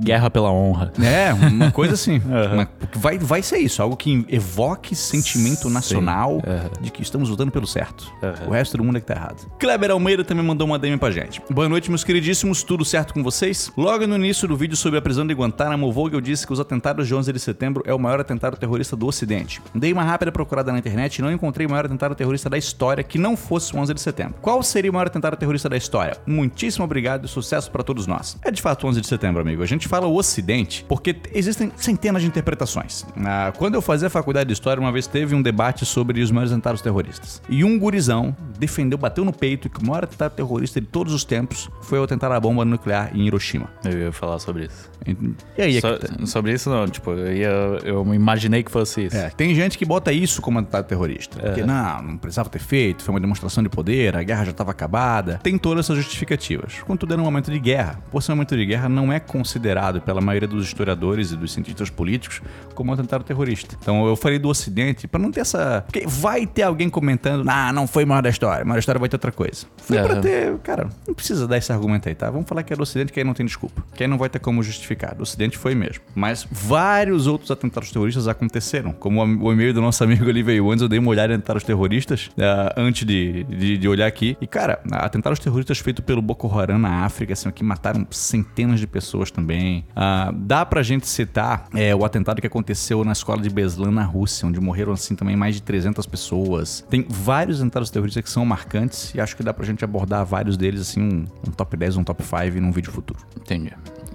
Guerra 0.00 0.30
pela 0.30 0.50
honra. 0.50 0.92
É, 1.02 1.32
uma 1.32 1.70
coisa 1.70 1.94
assim. 1.94 2.20
Uma- 2.26 2.68
vai, 2.94 3.18
vai 3.18 3.42
ser 3.42 3.58
isso, 3.58 3.80
algo 3.82 3.96
que 3.96 4.24
evoque 4.28 4.94
sentimento 4.94 5.68
nacional 5.70 6.42
Aham. 6.46 6.70
de 6.80 6.90
que 6.90 7.02
estamos 7.02 7.28
lutando 7.30 7.50
pelo 7.50 7.66
certo. 7.66 8.10
O 8.46 8.50
resto 8.50 8.76
do 8.76 8.84
mundo 8.84 8.96
é 8.98 9.00
que 9.00 9.06
tá 9.06 9.14
errado. 9.14 9.46
Kleber 9.58 9.90
Almeida 9.90 10.24
também 10.24 10.44
mandou 10.44 10.66
uma 10.66 10.78
DM 10.78 10.98
pra 10.98 11.10
gente. 11.10 11.40
Boa 11.50 11.68
noite, 11.68 11.88
meus 11.90 12.04
queridíssimos, 12.04 12.62
tudo 12.62 12.84
certo 12.84 13.14
com 13.14 13.22
vocês? 13.22 13.72
Logo 13.76 14.06
no 14.06 14.16
início 14.16 14.46
do 14.46 14.56
vídeo 14.56 14.76
sobre 14.76 14.98
a 14.98 15.02
prisão 15.02 15.26
de 15.26 15.34
Guantánamo, 15.34 15.90
Vogel 15.92 16.20
disse 16.20 16.46
que 16.46 16.52
os 16.52 16.60
atentados 16.60 17.06
de 17.06 17.14
11 17.14 17.32
de 17.32 17.38
setembro 17.40 17.82
é 17.86 17.94
o 17.94 17.98
maior 17.98 18.20
atentado 18.20 18.56
terrorista 18.56 18.94
do 18.96 19.06
Ocidente. 19.06 19.60
Dei 19.74 19.92
uma 19.92 20.04
rápida 20.04 20.30
procurada 20.30 20.70
na 20.72 20.78
internet 20.78 21.16
e 21.16 21.22
não 21.22 21.32
encontrei 21.32 21.66
o 21.66 21.70
maior 21.70 21.86
atentado 21.86 22.14
terrorista 22.14 22.50
da 22.50 22.58
história 22.58 23.02
que 23.02 23.18
não 23.18 23.25
fosse 23.34 23.74
o 23.74 23.78
11 23.78 23.94
de 23.94 24.00
setembro. 24.00 24.34
Qual 24.42 24.62
seria 24.62 24.90
o 24.90 24.94
maior 24.94 25.06
atentado 25.06 25.36
terrorista 25.36 25.68
da 25.68 25.76
história? 25.76 26.18
Muitíssimo 26.26 26.84
obrigado 26.84 27.24
e 27.24 27.28
sucesso 27.28 27.70
pra 27.70 27.82
todos 27.82 28.06
nós. 28.06 28.36
É 28.42 28.50
de 28.50 28.60
fato 28.60 28.84
o 28.84 28.88
11 28.90 29.00
de 29.00 29.06
setembro, 29.06 29.40
amigo. 29.40 29.62
A 29.62 29.66
gente 29.66 29.88
fala 29.88 30.06
o 30.06 30.14
Ocidente 30.16 30.84
porque 30.86 31.16
existem 31.32 31.72
centenas 31.76 32.20
de 32.22 32.28
interpretações. 32.28 33.04
Ah, 33.24 33.52
quando 33.56 33.74
eu 33.74 33.80
fazia 33.82 34.10
faculdade 34.10 34.48
de 34.48 34.52
História, 34.52 34.80
uma 34.80 34.92
vez 34.92 35.06
teve 35.06 35.34
um 35.34 35.40
debate 35.42 35.86
sobre 35.86 36.20
os 36.20 36.30
maiores 36.30 36.52
atentados 36.52 36.82
terroristas. 36.82 37.40
E 37.48 37.64
um 37.64 37.78
gurizão 37.78 38.36
defendeu, 38.58 38.98
bateu 38.98 39.24
no 39.24 39.32
peito 39.32 39.68
que 39.70 39.80
o 39.82 39.86
maior 39.86 40.04
atentado 40.04 40.32
terrorista 40.32 40.80
de 40.80 40.86
todos 40.86 41.12
os 41.14 41.24
tempos 41.24 41.70
foi 41.82 41.98
o 41.98 42.02
atentado 42.02 42.32
à 42.32 42.40
bomba 42.40 42.64
nuclear 42.64 43.10
em 43.14 43.26
Hiroshima. 43.26 43.70
Eu 43.84 43.98
ia 43.98 44.12
falar 44.12 44.38
sobre 44.38 44.64
isso. 44.66 44.90
E, 45.06 45.16
e 45.58 45.62
aí, 45.62 45.76
é 45.76 45.80
So- 45.80 45.98
que 45.98 46.06
tá. 46.18 46.26
sobre 46.26 46.52
isso 46.52 46.68
não, 46.68 46.86
tipo, 46.88 47.10
eu, 47.12 47.32
ia, 47.36 47.48
eu 47.84 48.14
imaginei 48.14 48.62
que 48.62 48.70
fosse 48.70 49.04
isso. 49.06 49.16
É, 49.16 49.30
tem 49.30 49.54
gente 49.54 49.78
que 49.78 49.84
bota 49.84 50.12
isso 50.12 50.42
como 50.42 50.58
atentado 50.58 50.86
terrorista. 50.86 51.38
Porque, 51.38 51.62
não, 51.62 52.02
não 52.02 52.16
precisava 52.18 52.48
ter 52.48 52.58
feito, 52.58 53.02
foi 53.04 53.12
uma 53.16 53.20
demonstração 53.20 53.62
de 53.62 53.68
poder, 53.68 54.16
a 54.16 54.22
guerra 54.22 54.44
já 54.44 54.50
estava 54.50 54.70
acabada. 54.70 55.40
Tem 55.42 55.56
todas 55.58 55.86
essas 55.86 55.96
justificativas. 55.96 56.82
Contudo, 56.86 57.12
era 57.14 57.20
um 57.20 57.24
momento 57.24 57.50
de 57.50 57.58
guerra. 57.58 57.98
Por 58.10 58.22
ser 58.22 58.32
um 58.32 58.36
momento 58.36 58.56
de 58.56 58.64
guerra, 58.66 58.88
não 58.88 59.12
é 59.12 59.18
considerado 59.18 60.00
pela 60.00 60.20
maioria 60.20 60.48
dos 60.48 60.66
historiadores 60.66 61.32
e 61.32 61.36
dos 61.36 61.52
cientistas 61.52 61.90
políticos 61.90 62.40
como 62.74 62.90
um 62.90 62.94
atentado 62.94 63.24
terrorista. 63.24 63.76
Então, 63.80 64.06
eu 64.06 64.16
falei 64.16 64.38
do 64.38 64.48
Ocidente 64.48 65.08
para 65.08 65.20
não 65.20 65.30
ter 65.30 65.40
essa... 65.40 65.82
Porque 65.86 66.06
vai 66.06 66.46
ter 66.46 66.62
alguém 66.62 66.90
comentando, 66.90 67.48
ah, 67.48 67.72
não 67.72 67.86
foi 67.86 68.04
o 68.04 68.06
maior 68.06 68.22
da 68.22 68.28
história, 68.28 68.64
o 68.64 68.66
maior 68.66 68.76
da 68.76 68.80
história 68.80 68.98
vai 68.98 69.08
ter 69.08 69.16
outra 69.16 69.32
coisa. 69.32 69.66
Foi 69.78 69.98
pra 69.98 70.14
Aham. 70.14 70.20
ter... 70.20 70.58
Cara, 70.58 70.88
não 71.06 71.14
precisa 71.14 71.46
dar 71.46 71.56
esse 71.56 71.72
argumento 71.72 72.08
aí, 72.08 72.14
tá? 72.14 72.30
Vamos 72.30 72.48
falar 72.48 72.62
que 72.62 72.72
é 72.72 72.76
do 72.76 72.82
Ocidente, 72.82 73.12
que 73.12 73.20
aí 73.20 73.24
não 73.24 73.34
tem 73.34 73.46
desculpa. 73.46 73.82
Que 73.94 74.04
aí 74.04 74.08
não 74.08 74.18
vai 74.18 74.28
ter 74.28 74.38
como 74.38 74.62
justificar. 74.62 75.14
Do 75.14 75.22
Ocidente 75.22 75.56
foi 75.56 75.74
mesmo. 75.74 76.02
Mas 76.14 76.46
vários 76.50 77.26
outros 77.26 77.50
atentados 77.50 77.90
terroristas 77.90 78.28
aconteceram. 78.28 78.92
Como 78.92 79.22
o 79.22 79.52
e-mail 79.52 79.72
do 79.72 79.80
nosso 79.80 80.02
amigo 80.04 80.28
ali 80.28 80.42
veio 80.42 80.70
antes, 80.70 80.82
eu 80.82 80.88
dei 80.88 80.98
uma 80.98 81.10
olhada 81.10 81.32
em 81.32 81.36
atentados 81.36 81.64
terroristas 81.64 82.30
ah, 82.38 82.74
antes 82.76 83.05
de, 83.06 83.44
de, 83.44 83.78
de 83.78 83.88
olhar 83.88 84.06
aqui. 84.06 84.36
E, 84.40 84.46
cara, 84.46 84.80
atentados 84.92 85.38
terroristas 85.38 85.78
feitos 85.78 86.04
pelo 86.04 86.20
Boko 86.20 86.46
Haram 86.58 86.78
na 86.78 87.04
África, 87.04 87.32
assim, 87.32 87.50
que 87.50 87.64
mataram 87.64 88.06
centenas 88.10 88.80
de 88.80 88.86
pessoas 88.86 89.30
também. 89.30 89.84
Ah, 89.94 90.32
dá 90.34 90.66
pra 90.66 90.82
gente 90.82 91.06
citar 91.08 91.68
é, 91.74 91.94
o 91.94 92.04
atentado 92.04 92.40
que 92.40 92.46
aconteceu 92.46 93.04
na 93.04 93.12
escola 93.12 93.40
de 93.40 93.48
Beslan, 93.48 93.92
na 93.92 94.04
Rússia, 94.04 94.46
onde 94.46 94.60
morreram, 94.60 94.92
assim, 94.92 95.14
também 95.14 95.36
mais 95.36 95.54
de 95.54 95.62
300 95.62 96.04
pessoas. 96.06 96.84
Tem 96.90 97.06
vários 97.08 97.60
atentados 97.60 97.90
terroristas 97.90 98.22
que 98.22 98.30
são 98.30 98.44
marcantes 98.44 99.14
e 99.14 99.20
acho 99.20 99.36
que 99.36 99.42
dá 99.42 99.54
pra 99.54 99.64
gente 99.64 99.84
abordar 99.84 100.24
vários 100.24 100.56
deles, 100.56 100.80
assim, 100.80 101.00
um, 101.00 101.24
um 101.48 101.50
top 101.52 101.76
10, 101.76 101.96
um 101.96 102.04
top 102.04 102.22
5 102.22 102.60
num 102.60 102.72
vídeo 102.72 102.92
futuro. 102.92 103.20
Entendi. 103.36 103.72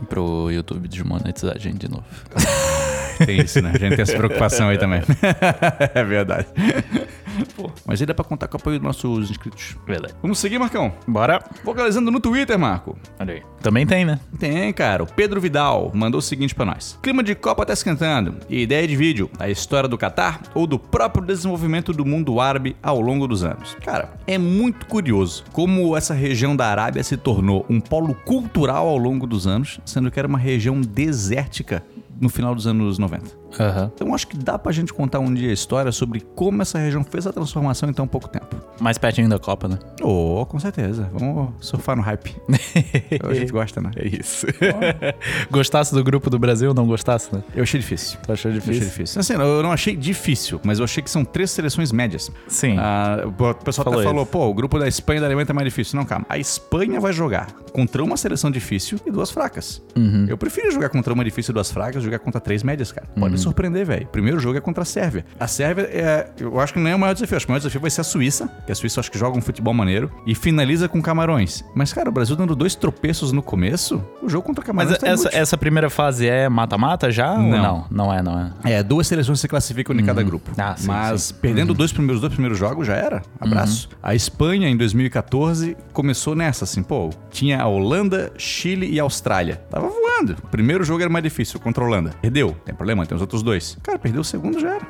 Pro 0.10 0.50
YouTube 0.52 0.88
desmonetizar 0.88 1.56
a 1.56 1.60
gente 1.60 1.78
de 1.78 1.90
novo. 1.90 2.04
Tem 3.26 3.40
isso, 3.40 3.62
né? 3.62 3.72
A 3.74 3.78
gente 3.78 3.96
tem 3.96 4.02
essa 4.02 4.18
preocupação 4.18 4.70
aí 4.70 4.78
também. 4.78 5.02
é 5.94 6.04
verdade. 6.04 6.48
Pô, 7.46 7.70
mas 7.86 8.02
aí 8.02 8.06
dá 8.06 8.14
pra 8.14 8.24
contar 8.24 8.48
com 8.48 8.58
o 8.58 8.60
apoio 8.60 8.80
dos 8.80 8.86
nossos 8.86 9.30
inscritos. 9.30 9.76
Verdade. 9.86 10.14
Vamos 10.22 10.40
seguir, 10.40 10.60
Marcão. 10.60 10.94
Bora. 11.08 11.44
Vocalizando 11.64 12.12
no 12.12 12.20
Twitter, 12.20 12.58
Marco. 12.58 12.98
Olha 13.20 13.36
aí. 13.36 13.44
Também 13.62 13.86
tem, 13.86 14.06
né? 14.06 14.20
Tem, 14.40 14.72
cara. 14.74 15.04
O 15.04 15.08
Pedro 15.08 15.40
Vidal 15.40 15.92
mandou 15.94 16.20
o 16.20 16.22
seguinte 16.22 16.56
pra 16.56 16.66
nós. 16.66 16.98
Clima 17.02 17.24
de 17.24 17.36
Copa 17.36 17.66
tá 17.66 17.74
esquentando. 17.74 18.38
E 18.50 18.62
ideia 18.62 18.88
de 18.88 18.96
vídeo, 18.96 19.30
a 19.40 19.50
história 19.50 19.88
do 19.88 19.98
Catar 19.98 20.42
ou 20.54 20.66
do 20.66 20.80
próprio 20.80 21.26
desenvolvimento 21.26 21.94
do 21.94 22.06
mundo 22.06 22.40
árabe 22.40 22.76
ao 22.82 23.00
longo 23.00 23.28
dos 23.28 23.44
anos. 23.44 23.76
Cara, 23.84 24.14
é 24.26 24.38
muito 24.38 24.86
curioso 24.86 25.44
como 25.52 25.96
essa 25.96 26.14
região 26.14 26.56
da 26.56 26.68
Arábia 26.68 27.04
se 27.04 27.18
tornou 27.18 27.66
um 27.70 27.80
polo 27.80 28.14
cultural 28.14 28.88
ao 28.88 28.98
longo 28.98 29.28
dos 29.28 29.48
anos, 29.48 29.80
sendo 29.86 30.10
que 30.12 30.20
era 30.20 30.28
uma 30.28 30.40
região 30.40 30.82
desértica 30.82 31.84
no 32.20 32.30
final 32.30 32.54
dos 32.54 32.68
anos 32.68 32.98
90. 33.00 33.41
Aham. 33.60 33.92
Então 33.96 34.14
acho 34.16 34.28
que 34.28 34.38
dá 34.38 34.58
pra 34.58 34.72
gente 34.72 34.94
contar 34.94 35.20
um 35.20 35.34
dia 35.34 35.50
a 35.50 35.54
história 35.54 35.92
sobre 35.92 36.22
como 36.36 36.62
essa 36.62 36.80
região 36.80 37.04
fez 37.04 37.26
a 37.28 37.34
transformação 37.34 37.90
em 37.90 37.94
tão 37.94 38.08
pouco 38.08 38.28
tempo. 38.28 38.56
Mais 38.80 38.98
pertinho 38.98 39.30
da 39.30 39.38
Copa, 39.40 39.68
né? 39.68 39.78
Oh, 40.02 40.46
com 40.48 40.60
certeza. 40.60 41.10
Vamos 41.14 41.50
surfar 41.60 41.96
no 41.96 42.02
hype. 42.02 42.36
a 43.28 43.34
gente 43.34 43.52
gosta, 43.52 43.82
né? 43.82 43.92
É 43.96 44.08
isso. 44.08 44.48
gostasse 45.52 45.94
do 45.94 46.04
grupo 46.04 46.30
do 46.30 46.40
Brasil 46.40 46.70
ou 46.70 46.76
não 46.76 46.86
gostasse, 46.88 47.34
né? 47.34 47.44
Eu 47.56 47.64
achei 47.64 47.80
difícil. 47.80 48.18
Tu 48.26 48.32
achou 48.32 48.52
Eu 48.52 48.58
achei 48.58 48.72
difícil? 48.74 48.90
difícil. 48.90 49.20
Assim, 49.20 49.34
eu 49.34 49.64
não 49.64 49.72
achei 49.72 49.96
difícil, 49.96 50.60
mas 50.64 50.80
eu 50.80 50.86
achei 50.86 51.04
que 51.04 51.10
são 51.10 51.24
três 51.24 51.52
seleções 51.52 51.92
médias. 51.92 52.32
Sim. 52.48 52.76
Ah, 52.80 53.24
o 53.26 53.54
pessoal 53.56 53.86
Falou 53.86 54.00
até 54.00 54.08
falou, 54.10 54.24
isso. 54.24 54.32
pô, 54.32 54.48
o 54.48 54.54
grupo 54.54 54.80
da 54.80 54.88
Espanha 54.88 55.18
e 55.18 55.22
da 55.22 55.28
Alemanha 55.28 55.46
tá 55.46 55.54
mais 55.54 55.66
difícil. 55.66 55.98
Não, 55.98 56.06
calma. 56.06 56.26
A 56.30 56.38
Espanha 56.38 57.00
vai 57.00 57.14
jogar 57.14 57.48
contra 57.74 58.04
uma 58.04 58.18
seleção 58.18 58.52
difícil 58.52 59.00
e 59.06 59.12
duas 59.12 59.32
fracas. 59.32 59.82
Uhum. 59.96 60.26
Eu 60.28 60.38
prefiro 60.38 60.72
jogar 60.72 60.90
contra 60.90 61.14
uma 61.14 61.24
difícil 61.24 61.52
e 61.52 61.54
duas 61.54 61.72
fracas, 61.72 62.04
jogar 62.04 62.20
contra 62.20 62.40
três 62.42 62.64
médias, 62.64 62.92
cara. 62.92 63.08
Pode 63.18 63.36
Uhum. 63.36 63.41
Surpreender, 63.42 63.86
velho. 63.86 64.08
Primeiro 64.08 64.40
jogo 64.40 64.58
é 64.58 64.62
contra 64.62 64.84
a 64.84 64.86
Sérvia. 64.86 65.26
A 65.40 65.48
Sérvia, 65.48 65.84
é, 65.84 66.30
eu 66.40 66.60
acho 66.60 66.74
que 66.74 66.80
não 66.80 66.90
é 66.90 66.96
o 66.96 67.00
maior 67.00 67.14
desafio. 67.14 67.38
Acho 67.38 67.46
que 67.46 67.52
o 67.52 67.54
maior 67.54 67.60
desafio 67.60 67.82
vai 67.82 67.90
ser 67.90 68.02
a 68.02 68.04
Suíça, 68.04 68.50
que 68.66 68.72
a 68.72 68.76
Suíça 68.76 69.00
acho 69.00 69.12
que 69.12 69.18
joga 69.18 69.38
um 69.38 69.42
futebol 69.42 69.74
maneiro 69.74 70.12
e 70.26 70.36
finaliza 70.36 70.88
com 70.88 71.02
Camarões. 71.02 71.64
Mas, 71.76 71.94
cara, 71.94 72.10
o 72.10 72.12
Brasil 72.12 72.36
dando 72.36 72.56
dois 72.56 72.76
tropeços 72.76 73.32
no 73.32 73.42
começo, 73.42 74.04
o 74.22 74.30
jogo 74.30 74.46
contra 74.46 74.64
Camarões 74.64 74.92
Mas 74.92 75.00
tá 75.00 75.08
essa, 75.08 75.30
essa 75.36 75.58
primeira 75.58 75.90
fase 75.90 76.28
é 76.28 76.48
mata-mata 76.50 77.12
já 77.12 77.36
Não. 77.38 77.50
não? 77.50 77.86
Não 77.90 78.14
é, 78.14 78.22
não 78.22 78.40
é. 78.40 78.74
É, 78.74 78.84
duas 78.84 79.08
seleções 79.08 79.40
se 79.40 79.48
classificam 79.48 79.96
em 79.96 80.04
cada 80.04 80.22
grupo. 80.24 80.52
Ah, 80.58 80.76
sim, 80.78 80.88
Mas 80.88 81.22
sim. 81.24 81.36
perdendo 81.42 81.74
dois 81.74 81.92
primeiros, 81.92 82.22
dois 82.22 82.34
primeiros 82.34 82.58
jogos 82.58 82.88
já 82.88 82.96
era. 82.96 83.22
Abraço. 83.40 83.90
A 84.02 84.14
Espanha, 84.16 84.70
em 84.70 84.78
2014, 84.78 85.76
começou 85.94 86.36
nessa, 86.36 86.64
assim, 86.66 86.84
pô, 86.84 87.10
tinha 87.30 87.62
a 87.62 87.68
Holanda, 87.68 88.32
Chile 88.38 88.90
e 88.90 89.00
Austrália. 89.00 89.58
Tava 89.70 89.88
voando. 89.88 90.36
O 90.44 90.48
primeiro 90.48 90.84
jogo 90.84 91.02
era 91.02 91.10
mais 91.10 91.24
difícil 91.24 91.60
contra 91.60 91.84
a 91.84 91.88
Holanda. 91.88 92.12
Perdeu. 92.22 92.56
Tem 92.66 92.74
problema, 92.76 93.06
tem 93.06 93.16
os 93.16 93.22
outros 93.22 93.31
dois. 93.42 93.78
Cara, 93.82 93.98
perdeu 93.98 94.22
o 94.22 94.24
segundo 94.24 94.60
já 94.60 94.76
era. 94.76 94.86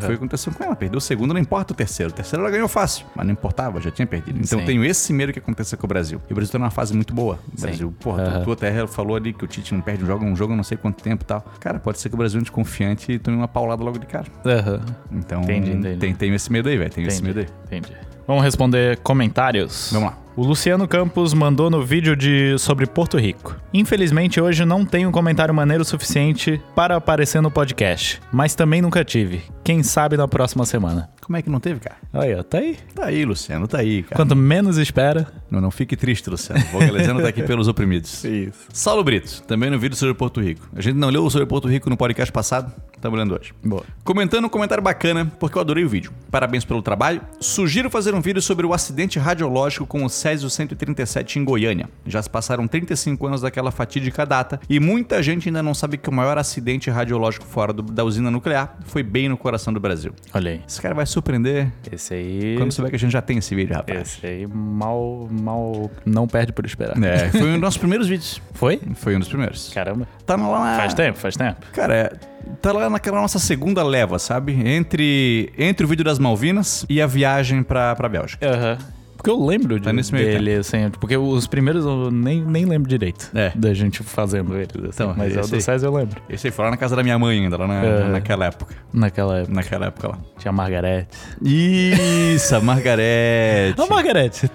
Foi 0.00 0.08
o 0.08 0.12
que 0.12 0.14
aconteceu 0.14 0.52
com 0.52 0.64
ela. 0.64 0.74
Perdeu 0.74 0.98
o 0.98 1.00
segundo, 1.00 1.34
não 1.34 1.40
importa 1.40 1.72
o 1.72 1.76
terceiro. 1.76 2.10
O 2.10 2.14
terceiro 2.14 2.42
ela 2.42 2.50
ganhou 2.50 2.68
fácil, 2.68 3.04
mas 3.14 3.26
não 3.26 3.32
importava, 3.32 3.80
já 3.80 3.90
tinha 3.90 4.06
perdido. 4.06 4.38
Então 4.42 4.60
Sim. 4.60 4.64
tenho 4.64 4.84
esse 4.84 5.12
medo 5.12 5.32
que 5.32 5.38
aconteceu 5.38 5.76
com 5.76 5.84
o 5.84 5.88
Brasil. 5.88 6.20
E 6.28 6.32
o 6.32 6.34
Brasil 6.34 6.52
tá 6.52 6.58
numa 6.58 6.70
fase 6.70 6.94
muito 6.94 7.12
boa. 7.12 7.38
O 7.54 7.60
Sim. 7.60 7.66
Brasil, 7.66 7.94
porra, 8.00 8.22
Aham. 8.22 8.38
tu, 8.40 8.44
tu 8.46 8.52
até 8.52 8.86
falou 8.86 9.16
ali 9.16 9.32
que 9.34 9.44
o 9.44 9.48
Tite 9.48 9.74
não 9.74 9.82
perde 9.82 10.04
um 10.04 10.06
jogo, 10.06 10.24
um 10.24 10.34
jogo 10.34 10.56
não 10.56 10.64
sei 10.64 10.78
quanto 10.78 11.02
tempo 11.02 11.22
e 11.24 11.26
tal. 11.26 11.44
Cara, 11.60 11.78
pode 11.78 11.98
ser 12.00 12.08
que 12.08 12.14
o 12.14 12.18
Brasil 12.18 12.40
ande 12.40 12.50
confiante 12.50 13.12
e 13.12 13.18
tome 13.18 13.36
uma 13.36 13.48
paulada 13.48 13.82
logo 13.84 13.98
de 13.98 14.06
cara. 14.06 14.26
Aham. 14.46 14.80
Então, 15.10 15.42
Entendi, 15.42 15.72
entendi. 15.72 15.98
Tem, 15.98 16.14
tem 16.14 16.34
esse 16.34 16.50
medo 16.50 16.68
aí, 16.68 16.78
velho. 16.78 16.90
Tem 16.90 17.04
esse 17.04 17.22
medo 17.22 17.40
Entendi. 17.40 17.52
aí. 17.70 17.78
Entendi. 17.78 17.96
Vamos 18.26 18.44
responder 18.44 18.98
comentários. 18.98 19.90
Vamos 19.92 20.10
lá. 20.10 20.21
O 20.34 20.42
Luciano 20.42 20.88
Campos 20.88 21.34
mandou 21.34 21.68
no 21.68 21.82
vídeo 21.82 22.16
de 22.16 22.56
sobre 22.58 22.86
Porto 22.86 23.18
Rico. 23.18 23.54
Infelizmente 23.72 24.40
hoje 24.40 24.64
não 24.64 24.82
tenho 24.82 25.10
um 25.10 25.12
comentário 25.12 25.52
maneiro 25.52 25.84
suficiente 25.84 26.58
para 26.74 26.96
aparecer 26.96 27.42
no 27.42 27.50
podcast, 27.50 28.18
mas 28.32 28.54
também 28.54 28.80
nunca 28.80 29.04
tive. 29.04 29.42
Quem 29.62 29.82
sabe 29.82 30.16
na 30.16 30.26
próxima 30.26 30.64
semana. 30.64 31.10
Como 31.24 31.36
é 31.36 31.42
que 31.42 31.48
não 31.48 31.60
teve, 31.60 31.78
cara? 31.80 31.96
Aí, 32.12 32.34
ó, 32.34 32.42
tá 32.42 32.58
aí. 32.58 32.76
Tá 32.94 33.06
aí, 33.06 33.24
Luciano, 33.24 33.68
tá 33.68 33.78
aí, 33.78 34.02
cara. 34.02 34.16
Quanto 34.16 34.34
menos 34.34 34.76
espera. 34.76 35.26
Não, 35.50 35.60
não 35.60 35.70
fique 35.70 35.96
triste, 35.96 36.28
Luciano. 36.28 36.60
O 36.74 36.80
Vocalizando 36.80 37.22
tá 37.22 37.28
aqui 37.28 37.42
pelos 37.46 37.68
oprimidos. 37.68 38.24
Isso. 38.24 38.58
Saulo 38.72 39.04
Brito, 39.04 39.42
também 39.44 39.70
no 39.70 39.78
vídeo 39.78 39.96
sobre 39.96 40.14
Porto 40.14 40.40
Rico. 40.40 40.68
A 40.74 40.80
gente 40.80 40.96
não 40.96 41.08
leu 41.10 41.28
sobre 41.30 41.46
Porto 41.46 41.68
Rico 41.68 41.88
no 41.88 41.96
podcast 41.96 42.32
passado, 42.32 42.72
estamos 42.94 43.16
lendo 43.18 43.38
hoje. 43.38 43.52
Boa. 43.64 43.84
Comentando 44.02 44.46
um 44.46 44.48
comentário 44.48 44.82
bacana, 44.82 45.30
porque 45.38 45.56
eu 45.56 45.60
adorei 45.62 45.84
o 45.84 45.88
vídeo. 45.88 46.12
Parabéns 46.30 46.64
pelo 46.64 46.82
trabalho. 46.82 47.20
Sugiro 47.40 47.88
fazer 47.88 48.14
um 48.14 48.20
vídeo 48.20 48.42
sobre 48.42 48.66
o 48.66 48.74
acidente 48.74 49.18
radiológico 49.18 49.86
com 49.86 50.04
o 50.04 50.08
Césio 50.10 50.50
137 50.50 51.38
em 51.38 51.44
Goiânia. 51.44 51.88
Já 52.04 52.20
se 52.20 52.28
passaram 52.28 52.66
35 52.66 53.26
anos 53.28 53.40
daquela 53.42 53.70
fatídica 53.70 54.26
data 54.26 54.60
e 54.68 54.80
muita 54.80 55.22
gente 55.22 55.48
ainda 55.48 55.62
não 55.62 55.72
sabe 55.74 55.96
que 55.98 56.08
o 56.08 56.12
maior 56.12 56.36
acidente 56.36 56.90
radiológico 56.90 57.46
fora 57.46 57.72
do- 57.72 57.82
da 57.82 58.02
usina 58.04 58.28
nuclear 58.30 58.76
foi 58.86 59.02
bem 59.04 59.28
no 59.28 59.36
coração 59.36 59.72
do 59.72 59.78
Brasil. 59.78 60.12
Olha 60.34 60.50
aí. 60.52 60.60
Esse 60.66 60.80
cara 60.82 60.94
vai 60.94 61.06
surpreender 61.12 61.68
Esse 61.90 62.14
aí. 62.14 62.54
quando 62.56 62.72
souber 62.72 62.90
que 62.90 62.96
a 62.96 62.98
gente 62.98 63.12
já 63.12 63.22
tem 63.22 63.38
esse 63.38 63.54
vídeo, 63.54 63.74
rapaz. 63.74 64.18
Esse 64.18 64.26
aí 64.26 64.46
mal, 64.46 65.28
mal 65.30 65.90
não 66.04 66.26
perde 66.26 66.52
por 66.52 66.64
esperar. 66.64 67.02
É, 67.02 67.28
foi 67.30 67.48
um 67.48 67.52
dos 67.52 67.60
nossos 67.60 67.78
primeiros 67.78 68.08
vídeos. 68.08 68.40
Foi? 68.54 68.80
Foi 68.94 69.16
um 69.16 69.18
dos 69.18 69.28
primeiros. 69.28 69.72
Caramba. 69.72 70.06
Tá 70.24 70.36
lá 70.36 70.60
na... 70.64 70.76
Faz 70.76 70.94
tempo, 70.94 71.18
faz 71.18 71.36
tempo. 71.36 71.66
Cara, 71.72 71.94
é, 71.94 72.12
tá 72.60 72.70
lá 72.70 72.88
naquela 72.88 73.20
nossa 73.20 73.38
segunda 73.38 73.82
leva, 73.82 74.18
sabe? 74.18 74.52
Entre, 74.68 75.52
entre 75.58 75.84
o 75.84 75.88
vídeo 75.88 76.04
das 76.04 76.18
Malvinas 76.18 76.86
e 76.88 77.00
a 77.00 77.06
viagem 77.06 77.62
pra, 77.62 77.96
pra 77.96 78.08
Bélgica. 78.08 78.46
Aham. 78.46 78.78
Porque 79.22 79.30
eu 79.30 79.46
lembro 79.46 79.78
de, 79.78 79.84
Tá 79.84 79.92
nesse 79.92 80.12
meio 80.12 80.26
dele, 80.26 80.54
assim, 80.56 80.90
porque 80.98 81.16
os 81.16 81.46
primeiros 81.46 81.84
eu 81.84 82.10
nem, 82.10 82.42
nem 82.42 82.64
lembro 82.64 82.88
direito 82.88 83.30
É. 83.32 83.52
da 83.54 83.72
gente 83.72 84.02
fazendo 84.02 84.56
eles. 84.56 84.68
assim, 84.74 84.88
Então, 84.88 85.14
mas 85.16 85.36
o 85.36 85.40
do. 85.48 85.60
César 85.60 85.86
eu 85.86 85.94
lembro. 85.94 86.20
Esse 86.28 86.48
aí 86.48 86.50
foi 86.52 86.64
lá 86.64 86.72
na 86.72 86.76
casa 86.76 86.96
da 86.96 87.04
minha 87.04 87.16
mãe 87.16 87.38
ainda, 87.44 87.56
lá 87.56 87.68
na- 87.68 87.84
É. 87.84 88.08
naquela 88.08 88.46
época. 88.46 88.74
Naquela 88.92 89.38
época. 89.38 89.54
Naquela 89.54 89.86
época 89.86 90.08
lá. 90.08 90.18
Tinha 90.38 90.50
a 90.50 90.52
Margarete. 90.52 91.08
Isso, 91.40 92.56
a 92.56 92.60
Margarete. 92.60 93.78
Ô, 93.80 93.86
Margarete, 93.86 94.50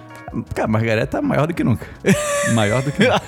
Cara, 0.54 0.68
Margarete 0.68 1.08
tá 1.08 1.22
maior 1.22 1.46
do 1.46 1.54
que 1.54 1.62
nunca. 1.64 1.86
maior 2.54 2.82
do 2.82 2.90
que 2.92 3.02
nunca. 3.04 3.20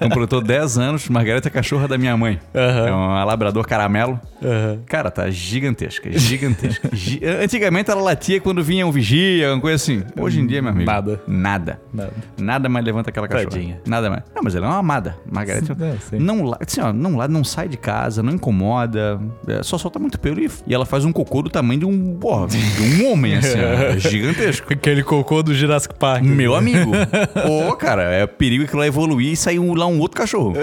Completou 0.00 0.40
10 0.40 0.78
anos. 0.78 1.08
Margarete 1.08 1.48
é 1.48 1.50
cachorra 1.50 1.86
da 1.88 1.96
minha 1.98 2.16
mãe. 2.16 2.40
Aham. 2.54 2.86
É 2.88 2.92
uma 2.92 3.24
labrador 3.24 3.66
caramelo. 3.66 4.20
Aham. 4.42 4.78
Cara, 4.86 5.10
tá 5.10 5.30
gigantesca, 5.30 6.10
gigantesca. 6.18 6.88
Gi- 6.92 7.20
Antigamente 7.42 7.90
ela 7.90 8.00
latia 8.02 8.40
quando 8.40 8.62
vinha 8.62 8.86
um 8.86 8.90
vigia, 8.90 9.52
uma 9.52 9.60
coisa 9.60 9.76
assim. 9.76 10.02
Hoje 10.18 10.40
em 10.40 10.46
dia, 10.46 10.60
meu 10.62 10.70
amigo. 10.72 10.90
Nada. 10.90 11.20
Nada. 11.26 11.80
Nada. 11.92 12.12
Nada 12.38 12.68
mais 12.68 12.84
levanta 12.84 13.10
aquela 13.10 13.28
cachorra. 13.28 13.50
Tadinha. 13.50 13.80
Nada 13.86 14.10
mais. 14.10 14.22
Não, 14.34 14.42
mas 14.42 14.54
ela 14.54 14.66
é 14.66 14.68
uma 14.70 14.78
amada. 14.78 15.16
Margarete 15.30 15.72
É, 16.12 16.18
não, 16.18 16.44
la- 16.44 16.58
assim, 16.66 16.80
ó, 16.80 16.92
não, 16.92 17.16
la- 17.16 17.28
não 17.28 17.42
sai 17.44 17.68
de 17.68 17.76
casa, 17.76 18.22
não 18.22 18.32
incomoda, 18.32 19.20
é, 19.48 19.62
só 19.62 19.78
solta 19.78 19.98
muito 19.98 20.18
pelo 20.20 20.40
e, 20.40 20.50
e 20.66 20.74
ela 20.74 20.84
faz 20.84 21.04
um 21.04 21.12
cocô 21.12 21.40
do 21.42 21.48
tamanho 21.50 21.80
de 21.80 21.86
um, 21.86 22.16
porra, 22.18 22.46
de 22.48 22.58
um 22.58 23.10
homem, 23.12 23.36
assim, 23.36 23.56
ó, 23.58 23.96
gigantesco. 23.98 24.72
Aquele 24.72 25.02
cocô 25.02 25.42
do 25.42 25.54
Jurassic 25.54 25.94
Park. 25.94 26.22
Meu 26.36 26.54
amigo. 26.54 26.92
Ô, 27.48 27.72
cara, 27.76 28.02
é 28.12 28.26
perigo 28.26 28.66
que 28.66 28.76
lá 28.76 28.86
evoluir 28.86 29.32
e 29.32 29.36
sair 29.36 29.58
um- 29.58 29.74
lá 29.74 29.86
um 29.86 29.98
outro 30.00 30.16
cachorro. 30.16 30.54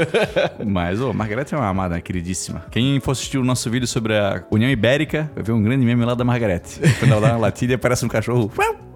Mas, 0.65 0.99
ô, 1.01 1.11
Margarete 1.13 1.53
é 1.53 1.57
uma 1.57 1.67
amada, 1.67 1.99
queridíssima. 1.99 2.65
Quem 2.71 2.99
for 2.99 3.11
assistir 3.11 3.37
o 3.37 3.43
nosso 3.43 3.69
vídeo 3.69 3.87
sobre 3.87 4.17
a 4.17 4.43
União 4.51 4.69
Ibérica, 4.69 5.29
vai 5.35 5.43
ver 5.43 5.51
um 5.51 5.61
grande 5.61 5.85
meme 5.85 6.05
lá 6.05 6.13
da 6.15 6.23
Margarete. 6.23 6.79
Quando 6.99 7.11
ela 7.11 7.21
dá 7.21 7.27
uma 7.33 7.39
latida, 7.39 7.75
aparece 7.75 8.05
um 8.05 8.09
cachorro. 8.09 8.51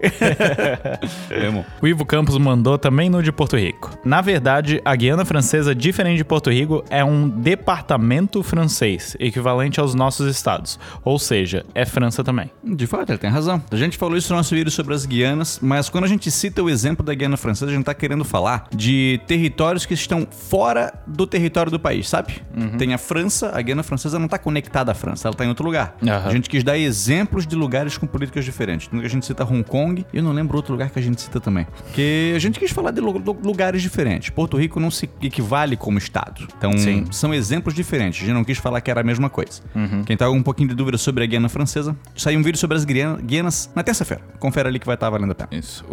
é. 1.30 1.64
O 1.80 1.86
Ivo 1.88 2.04
Campos 2.04 2.36
mandou 2.38 2.78
também 2.78 3.08
no 3.10 3.22
de 3.22 3.32
Porto 3.32 3.56
Rico. 3.56 3.90
Na 4.04 4.20
verdade, 4.20 4.80
a 4.84 4.94
Guiana 4.94 5.24
Francesa, 5.24 5.74
diferente 5.74 6.18
de 6.18 6.24
Porto 6.24 6.50
Rico, 6.50 6.84
é 6.90 7.04
um 7.04 7.28
departamento 7.28 8.42
francês, 8.42 9.16
equivalente 9.18 9.80
aos 9.80 9.94
nossos 9.94 10.28
estados. 10.30 10.78
Ou 11.04 11.18
seja, 11.18 11.64
é 11.74 11.84
França 11.84 12.22
também. 12.22 12.50
De 12.62 12.86
fato, 12.86 13.10
ele 13.10 13.18
tem 13.18 13.30
razão. 13.30 13.62
A 13.70 13.76
gente 13.76 13.96
falou 13.96 14.16
isso 14.16 14.32
no 14.32 14.36
nosso 14.36 14.54
vídeo 14.54 14.70
sobre 14.70 14.94
as 14.94 15.04
Guianas, 15.04 15.58
mas 15.62 15.88
quando 15.88 16.04
a 16.04 16.08
gente 16.08 16.30
cita 16.30 16.62
o 16.62 16.67
exemplo 16.68 17.04
da 17.04 17.14
Guiana 17.14 17.36
Francesa, 17.36 17.70
a 17.70 17.74
gente 17.74 17.84
tá 17.84 17.94
querendo 17.94 18.24
falar 18.24 18.66
de 18.74 19.20
territórios 19.26 19.86
que 19.86 19.94
estão 19.94 20.26
fora 20.30 20.92
do 21.06 21.26
território 21.26 21.70
do 21.70 21.78
país, 21.80 22.08
sabe? 22.08 22.42
Tem 22.78 22.92
a 22.94 22.98
França, 22.98 23.50
a 23.54 23.60
Guiana 23.62 23.82
Francesa 23.82 24.18
não 24.18 24.28
tá 24.28 24.38
conectada 24.38 24.92
à 24.92 24.94
França, 24.94 25.28
ela 25.28 25.34
tá 25.36 25.44
em 25.44 25.48
outro 25.48 25.64
lugar. 25.64 25.96
Aham. 26.02 26.28
A 26.28 26.32
gente 26.32 26.48
quis 26.48 26.62
dar 26.64 26.76
exemplos 26.78 27.46
de 27.46 27.54
lugares 27.56 27.96
com 27.98 28.06
políticas 28.06 28.44
diferentes. 28.44 28.88
A 28.92 29.08
gente 29.08 29.24
cita 29.26 29.44
Hong 29.44 29.62
Kong, 29.64 30.04
e 30.12 30.16
eu 30.16 30.22
não 30.22 30.32
lembro 30.32 30.56
outro 30.56 30.72
lugar 30.72 30.90
que 30.90 30.98
a 30.98 31.02
gente 31.02 31.20
cita 31.20 31.40
também. 31.40 31.66
Porque 31.84 32.32
a 32.34 32.38
gente 32.38 32.58
quis 32.58 32.70
falar 32.70 32.90
de 32.90 33.00
lu- 33.00 33.18
lu- 33.18 33.38
lugares 33.42 33.82
diferentes. 33.82 34.30
Porto 34.30 34.56
Rico 34.56 34.78
não 34.80 34.90
se 34.90 35.08
equivale 35.22 35.76
como 35.76 35.98
estado. 35.98 36.46
Então, 36.56 36.76
Sim. 36.76 37.04
são 37.10 37.32
exemplos 37.34 37.74
diferentes. 37.74 38.22
A 38.22 38.26
gente 38.26 38.34
não 38.34 38.44
quis 38.44 38.58
falar 38.58 38.80
que 38.80 38.90
era 38.90 39.00
a 39.00 39.04
mesma 39.04 39.28
coisa. 39.30 39.62
Quem 40.06 40.16
tá 40.16 40.26
com 40.26 40.32
um 40.36 40.42
pouquinho 40.42 40.68
de 40.68 40.74
dúvida 40.74 40.98
sobre 40.98 41.24
a 41.24 41.26
Guiana 41.26 41.48
Francesa, 41.48 41.96
saiu 42.16 42.38
um 42.38 42.42
vídeo 42.42 42.58
sobre 42.58 42.76
as 42.76 42.84
Guiana- 42.84 43.18
Guianas 43.22 43.70
na 43.74 43.82
terça-feira. 43.82 44.22
Confere 44.38 44.68
ali 44.68 44.78
que 44.78 44.86
vai 44.86 44.94
estar 44.94 45.08
valendo 45.10 45.32
a 45.32 45.34
pena. 45.34 45.48
Isso. 45.52 45.84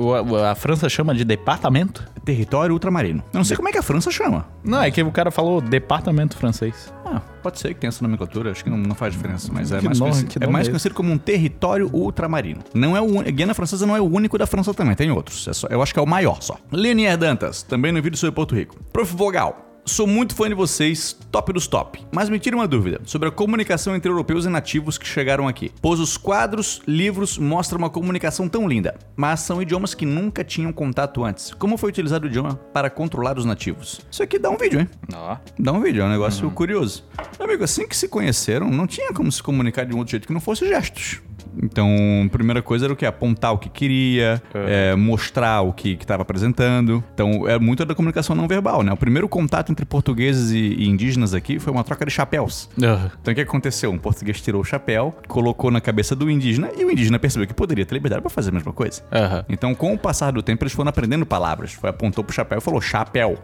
a 0.50 0.56
França 0.66 0.90
chama 0.90 1.14
de 1.14 1.24
departamento? 1.24 2.04
Território 2.26 2.74
ultramarino. 2.74 3.24
Eu 3.32 3.38
não 3.38 3.44
sei 3.44 3.56
como 3.56 3.70
é 3.70 3.72
que 3.72 3.78
a 3.78 3.84
França 3.84 4.10
chama. 4.10 4.48
Não, 4.64 4.82
é 4.82 4.90
que 4.90 5.04
o 5.04 5.12
cara 5.12 5.30
falou 5.30 5.62
departamento 5.62 6.36
francês. 6.36 6.92
Ah, 7.06 7.22
pode 7.44 7.60
ser 7.60 7.68
que 7.76 7.82
tenha 7.82 7.90
essa 7.90 8.02
nomenclatura, 8.04 8.50
acho 8.50 8.64
que 8.64 8.70
não, 8.72 8.78
não 8.80 8.96
faz 8.96 9.14
diferença, 9.14 9.52
mas 9.54 9.72
é 9.72 9.78
Que 9.78 9.86
mais, 9.86 10.00
nome- 10.00 10.12
conhecido, 10.14 10.32
que 10.32 10.38
é 10.40 10.42
nome 10.42 10.54
mais 10.54 10.64
é 10.64 10.64
esse? 10.64 10.72
conhecido 10.72 10.96
como 10.96 11.12
um 11.12 11.20
território 11.20 11.88
ultramarino. 11.94 12.62
Não 12.74 12.98
é 12.98 13.00
o 13.02 13.22
Guiana 13.32 13.54
Francesa 13.54 13.86
não 13.86 13.96
é 13.96 14.02
o 14.02 14.06
único 14.06 14.40
da 14.40 14.48
França 14.48 14.74
também, 14.74 14.96
tem 14.96 15.12
outros. 15.12 15.48
É 15.48 15.54
só- 15.54 15.68
eu 15.70 15.84
acho 15.84 15.94
que 15.94 16.00
é 16.00 16.02
o 16.02 16.08
maior 16.08 16.42
só. 16.42 16.58
Linier 16.74 17.16
Dantas, 17.16 17.62
também 17.62 17.92
no 17.92 18.02
vídeo 18.02 18.18
sobre 18.18 18.34
Porto 18.34 18.56
Rico. 18.56 18.76
Prof. 18.92 19.16
Vogal. 19.16 19.62
Sou 19.88 20.08
muito 20.08 20.34
fã 20.34 20.50
de 20.50 20.56
vocês, 20.56 21.16
top 21.32 21.54
dos 21.54 21.68
top. 21.68 22.04
Mas 22.12 22.28
me 22.28 22.40
tira 22.40 22.56
uma 22.56 22.68
dúvida 22.68 23.00
sobre 23.06 23.30
a 23.30 23.32
comunicação 23.32 23.96
entre 23.96 24.10
europeus 24.10 24.44
e 24.44 24.50
nativos 24.50 24.98
que 24.98 25.06
chegaram 25.06 25.48
aqui. 25.48 25.72
Pois 25.80 26.00
os 26.00 26.18
quadros, 26.18 26.82
livros 26.88 27.38
mostram 27.38 27.78
uma 27.78 27.90
comunicação 27.90 28.50
tão 28.50 28.68
linda, 28.68 28.98
mas 29.16 29.42
são 29.42 29.62
idiomas 29.62 29.94
que 29.94 30.04
nunca 30.04 30.44
tinham 30.44 30.74
contato 30.74 31.24
antes. 31.24 31.54
Como 31.54 31.78
foi 31.78 31.92
utilizado 31.92 32.26
o 32.26 32.28
idioma 32.28 32.56
para 32.74 32.90
controlar 32.90 33.38
os 33.38 33.46
nativos? 33.46 34.02
Isso 34.10 34.24
aqui 34.24 34.40
dá 34.40 34.50
um 34.50 34.58
vídeo, 34.58 34.80
hein? 34.80 34.90
Ó. 35.14 35.38
Dá 35.60 35.72
um 35.72 35.82
vídeo, 35.82 36.02
é 36.02 36.06
um 36.06 36.10
negócio 36.10 36.50
curioso. 36.50 37.04
Meu 37.38 37.48
amigo, 37.48 37.64
assim 37.64 37.88
que 37.88 37.96
se 37.96 38.08
conheceram, 38.08 38.72
não 38.72 38.88
tinha 38.88 39.14
como 39.14 39.32
se 39.32 39.44
comunicar 39.44 39.86
de 39.86 39.94
um 39.94 40.00
outro 40.00 40.12
jeito 40.12 40.26
que 40.26 40.34
não 40.34 40.42
fosse 40.42 40.68
gestos. 40.68 41.22
Então, 41.62 41.90
primeira 42.32 42.62
coisa 42.62 42.86
era 42.86 42.94
o 42.94 42.96
que? 42.96 43.06
Apontar 43.06 43.54
o 43.54 43.58
que 43.58 43.70
queria, 43.70 44.42
é, 44.54 44.96
mostrar 44.96 45.62
o 45.62 45.74
que 45.74 45.98
estava 46.00 46.22
apresentando. 46.22 47.04
Então, 47.14 47.48
é 47.48 47.58
muito 47.60 47.86
da 47.86 47.96
comunicação 47.96 48.36
não 48.36 48.48
verbal, 48.48 48.84
né? 48.84 48.92
O 48.92 48.98
primeiro 48.98 49.28
contato 49.28 49.72
entre 49.72 49.86
portugueses 49.86 50.52
e, 50.52 50.58
e 50.58 50.88
indígenas 50.88 51.34
aqui 51.34 51.60
foi 51.60 51.72
uma 51.72 51.84
troca 51.84 52.06
de 52.06 52.12
chapéus. 52.12 52.70
Aham. 52.82 53.12
Então, 53.22 53.32
o 53.32 53.36
que 53.36 53.42
aconteceu? 53.42 53.92
Um 53.92 53.98
português 53.98 54.42
tirou 54.42 54.62
o 54.62 54.66
chapéu, 54.66 55.16
colocou 55.28 55.72
na 55.72 55.82
cabeça 55.82 56.16
do 56.16 56.30
indígena 56.30 56.70
e 56.78 56.84
o 56.84 56.92
indígena 56.92 57.20
percebeu 57.20 57.48
que 57.48 57.54
poderia 57.54 57.86
ter 57.86 57.94
liberdade 57.96 58.22
para 58.22 58.30
fazer 58.30 58.50
a 58.50 58.54
mesma 58.54 58.74
coisa. 58.74 59.02
Aham. 59.12 59.46
Então, 59.50 59.74
com 59.76 59.94
o 59.94 59.98
passar 59.98 60.32
do 60.32 60.42
tempo, 60.42 60.64
eles 60.64 60.74
foram 60.74 60.90
aprendendo 60.90 61.26
palavras. 61.26 61.74
Foi, 61.74 61.90
apontou 61.90 62.24
pro 62.24 62.34
chapéu 62.34 62.58
e 62.58 62.62
falou 62.62 62.82
chapéu. 62.82 63.38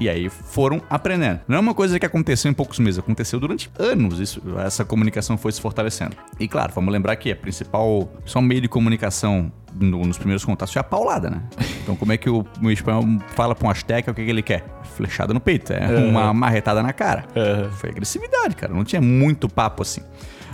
E 0.00 0.08
aí 0.08 0.28
foram 0.28 0.82
aprendendo. 0.88 1.40
Não 1.46 1.56
é 1.56 1.60
uma 1.60 1.74
coisa 1.74 1.98
que 1.98 2.06
aconteceu 2.06 2.50
em 2.50 2.54
poucos 2.54 2.78
meses, 2.78 2.98
aconteceu 2.98 3.38
durante 3.38 3.70
anos. 3.78 4.18
Isso, 4.18 4.42
essa 4.58 4.84
comunicação 4.84 5.36
foi 5.36 5.52
se 5.52 5.60
fortalecendo. 5.60 6.16
E 6.38 6.48
claro, 6.48 6.72
vamos 6.74 6.92
lembrar 6.92 7.16
que 7.16 7.30
a 7.30 7.36
principal, 7.50 8.08
só 8.24 8.40
meio 8.40 8.60
de 8.60 8.68
comunicação 8.68 9.52
no- 9.74 10.04
nos 10.04 10.16
primeiros 10.18 10.44
contatos 10.44 10.76
a 10.76 10.82
paulada, 10.82 11.28
né? 11.30 11.42
Então, 11.82 11.94
como 11.96 12.12
é 12.12 12.16
que 12.16 12.30
o, 12.30 12.44
o 12.62 12.70
espanhol 12.70 13.04
fala 13.34 13.54
pra 13.54 13.68
um 13.68 13.70
asteca 13.70 14.10
o 14.10 14.14
que, 14.14 14.24
que 14.24 14.30
ele 14.30 14.42
quer? 14.42 14.64
Flechada 14.94 15.32
no 15.34 15.40
peito, 15.40 15.72
é 15.72 15.86
uma 15.98 16.32
marretada 16.34 16.82
na 16.82 16.92
cara. 16.92 17.24
Aham. 17.36 17.70
Foi 17.72 17.90
agressividade, 17.90 18.54
cara. 18.56 18.72
Não 18.72 18.84
tinha 18.84 19.00
muito 19.00 19.48
papo 19.48 19.82
assim. 19.82 20.00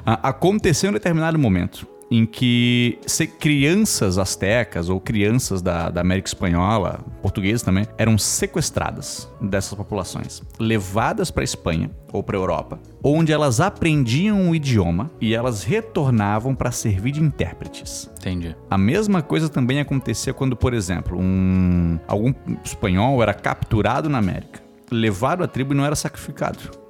A- 0.05 0.29
aconteceu 0.31 0.91
em 0.91 0.93
determinado 0.93 1.39
momento 1.39 1.87
em 2.11 2.25
que 2.25 2.99
crianças 3.39 4.19
astecas 4.19 4.89
ou 4.89 5.01
crianças 5.01 5.61
da, 5.61 5.91
da 5.91 6.01
América 6.01 6.29
Espanhola, 6.29 7.01
portugueses 7.21 7.63
também, 7.63 7.87
eram 7.99 8.17
sequestradas 8.17 9.29
dessas 9.41 9.75
populações, 9.75 10.43
levadas 10.59 11.31
para 11.31 11.45
Espanha 11.45 11.91
ou 12.13 12.23
para 12.23 12.37
Europa, 12.37 12.79
onde 13.03 13.33
elas 13.33 13.61
aprendiam 13.61 14.51
o 14.51 14.55
idioma 14.55 15.11
e 15.21 15.35
elas 15.35 15.63
retornavam 15.63 16.55
para 16.55 16.71
servir 16.71 17.13
de 17.13 17.23
intérpretes. 17.23 18.11
Entendi. 18.19 18.57
A 18.71 18.79
mesma 18.79 19.23
coisa 19.23 19.49
também 19.49 19.81
acontecia 19.81 20.33
quando, 20.33 20.57
por 20.57 20.75
exemplo, 20.75 21.19
um 21.19 21.99
algum 22.07 22.33
espanhol 22.65 23.23
era 23.23 23.35
capturado 23.35 24.09
na 24.09 24.19
América, 24.19 24.61
levado 24.91 25.43
à 25.43 25.49
tribo 25.49 25.73
e 25.73 25.77
não 25.77 25.85
era 25.85 25.97
sacrificado. 25.97 26.86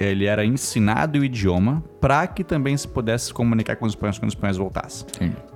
Ele 0.00 0.24
era 0.24 0.44
ensinado 0.44 1.18
o 1.18 1.24
idioma 1.24 1.82
para 2.00 2.26
que 2.26 2.44
também 2.44 2.76
se 2.76 2.86
pudesse 2.86 3.26
se 3.26 3.34
comunicar 3.34 3.76
com 3.76 3.84
os 3.84 3.92
espanhóis 3.92 4.18
quando 4.18 4.28
os 4.28 4.34
espanhóis 4.34 4.56
voltassem. 4.56 5.06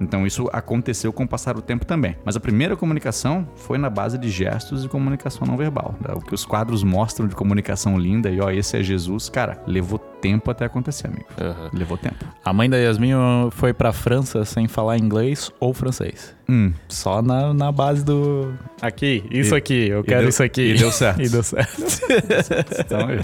Então 0.00 0.26
isso 0.26 0.48
aconteceu 0.52 1.12
com 1.12 1.24
o 1.24 1.28
passar 1.28 1.54
do 1.54 1.62
tempo 1.62 1.86
também. 1.86 2.16
Mas 2.24 2.36
a 2.36 2.40
primeira 2.40 2.76
comunicação 2.76 3.48
foi 3.56 3.78
na 3.78 3.88
base 3.88 4.18
de 4.18 4.28
gestos 4.28 4.84
e 4.84 4.88
comunicação 4.88 5.46
não 5.46 5.56
verbal. 5.56 5.94
O 6.14 6.20
que 6.20 6.34
os 6.34 6.44
quadros 6.44 6.82
mostram 6.82 7.26
de 7.26 7.34
comunicação 7.34 7.98
linda 7.98 8.30
e 8.30 8.40
ó, 8.40 8.50
esse 8.50 8.76
é 8.76 8.82
Jesus, 8.82 9.28
cara, 9.28 9.62
levou 9.66 9.98
tempo 10.22 10.50
até 10.50 10.64
acontecer, 10.64 11.08
amigo. 11.08 11.26
Aham. 11.38 11.68
Levou 11.74 11.98
tempo. 11.98 12.24
A 12.44 12.52
mãe 12.52 12.70
da 12.70 12.76
Yasmin 12.78 13.12
foi 13.50 13.74
pra 13.74 13.92
França 13.92 14.44
sem 14.44 14.66
falar 14.68 14.96
inglês 14.96 15.50
ou 15.60 15.74
francês. 15.74 16.34
Hum, 16.48 16.72
Só 16.88 17.20
na, 17.20 17.52
na 17.52 17.70
base 17.72 18.04
do. 18.04 18.54
Aqui, 18.80 19.24
isso 19.30 19.54
E- 19.54 19.58
aqui, 19.58 19.88
eu 19.88 20.02
quero 20.04 20.20
deu- 20.22 20.28
isso 20.30 20.42
aqui. 20.42 20.62
e 20.72 20.78
deu 20.78 20.90
certo. 20.92 21.20
e 21.22 21.28
deu 21.28 21.42
certo. 21.42 21.82
então 22.80 23.06
aí. 23.08 23.20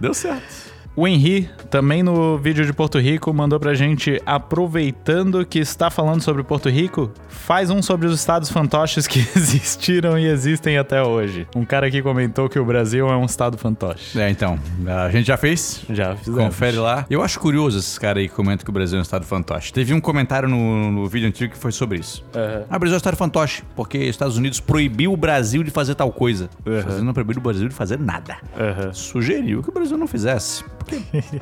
Deu 0.00 0.12
certo. 0.12 0.67
O 0.98 1.06
Henri, 1.06 1.48
também 1.70 2.02
no 2.02 2.36
vídeo 2.36 2.66
de 2.66 2.72
Porto 2.72 2.98
Rico, 2.98 3.32
mandou 3.32 3.60
pra 3.60 3.72
gente, 3.72 4.20
aproveitando 4.26 5.46
que 5.46 5.60
está 5.60 5.92
falando 5.92 6.20
sobre 6.20 6.42
Porto 6.42 6.68
Rico, 6.68 7.12
faz 7.28 7.70
um 7.70 7.80
sobre 7.80 8.08
os 8.08 8.18
estados 8.18 8.50
fantoches 8.50 9.06
que 9.06 9.20
existiram 9.36 10.18
e 10.18 10.26
existem 10.26 10.76
até 10.76 11.00
hoje. 11.00 11.46
Um 11.54 11.64
cara 11.64 11.86
aqui 11.86 12.02
comentou 12.02 12.48
que 12.48 12.58
o 12.58 12.64
Brasil 12.64 13.06
é 13.06 13.16
um 13.16 13.24
estado 13.26 13.56
fantoche. 13.56 14.18
É, 14.18 14.28
então, 14.28 14.58
a 14.88 15.08
gente 15.08 15.28
já 15.28 15.36
fez. 15.36 15.84
Já 15.88 16.16
fizemos. 16.16 16.46
Confere 16.46 16.78
lá. 16.78 17.06
Eu 17.08 17.22
acho 17.22 17.38
curioso 17.38 17.78
esses 17.78 17.96
caras 17.96 18.22
aí 18.22 18.28
que 18.28 18.34
comentam 18.34 18.64
que 18.64 18.70
o 18.70 18.74
Brasil 18.74 18.96
é 18.96 18.98
um 18.98 19.02
estado 19.02 19.24
fantoche. 19.24 19.72
Teve 19.72 19.94
um 19.94 20.00
comentário 20.00 20.48
no, 20.48 20.90
no 20.90 21.06
vídeo 21.06 21.28
antigo 21.28 21.52
que 21.52 21.58
foi 21.60 21.70
sobre 21.70 22.00
isso. 22.00 22.24
Aham. 22.34 22.64
Ah, 22.68 22.76
o 22.76 22.78
Brasil 22.80 22.94
é 22.94 22.96
um 22.96 22.98
estado 22.98 23.16
fantoche, 23.16 23.62
porque 23.76 23.98
Estados 23.98 24.36
Unidos 24.36 24.58
proibiu 24.58 25.12
o 25.12 25.16
Brasil 25.16 25.62
de 25.62 25.70
fazer 25.70 25.94
tal 25.94 26.10
coisa. 26.10 26.50
Os 26.66 26.72
Estados 26.72 26.86
Unidos 26.86 27.04
não 27.06 27.14
proibiu 27.14 27.36
o 27.38 27.40
Brasil 27.40 27.68
de 27.68 27.74
fazer 27.76 28.00
nada. 28.00 28.38
Aham. 28.58 28.92
Sugeriu 28.92 29.62
que 29.62 29.68
o 29.70 29.72
Brasil 29.72 29.96
não 29.96 30.08
fizesse. 30.08 30.64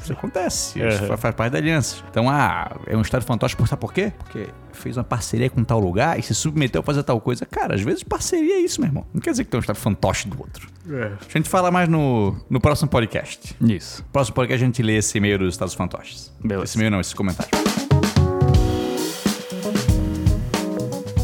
Isso 0.01 0.12
acontece. 0.12 0.78
Isso 0.80 1.03
Uhum. 1.03 1.09
fa- 1.09 1.16
faz 1.16 1.34
parte 1.34 1.53
da 1.53 1.59
aliança. 1.59 1.97
Então, 2.11 2.28
ah, 2.28 2.70
é 2.86 2.97
um 2.97 3.01
estado 3.03 3.24
fantoche, 3.24 3.57
por 3.57 3.66
sabe 3.68 3.80
por 3.80 3.92
quê? 3.92 4.12
Porque 4.18 4.49
fez 4.72 4.97
uma 4.97 5.05
parceria 5.05 5.49
com 5.49 5.62
tal 5.64 5.80
lugar 5.80 6.18
e 6.18 6.22
se 6.22 6.34
submeteu 6.34 6.80
a 6.80 6.84
fazer 6.84 7.03
tal 7.03 7.20
coisa. 7.20 7.47
Cara, 7.47 7.74
às 7.74 7.80
vezes 7.80 8.03
parceria 8.03 8.55
é 8.57 8.59
isso, 8.61 8.80
meu 8.80 8.88
irmão. 8.88 9.07
Não 9.14 9.20
quer 9.20 9.30
dizer 9.30 9.44
que 9.44 9.51
tem 9.51 9.59
um 9.59 9.61
estado 9.61 9.76
fantoche 9.76 10.28
do 10.28 10.38
outro. 10.38 10.68
A 10.88 11.32
gente 11.38 11.49
fala 11.49 11.70
mais 11.70 11.88
no, 11.88 12.36
no 12.51 12.61
próximo 12.61 12.88
podcast. 12.88 13.57
Isso. 13.61 14.05
Próximo 14.12 14.34
podcast 14.34 14.62
a 14.62 14.66
gente 14.66 14.82
lê 14.82 14.97
esse 14.99 15.16
e-mail 15.18 15.38
dos 15.38 15.55
Estados 15.55 15.74
Fantoches. 15.74 16.32
Beleza. 16.42 16.64
Esse 16.64 16.76
e-mail 16.78 16.90
não, 16.90 17.01
esse 17.01 17.14
comentário. 17.14 17.51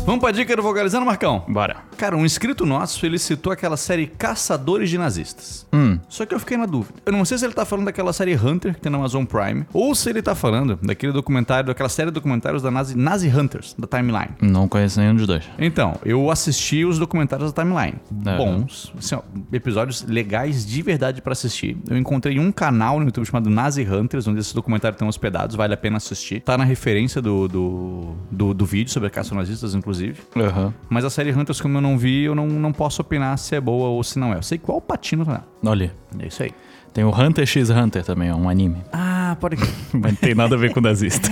Vamos 0.05 0.20
pra 0.20 0.32
dica 0.32 0.57
do 0.57 0.62
Vogalizando, 0.62 1.07
Marcão? 1.07 1.44
Bora. 1.46 1.76
Cara, 1.96 2.16
um 2.16 2.24
inscrito 2.24 2.66
nosso, 2.66 3.07
ele 3.07 3.20
citou 3.20 3.53
aquela 3.53 3.76
série 3.76 4.09
Caçadores 4.09 4.90
de 4.90 4.98
Nazistas. 4.98 5.64
Hum. 5.72 5.96
Só 6.09 6.26
que 6.26 6.34
eu 6.34 6.40
fiquei 6.40 6.57
na 6.57 6.66
dúvida. 6.66 6.98
Eu 7.07 7.12
não 7.12 7.24
sei 7.24 7.38
se 7.38 7.44
ele 7.44 7.55
tá 7.55 7.64
falando 7.64 7.84
daquela 7.84 8.12
série 8.12 8.34
Hunter, 8.34 8.74
que 8.74 8.80
tem 8.80 8.90
na 8.90 8.98
Amazon 8.98 9.24
Prime, 9.24 9.64
ou 9.72 9.94
se 9.94 10.11
ele 10.11 10.20
tá 10.20 10.34
falando 10.34 10.76
daquele 10.82 11.12
documentário, 11.12 11.68
daquela 11.68 11.88
série 11.88 12.11
de 12.11 12.14
documentários 12.14 12.62
da 12.62 12.70
Nazi, 12.72 12.98
Nazi 12.98 13.28
Hunters, 13.28 13.76
da 13.78 13.86
Timeline. 13.86 14.30
Não 14.40 14.66
conheço 14.66 14.98
nenhum 14.98 15.14
dos 15.14 15.24
dois. 15.28 15.44
Então, 15.57 15.94
eu 16.05 16.32
assisti 16.32 16.84
os 16.84 16.98
documentários 16.98 17.53
da 17.53 17.62
Timeline. 17.62 17.94
É. 18.26 18.36
Bons, 18.36 18.92
assim, 18.98 19.14
ó, 19.14 19.22
episódios 19.53 20.03
legais 20.03 20.66
de 20.66 20.82
verdade 20.82 21.22
pra 21.22 21.32
assistir. 21.32 21.78
Eu 21.88 21.96
encontrei 21.96 22.40
um 22.40 22.50
canal 22.50 22.98
no 22.98 23.07
YouTube 23.07 23.24
chamado 23.24 23.48
Nazi 23.48 23.86
Hunters, 23.88 24.26
onde 24.26 24.40
esses 24.40 24.53
documentários 24.53 24.96
estão 24.96 25.07
hospedados, 25.07 25.55
vale 25.55 25.74
a 25.74 25.76
pena 25.76 25.98
assistir. 25.98 26.40
Tá 26.40 26.59
na 26.59 26.64
referência 26.64 27.22
do, 27.22 27.46
do, 27.46 28.16
do, 28.28 28.53
do 28.53 28.66
vídeo 28.66 28.90
sobre 28.90 29.07
a 29.07 29.11
caça 29.11 29.32
nazistas, 29.32 29.76
inclusive. 29.76 29.91
Aham. 30.36 30.72
Mas 30.88 31.05
a 31.05 31.11
série 31.11 31.32
Hunters, 31.32 31.61
como 31.61 31.76
eu 31.78 31.80
não 31.80 31.97
vi, 31.99 32.22
eu 32.24 32.34
não, 32.34 32.47
não 32.47 32.72
posso 32.72 33.03
opinar 33.03 33.36
se 33.38 33.55
é 33.55 33.61
boa 33.61 33.88
ou 33.88 34.03
se 34.03 34.18
não 34.18 34.32
é. 34.32 34.36
Eu 34.38 34.43
sei 34.43 34.59
qual 34.59 34.80
patino 34.80 35.24
tá 35.24 35.32
nela. 35.32 35.45
Olha, 35.64 35.95
É 36.18 36.26
isso 36.26 36.43
aí. 36.43 36.53
tem 36.93 37.05
o 37.05 37.11
Hunter 37.11 37.47
x 37.47 37.70
Hunter 37.70 38.05
também, 38.05 38.28
é 38.28 38.34
um 38.34 38.49
anime. 38.49 38.78
Ah, 38.93 39.22
pode 39.37 39.57
crer. 39.57 39.70
Mas 39.95 40.12
não 40.12 40.16
tem 40.16 40.35
nada 40.35 40.55
a 40.55 40.59
ver 40.59 40.72
com 40.72 40.80
nazista. 40.80 41.28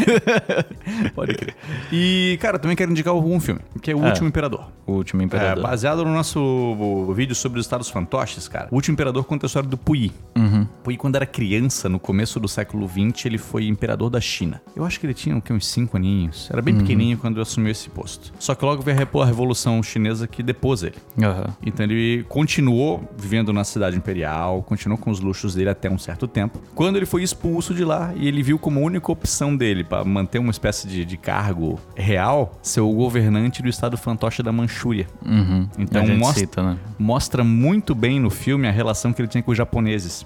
pode 1.14 1.34
crer. 1.34 1.54
E, 1.92 2.38
cara, 2.40 2.58
também 2.58 2.76
quero 2.76 2.90
indicar 2.90 3.14
um 3.14 3.40
filme, 3.40 3.60
que 3.80 3.90
é 3.90 3.94
O 3.94 4.04
É. 4.04 4.08
Último 4.08 4.28
Imperador. 4.28 4.68
o 4.86 4.92
último 4.92 5.22
É, 5.22 5.24
imperador. 5.24 5.62
baseado 5.62 6.04
no 6.04 6.12
nosso 6.12 7.12
vídeo 7.14 7.34
sobre 7.34 7.58
os 7.60 7.66
estados 7.66 7.88
fantoches, 7.88 8.48
cara. 8.48 8.68
O 8.70 8.74
último 8.74 8.94
imperador 8.94 9.24
conta 9.24 9.46
a 9.46 9.48
história 9.48 9.68
do 9.68 9.76
Puyi. 9.76 10.12
Uhum. 10.36 10.66
Puyi, 10.82 10.96
quando 10.96 11.16
era 11.16 11.26
criança, 11.26 11.88
no 11.88 11.98
começo 11.98 12.40
do 12.40 12.48
século 12.48 12.88
XX, 12.88 13.26
ele 13.26 13.38
foi 13.38 13.66
imperador 13.66 14.10
da 14.10 14.20
China. 14.20 14.60
Eu 14.74 14.84
acho 14.84 14.98
que 14.98 15.06
ele 15.06 15.14
tinha 15.14 15.40
uns 15.50 15.66
5 15.66 15.96
aninhos. 15.96 16.48
Era 16.52 16.60
bem 16.62 16.76
pequenininho 16.76 17.18
quando 17.18 17.40
assumiu 17.40 17.70
esse 17.70 17.88
posto. 17.88 18.32
Só 18.38 18.54
que 18.54 18.64
logo 18.64 18.82
veio 18.82 18.96
a 19.20 19.24
Revolução 19.24 19.82
Chinesa 19.82 20.26
que 20.26 20.42
depôs 20.42 20.82
ele. 20.82 20.96
Aham. 21.22 21.46
Então 21.64 21.84
ele 21.86 22.24
continuou 22.28 23.08
vivendo 23.16 23.52
na 23.52 23.64
cidade 23.64 23.96
imperial, 23.96 24.62
continuou 24.62 24.98
com 24.98 25.10
os 25.10 25.20
luxos 25.20 25.54
dele 25.54 25.70
até 25.70 25.90
um 25.90 25.98
certo 25.98 26.26
tempo. 26.26 26.60
Quando 26.74 26.96
ele 26.96 27.06
foi 27.06 27.22
expulso 27.22 27.72
de 27.74 27.84
lá 27.84 27.89
e 28.16 28.26
ele 28.28 28.42
viu 28.42 28.58
como 28.58 28.80
única 28.80 29.10
opção 29.10 29.56
dele 29.56 29.84
para 29.84 30.04
manter 30.04 30.38
uma 30.38 30.50
espécie 30.50 30.86
de, 30.88 31.04
de 31.04 31.16
cargo 31.16 31.78
real 31.96 32.52
ser 32.62 32.80
o 32.80 32.92
governante 32.92 33.62
do 33.62 33.68
estado 33.68 33.96
fantoche 33.96 34.42
da 34.42 34.52
Manchúria. 34.52 35.06
Uhum. 35.24 35.68
Então 35.78 36.06
mostra- 36.16 36.40
cita, 36.40 36.62
né? 36.62 36.76
Mostra 36.98 37.42
muito 37.44 37.94
bem 37.94 38.18
no 38.20 38.30
filme 38.30 38.68
a 38.68 38.70
relação 38.70 39.12
que 39.12 39.20
ele 39.20 39.28
tinha 39.28 39.42
com 39.42 39.50
os 39.50 39.56
japoneses. 39.58 40.24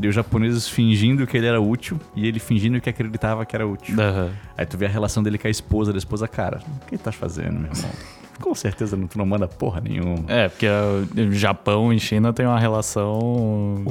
E 0.00 0.08
os 0.08 0.14
japoneses 0.14 0.68
fingindo 0.68 1.26
que 1.26 1.36
ele 1.36 1.46
era 1.46 1.60
útil 1.60 1.98
e 2.14 2.26
ele 2.26 2.38
fingindo 2.38 2.80
que 2.80 2.88
acreditava 2.90 3.44
que 3.46 3.54
era 3.54 3.66
útil. 3.66 3.94
Aham. 4.00 4.30
Aí 4.56 4.66
tu 4.66 4.76
vê 4.78 4.86
a 4.86 4.88
relação 4.88 5.22
dele 5.22 5.38
com 5.38 5.46
a 5.46 5.50
esposa, 5.50 5.92
da 5.92 5.98
esposa, 5.98 6.26
cara, 6.28 6.60
o 6.82 6.86
que 6.86 6.96
tá 6.98 7.10
fazendo, 7.12 7.58
meu 7.60 7.70
irmão? 7.72 7.90
Com 8.40 8.54
certeza 8.54 8.96
não, 8.96 9.06
tu 9.06 9.16
não 9.18 9.26
manda 9.26 9.46
porra 9.46 9.80
nenhuma. 9.80 10.24
É, 10.28 10.48
porque 10.48 10.66
o 10.68 11.32
Japão 11.32 11.92
e 11.92 11.98
China 12.00 12.32
tem 12.32 12.46
uma 12.46 12.58
relação. 12.58 13.84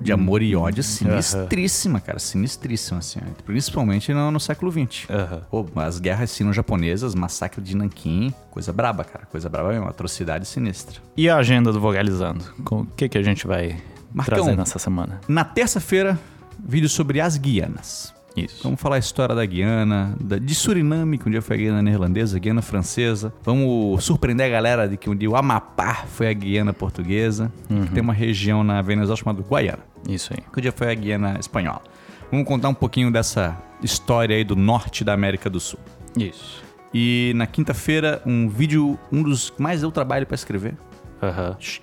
de 0.00 0.12
amor 0.12 0.42
e 0.42 0.54
ódio 0.56 0.82
sinistríssima, 0.82 2.00
cara. 2.00 2.18
Sinistríssima, 2.18 2.98
assim. 2.98 3.20
Principalmente 3.44 4.12
no, 4.12 4.30
no 4.30 4.40
século 4.40 4.70
XX. 4.70 5.08
Aham. 5.10 5.42
Pô, 5.50 5.66
as 5.76 5.98
guerras 5.98 6.30
sino-japonesas, 6.30 7.14
massacre 7.14 7.60
de 7.60 7.76
Nanquim, 7.76 8.32
coisa 8.50 8.72
braba, 8.72 9.04
cara. 9.04 9.26
Coisa 9.26 9.48
braba 9.48 9.70
mesmo, 9.70 9.88
atrocidade 9.88 10.46
sinistra. 10.46 11.00
E 11.16 11.28
a 11.28 11.36
agenda 11.36 11.72
do 11.72 11.80
Vogalizando? 11.80 12.44
Com- 12.64 12.80
O 12.82 12.86
que, 12.86 13.08
que 13.08 13.18
a 13.18 13.22
gente 13.22 13.46
vai 13.46 13.76
Marcão. 14.12 14.38
trazer 14.38 14.56
nessa 14.56 14.78
semana? 14.78 15.20
Na 15.28 15.44
terça-feira, 15.44 16.18
vídeo 16.58 16.88
sobre 16.88 17.20
as 17.20 17.36
Guianas. 17.36 18.14
Isso. 18.44 18.62
Vamos 18.62 18.80
falar 18.80 18.96
a 18.96 18.98
história 18.98 19.34
da 19.34 19.44
Guiana, 19.44 20.14
da- 20.20 20.38
de 20.38 20.54
Suriname, 20.54 21.18
que 21.18 21.28
um 21.28 21.30
dia 21.30 21.42
foi 21.42 21.56
a 21.56 21.58
Guiana 21.58 21.82
neerlandesa, 21.82 22.36
a 22.36 22.40
Guiana 22.40 22.62
francesa. 22.62 23.32
Vamos 23.42 24.04
surpreender 24.04 24.46
a 24.46 24.48
galera 24.50 24.88
de 24.88 24.96
que 24.96 25.08
um 25.10 25.14
dia 25.16 25.30
o 25.30 25.36
Amapá 25.36 26.04
foi 26.06 26.28
a 26.28 26.32
Guiana 26.32 26.72
portuguesa, 26.72 27.52
que 27.86 27.90
tem 27.92 28.02
uma 28.02 28.12
região 28.12 28.62
na 28.64 28.80
Venezuela 28.82 29.16
chamada 29.16 29.42
Guaiana. 29.42 29.80
Isso 30.08 30.32
aí. 30.32 30.42
que 30.52 30.58
um 30.58 30.62
dia 30.62 30.72
foi 30.72 30.90
a 30.90 30.94
Guiana 30.94 31.36
espanhola. 31.40 31.82
Vamos 32.30 32.46
contar 32.46 32.68
um 32.68 32.74
pouquinho 32.74 33.10
dessa 33.10 33.56
história 33.82 34.36
aí 34.36 34.44
do 34.44 34.54
norte 34.56 35.02
da 35.04 35.12
América 35.14 35.48
do 35.48 35.58
Sul. 35.58 35.78
Isso. 36.16 36.62
E 36.92 37.32
na 37.36 37.46
quinta-feira, 37.46 38.22
um 38.24 38.48
vídeo, 38.48 38.98
um 39.12 39.22
dos 39.22 39.50
que 39.50 39.60
mais 39.60 39.82
eu 39.82 39.90
trabalho 39.90 40.26
para 40.26 40.34
escrever, 40.34 40.74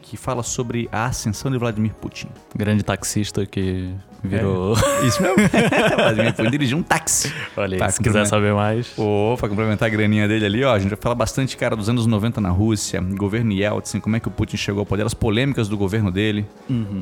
Que 0.02 0.16
fala 0.18 0.44
sobre 0.44 0.88
a 0.92 1.06
ascensão 1.06 1.52
de 1.52 1.58
Vladimir 1.58 1.94
Putin. 1.94 2.28
Grande 2.56 2.84
taxista 2.84 3.46
que 3.46 3.94
virou. 4.24 4.74
Isso 5.06 5.22
mesmo? 5.22 5.36
Vladimir 5.98 6.34
Putin 6.34 6.50
dirigiu 6.50 6.78
um 6.78 6.84
táxi. 6.84 7.34
Olha 7.58 7.76
aí, 7.76 7.80
Tá, 7.80 7.90
se 7.90 8.02
quiser 8.02 8.26
saber 8.26 8.54
mais. 8.54 8.98
Ô, 8.98 9.36
pra 9.38 9.50
complementar 9.50 9.88
a 9.88 9.90
graninha 9.90 10.28
dele 10.28 10.46
ali, 10.46 10.64
ó, 10.64 10.74
a 10.74 10.80
gente 10.80 10.90
vai 10.90 11.00
falar 11.02 11.16
bastante, 11.16 11.56
cara, 11.58 11.76
dos 11.76 11.90
anos 11.90 12.06
90 12.06 12.40
na 12.40 12.50
Rússia, 12.50 13.02
governo 13.02 13.52
Yeltsin, 13.52 14.00
como 14.00 14.16
é 14.16 14.20
que 14.20 14.28
o 14.28 14.32
Putin 14.32 14.58
chegou 14.58 14.80
ao 14.82 14.86
poder, 14.86 15.06
as 15.06 15.14
polêmicas 15.14 15.68
do 15.68 15.78
governo 15.78 16.12
dele, 16.12 16.46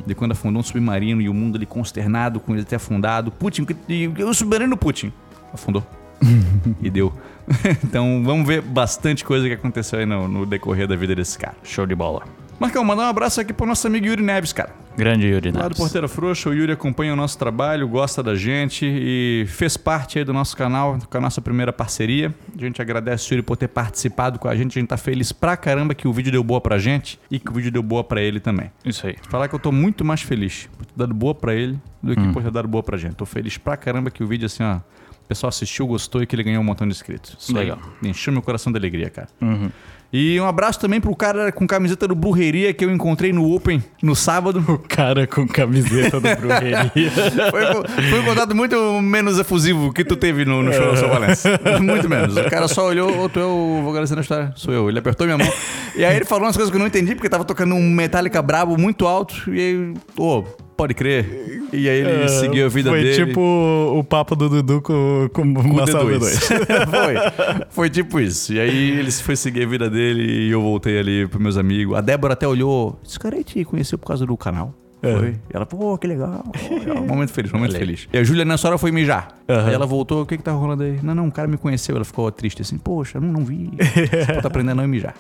de 0.05 0.15
quando 0.15 0.31
afundou 0.31 0.59
um 0.59 0.63
submarino 0.63 1.21
e 1.21 1.29
o 1.29 1.34
mundo 1.34 1.55
ali 1.57 1.65
consternado 1.65 2.39
com 2.39 2.53
ele 2.55 2.63
ter 2.65 2.77
afundado. 2.77 3.31
Putin, 3.31 3.65
e 3.88 4.07
o 4.07 4.34
submarino 4.34 4.75
Putin 4.75 5.13
afundou. 5.53 5.86
e 6.81 6.89
deu. 6.89 7.13
então 7.83 8.23
vamos 8.23 8.47
ver 8.47 8.61
bastante 8.61 9.23
coisa 9.23 9.47
que 9.47 9.53
aconteceu 9.53 9.99
aí 9.99 10.05
no, 10.05 10.27
no 10.27 10.45
decorrer 10.45 10.87
da 10.87 10.95
vida 10.95 11.15
desse 11.15 11.37
cara. 11.37 11.55
Show 11.63 11.85
de 11.85 11.95
bola. 11.95 12.23
Marcão, 12.59 12.83
mandar 12.85 13.03
um 13.03 13.07
abraço 13.09 13.41
aqui 13.41 13.51
pro 13.51 13.65
nosso 13.65 13.85
amigo 13.87 14.05
Yuri 14.05 14.21
Neves, 14.23 14.53
cara. 14.53 14.69
Grande 14.95 15.25
Yuri 15.25 15.49
Lá 15.51 15.57
do 15.57 15.63
Neves. 15.63 15.77
Porteira 15.77 16.07
Frouxa, 16.07 16.49
o 16.49 16.53
Yuri 16.53 16.71
acompanha 16.71 17.11
o 17.11 17.15
nosso 17.15 17.37
trabalho, 17.37 17.85
gosta 17.87 18.21
da 18.21 18.35
gente 18.35 18.85
e 18.85 19.43
fez 19.47 19.75
parte 19.75 20.19
aí 20.19 20.23
do 20.23 20.31
nosso 20.31 20.55
canal, 20.55 20.97
com 21.09 21.17
a 21.17 21.19
nossa 21.19 21.41
primeira 21.41 21.73
parceria. 21.73 22.33
A 22.55 22.61
gente 22.61 22.79
agradece 22.81 23.31
o 23.31 23.33
Yuri 23.33 23.41
por 23.41 23.57
ter 23.57 23.67
participado 23.67 24.37
com 24.39 24.47
a 24.47 24.55
gente. 24.55 24.77
A 24.77 24.79
gente 24.79 24.87
tá 24.89 24.97
feliz 24.97 25.31
pra 25.31 25.57
caramba 25.57 25.95
que 25.95 26.07
o 26.07 26.13
vídeo 26.13 26.31
deu 26.31 26.43
boa 26.43 26.61
pra 26.61 26.77
gente 26.77 27.19
e 27.29 27.39
que 27.39 27.49
o 27.49 27.53
vídeo 27.55 27.71
deu 27.71 27.83
boa 27.83 28.03
pra 28.03 28.21
ele 28.21 28.39
também. 28.39 28.71
Isso 28.85 29.05
aí. 29.07 29.15
Falar 29.29 29.47
que 29.49 29.55
eu 29.55 29.59
tô 29.59 29.71
muito 29.71 30.05
mais 30.05 30.21
feliz 30.21 30.69
por 30.77 30.85
ter 30.85 30.93
dado 30.95 31.13
boa 31.13 31.33
pra 31.35 31.53
ele 31.55 31.77
do 32.01 32.13
que 32.15 32.21
Hum. 32.21 32.31
por 32.31 32.43
ter 32.43 32.51
dado 32.51 32.67
boa 32.67 32.83
pra 32.83 32.97
gente. 32.97 33.15
Tô 33.15 33.25
feliz 33.25 33.57
pra 33.57 33.75
caramba 33.75 34.11
que 34.11 34.23
o 34.23 34.27
vídeo, 34.27 34.45
assim, 34.45 34.63
ó, 34.63 34.77
o 35.24 35.28
pessoal 35.28 35.49
assistiu, 35.49 35.88
gostou 35.88 36.21
e 36.21 36.28
que 36.28 36.36
ele 36.36 36.43
ganhou 36.43 36.61
um 36.61 36.65
montão 36.65 36.88
de 36.88 36.93
inscritos. 36.93 37.36
Isso 37.39 37.53
Legal. 37.53 37.80
aí. 38.01 38.09
Encheu 38.09 38.34
meu 38.34 38.41
coração 38.41 38.71
de 38.71 38.78
alegria, 38.78 39.09
cara. 39.09 39.30
Uhum. 39.41 39.69
E 40.15 40.39
um 40.39 40.45
abraço 40.45 40.80
também 40.80 41.01
pro 41.01 41.15
cara 41.15 41.51
com 41.51 41.65
camiseta 41.65 42.07
do 42.07 42.13
Burreria 42.13 42.71
que 42.71 42.86
eu 42.86 42.91
encontrei 42.91 43.34
no 43.34 43.51
Open 43.51 43.84
no 43.99 44.15
sábado. 44.15 44.63
O 44.67 44.78
cara 44.78 45.26
com 45.26 45.47
camiseta 45.47 46.19
do 46.19 46.36
Brujeria. 46.36 46.91
Foi, 47.49 47.63
foi 48.09 48.19
um 48.19 48.24
contato 48.24 48.55
muito 48.55 49.01
menos 49.01 49.39
efusivo 49.39 49.91
que 49.91 50.05
tu 50.05 50.15
teve 50.15 50.45
no, 50.45 50.61
no 50.61 50.71
show 50.71 50.91
da 50.91 50.97
São 50.97 51.09
Valença. 51.09 51.59
Muito 51.82 52.07
menos. 52.07 52.38
O 52.38 52.49
cara 52.49 52.67
só 52.67 52.86
olhou, 52.86 53.24
ô, 53.24 53.30
tu 53.30 53.39
é 53.39 53.45
o 53.45 53.82
vocalista 53.84 54.15
da 54.15 54.21
história? 54.21 54.53
Sou 54.55 54.74
eu. 54.74 54.88
Ele 54.88 54.99
apertou 54.99 55.26
minha 55.26 55.38
mão. 55.38 55.51
E 55.95 56.05
aí 56.05 56.15
ele 56.15 56.26
falou 56.26 56.45
umas 56.45 56.55
coisas 56.55 56.69
que 56.69 56.76
eu 56.76 56.80
não 56.80 56.88
entendi, 56.88 57.15
porque 57.15 57.30
tava 57.30 57.43
tocando 57.43 57.74
um 57.74 57.89
Metallica 57.89 58.41
brabo 58.41 58.78
muito 58.78 59.07
alto. 59.07 59.51
E 59.51 59.59
aí, 59.59 59.93
ô, 60.17 60.43
pode 60.84 60.93
crer. 60.93 61.63
E 61.71 61.88
aí 61.88 61.99
ele 62.01 62.27
seguiu 62.27 62.65
a 62.65 62.69
vida 62.69 62.89
Foi 62.89 63.01
dele. 63.01 63.25
tipo 63.25 63.41
o 63.41 64.03
papo 64.03 64.36
do 64.36 64.49
Dudu 64.49 64.81
com, 64.81 65.29
com 65.31 65.53
com 65.53 65.61
o 65.61 65.73
Marcelo 65.73 66.09
D2. 66.09 66.19
D2. 66.19 66.88
foi. 66.91 67.65
Foi 67.69 67.89
tipo 67.89 68.19
isso. 68.19 68.53
E 68.53 68.59
aí 68.59 68.99
ele 68.99 69.11
foi 69.11 69.36
seguir 69.36 69.63
a 69.63 69.67
vida 69.67 69.89
dele 69.89 70.47
e 70.47 70.51
eu 70.51 70.61
voltei 70.61 70.99
ali 70.99 71.25
pros 71.27 71.41
meus 71.41 71.57
amigos. 71.57 71.97
A 71.97 72.01
Débora 72.01 72.34
até 72.34 72.47
olhou. 72.47 72.99
Esse 73.05 73.17
cara 73.17 73.38
aí 73.38 73.43
te 73.43 73.63
conheceu 73.63 73.97
por 73.97 74.07
causa 74.07 74.25
do 74.25 74.36
canal. 74.36 74.73
É. 75.03 75.17
Foi. 75.17 75.29
E 75.29 75.37
ela, 75.53 75.65
pô, 75.65 75.97
que 75.97 76.07
legal. 76.07 76.43
Um 77.03 77.05
momento 77.05 77.33
feliz, 77.33 77.51
momento 77.51 77.75
feliz. 77.75 78.07
E 78.13 78.17
a 78.17 78.23
Júlia 78.23 78.45
nessa 78.45 78.67
hora 78.67 78.77
foi 78.77 78.91
mijar. 78.91 79.27
Aham. 79.49 79.67
Aí 79.67 79.73
ela 79.73 79.85
voltou, 79.85 80.21
o 80.21 80.25
que 80.25 80.37
que 80.37 80.43
tá 80.43 80.51
rolando 80.53 80.83
aí? 80.83 80.99
Não, 81.03 81.13
não, 81.13 81.25
um 81.25 81.31
cara 81.31 81.47
me 81.47 81.57
conheceu. 81.57 81.95
Ela 81.95 82.05
ficou 82.05 82.31
triste 82.31 82.61
assim, 82.61 82.77
poxa, 82.77 83.19
não, 83.19 83.27
não 83.27 83.43
vi. 83.43 83.69
Pô, 84.35 84.41
tá 84.41 84.47
aprendendo 84.47 84.79
a 84.79 84.83
não 84.83 84.87
mijar. 84.87 85.15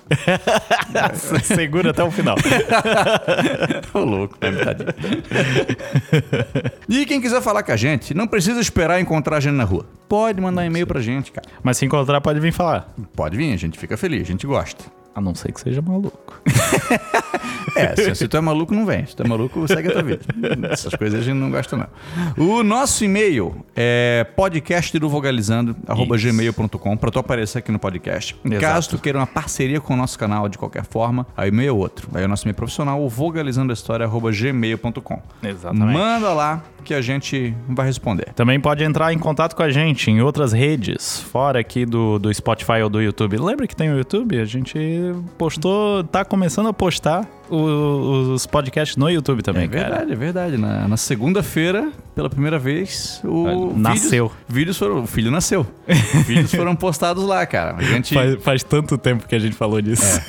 Segura 1.43 1.91
até 1.91 2.03
o 2.03 2.09
final. 2.09 2.37
Ô, 3.93 3.99
louco, 3.99 4.37
né, 4.41 4.51
tadinho. 4.63 4.87
E 6.87 7.05
quem 7.05 7.19
quiser 7.19 7.41
falar 7.41 7.63
com 7.63 7.71
a 7.73 7.75
gente, 7.75 8.13
não 8.13 8.27
precisa 8.27 8.61
esperar 8.61 9.01
encontrar 9.01 9.37
a 9.37 9.39
gente 9.41 9.55
na 9.55 9.65
rua. 9.65 9.85
Pode 10.07 10.39
mandar 10.39 10.65
e-mail 10.65 10.87
pra 10.87 11.01
gente, 11.01 11.31
cara. 11.31 11.47
Mas 11.61 11.77
se 11.77 11.85
encontrar, 11.85 12.21
pode 12.21 12.39
vir 12.39 12.53
falar. 12.53 12.93
Pode 13.15 13.35
vir, 13.35 13.53
a 13.53 13.57
gente 13.57 13.77
fica 13.77 13.97
feliz, 13.97 14.21
a 14.21 14.25
gente 14.31 14.47
gosta. 14.47 14.85
A 15.15 15.21
não 15.21 15.35
ser 15.35 15.51
que 15.51 15.61
seja 15.61 15.81
maluco. 15.81 16.41
É, 17.75 17.95
se, 17.95 18.13
se 18.15 18.27
tu 18.27 18.37
é 18.37 18.41
maluco, 18.41 18.71
não 18.73 18.85
vem. 18.85 19.05
Se 19.05 19.15
tu 19.15 19.23
é 19.23 19.27
maluco, 19.27 19.65
segue 19.67 19.87
a 19.87 19.91
tua 19.93 20.03
vida. 20.03 20.19
Essas 20.69 20.93
coisas 20.93 21.21
a 21.21 21.23
gente 21.23 21.37
não 21.37 21.49
gosta, 21.49 21.75
não. 21.75 21.87
O 22.37 22.61
nosso 22.61 23.03
e-mail 23.03 23.65
é 23.75 24.27
podcastdovogalizando.gmail.com 24.35 26.97
pra 26.97 27.09
tu 27.09 27.17
aparecer 27.19 27.57
aqui 27.59 27.71
no 27.71 27.79
podcast. 27.79 28.35
Exato. 28.45 28.61
Caso 28.61 28.89
tu 28.89 28.97
queira 28.99 29.17
uma 29.17 29.25
parceria 29.25 29.79
com 29.81 29.93
o 29.93 29.97
nosso 29.97 30.19
canal 30.19 30.47
de 30.49 30.57
qualquer 30.57 30.85
forma, 30.85 31.25
aí 31.35 31.49
o 31.49 31.53
e-mail 31.53 31.69
é 31.69 31.71
outro. 31.71 32.09
Aí 32.13 32.23
o 32.23 32.27
nosso 32.27 32.43
e-mail 32.45 32.55
profissional, 32.55 33.01
o 33.01 33.09
vogalizandoahistoria.gmail.com. 33.09 35.21
Exatamente. 35.41 35.97
Manda 35.97 36.33
lá 36.33 36.61
que 36.83 36.93
a 36.93 37.01
gente 37.01 37.55
vai 37.67 37.85
responder. 37.85 38.33
Também 38.33 38.59
pode 38.59 38.83
entrar 38.83 39.13
em 39.13 39.17
contato 39.17 39.55
com 39.55 39.63
a 39.63 39.69
gente 39.69 40.11
em 40.11 40.21
outras 40.21 40.53
redes, 40.53 41.19
fora 41.19 41.59
aqui 41.59 41.85
do, 41.85 42.19
do 42.19 42.33
Spotify 42.33 42.81
ou 42.83 42.89
do 42.89 43.01
YouTube. 43.01 43.37
Lembra 43.37 43.67
que 43.67 43.75
tem 43.75 43.91
o 43.91 43.97
YouTube? 43.97 44.39
A 44.39 44.45
gente 44.45 44.77
postou, 45.37 46.03
tá 46.03 46.23
começando 46.23 46.67
a 46.67 46.73
postar 46.73 47.27
o- 47.55 48.33
os 48.33 48.45
podcasts 48.45 48.97
no 48.97 49.09
YouTube 49.09 49.41
também, 49.41 49.65
É 49.65 49.67
cara. 49.67 49.83
verdade, 49.89 50.11
é 50.11 50.15
verdade. 50.15 50.57
Na, 50.57 50.87
na 50.87 50.97
segunda-feira, 50.97 51.91
pela 52.15 52.29
primeira 52.29 52.57
vez, 52.59 53.21
o. 53.23 53.73
Nasceu. 53.75 54.27
Vídeos, 54.27 54.47
vídeos 54.49 54.77
foram. 54.77 55.03
O 55.03 55.07
filho 55.07 55.31
nasceu. 55.31 55.65
vídeos 56.25 56.53
foram 56.53 56.75
postados 56.75 57.23
lá, 57.25 57.45
cara. 57.45 57.75
A 57.77 57.81
gente. 57.83 58.13
Faz, 58.13 58.43
faz 58.43 58.63
tanto 58.63 58.97
tempo 58.97 59.27
que 59.27 59.35
a 59.35 59.39
gente 59.39 59.55
falou 59.55 59.81
disso. 59.81 60.21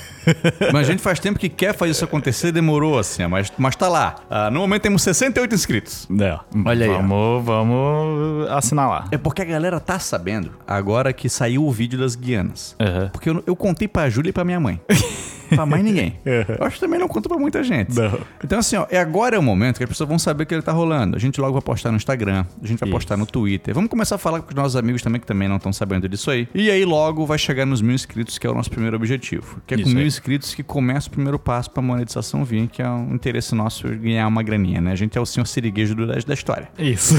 Mas 0.72 0.89
a 0.89 0.91
gente 0.93 1.03
faz 1.03 1.20
tempo 1.20 1.39
que 1.39 1.51
quer 1.51 1.75
fazer 1.75 1.91
isso 1.91 2.03
acontecer, 2.05 2.51
demorou 2.51 2.99
assim, 2.99 3.27
mas, 3.27 3.53
mas 3.59 3.77
tá 3.77 3.89
lá. 3.89 4.14
Ah, 4.31 4.51
no 4.51 4.61
momento 4.61 4.81
temos 4.81 5.03
68 5.03 5.55
inscritos. 5.55 6.07
Não. 6.09 6.41
Olha 6.64 6.87
aí. 6.87 6.93
Vamos, 6.93 7.45
vamos 7.45 8.49
assinalar. 8.51 9.07
É 9.12 9.18
porque 9.18 9.43
a 9.43 9.45
galera 9.45 9.79
tá 9.79 9.99
sabendo 9.99 10.51
agora 10.66 11.12
que 11.12 11.29
saiu 11.29 11.66
o 11.66 11.70
vídeo 11.70 11.99
das 11.99 12.14
Guianas. 12.16 12.75
Aham. 12.81 13.11
Porque 13.12 13.29
eu, 13.29 13.45
eu 13.47 13.55
contei 13.55 13.87
pra 13.87 14.09
Júlia 14.09 14.31
e 14.31 14.33
pra 14.33 14.45
minha 14.47 14.59
mãe. 14.59 14.81
pra 15.51 15.66
mais 15.66 15.84
ninguém. 15.84 16.18
Uhum. 16.24 16.57
Eu 16.59 16.66
acho 16.66 16.76
que 16.76 16.80
também 16.80 16.99
não 16.99 17.09
conto 17.09 17.28
pra 17.28 17.38
muita 17.38 17.62
gente. 17.62 17.95
Não. 17.95 18.18
Então, 18.42 18.59
assim, 18.59 18.76
ó, 18.76 18.86
é 18.90 18.99
agora 18.99 19.36
é 19.36 19.38
o 19.38 19.42
momento 19.42 19.78
que 19.78 19.84
as 19.84 19.88
pessoas 19.88 20.09
vão 20.09 20.18
saber 20.18 20.47
que 20.47 20.55
ele 20.55 20.62
tá 20.62 20.72
rolando. 20.72 21.16
A 21.16 21.18
gente 21.18 21.40
logo 21.40 21.53
vai 21.53 21.62
postar 21.62 21.90
no 21.90 21.97
Instagram, 21.97 22.45
a 22.62 22.66
gente 22.66 22.78
vai 22.80 22.88
Isso. 22.88 22.97
postar 22.97 23.16
no 23.16 23.26
Twitter. 23.26 23.74
Vamos 23.74 23.90
começar 23.90 24.16
a 24.16 24.18
falar 24.18 24.40
com 24.40 24.49
os 24.49 24.55
nossos 24.55 24.76
amigos 24.76 25.03
também, 25.03 25.20
que 25.20 25.26
também 25.26 25.49
não 25.49 25.57
estão 25.57 25.72
sabendo 25.72 26.09
disso 26.09 26.30
aí. 26.30 26.49
E 26.55 26.70
aí 26.70 26.84
logo 26.84 27.26
vai 27.26 27.38
chegar 27.38 27.64
nos 27.66 27.80
mil 27.80 27.95
inscritos, 27.95 28.38
que 28.38 28.47
é 28.47 28.51
o 28.51 28.55
nosso 28.55 28.70
primeiro 28.70 28.97
objetivo. 28.97 29.61
Que 29.66 29.74
é 29.74 29.76
Isso 29.76 29.84
com 29.84 29.90
mil 29.90 30.01
aí. 30.01 30.07
inscritos 30.07 30.55
que 30.55 30.62
começa 30.62 31.09
o 31.09 31.11
primeiro 31.11 31.38
passo 31.38 31.70
pra 31.70 31.82
monetização 31.82 32.45
vir, 32.45 32.68
que 32.68 32.82
é 32.82 32.88
um 32.88 33.14
interesse 33.14 33.55
nosso 33.55 33.88
ganhar 33.88 34.26
uma 34.26 34.42
graninha, 34.42 34.80
né? 34.80 34.92
A 34.92 34.97
gente 34.97 35.16
é 35.16 35.20
o 35.20 35.26
senhor 35.26 35.47
siriguejo 35.47 35.95
do, 35.95 36.07
da 36.07 36.34
história. 36.34 36.68
Isso. 36.78 37.14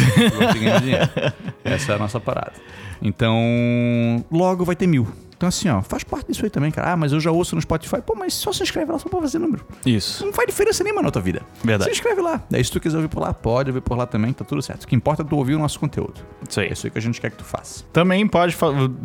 Essa 1.64 1.94
é 1.94 1.96
a 1.96 2.00
nossa 2.00 2.20
parada. 2.20 2.54
Então, 3.02 4.26
logo 4.32 4.66
vai 4.66 4.76
ter 4.76 4.88
mil. 4.88 5.08
Então, 5.38 5.50
assim, 5.50 5.70
ó, 5.70 5.82
faz 5.82 6.04
parte 6.04 6.28
disso 6.28 6.44
aí 6.46 6.50
também, 6.50 6.72
cara. 6.72 6.94
Ah, 6.94 6.98
mas 6.98 7.12
eu 7.12 7.20
já 7.20 7.32
ouço 7.32 7.56
no 7.56 7.62
Spotify. 7.62 8.02
Pô, 8.06 8.16
mas 8.16 8.34
só 8.34 8.52
se 8.54 8.64
inscreve 8.64 8.92
lá 8.92 9.00
só 9.00 9.10
pra 9.10 9.20
fazer 9.20 9.40
número. 9.40 9.66
Isso. 9.86 10.26
Não 10.26 10.34
faz 10.34 10.48
diferença 10.48 10.84
nenhuma 10.84 11.02
na 11.02 11.12
tua 11.12 11.22
vida. 11.22 11.42
Verdade. 11.64 11.92
Se 11.92 11.98
inscreve 11.98 12.22
lá. 12.22 12.42
Daí, 12.50 12.64
se 12.64 12.72
tu 12.72 12.80
quiser 12.80 12.98
ouvir 12.98 13.10
por 13.10 13.22
lá, 13.22 13.34
pode 13.34 13.70
ouvir 13.70 13.82
por 13.82 13.98
lá 13.98 14.06
também, 14.06 14.32
tá 14.34 14.46
tudo 14.46 14.62
certo. 14.62 14.84
O 14.84 14.88
que 14.88 14.96
importa 14.96 15.22
é 15.22 15.26
tu 15.26 15.36
ouvir 15.36 15.56
o 15.56 15.60
nosso 15.60 15.80
conteúdo. 15.80 16.22
Isso 16.48 16.60
aí. 16.60 16.68
É 16.68 16.74
isso 16.74 16.88
aí 16.88 16.92
que 16.92 16.98
a 16.98 17.02
gente 17.02 17.20
quer 17.22 17.30
que 17.32 17.38
tu 17.38 17.44
faça. 17.44 17.84
Também 17.94 18.26
pode 18.28 18.56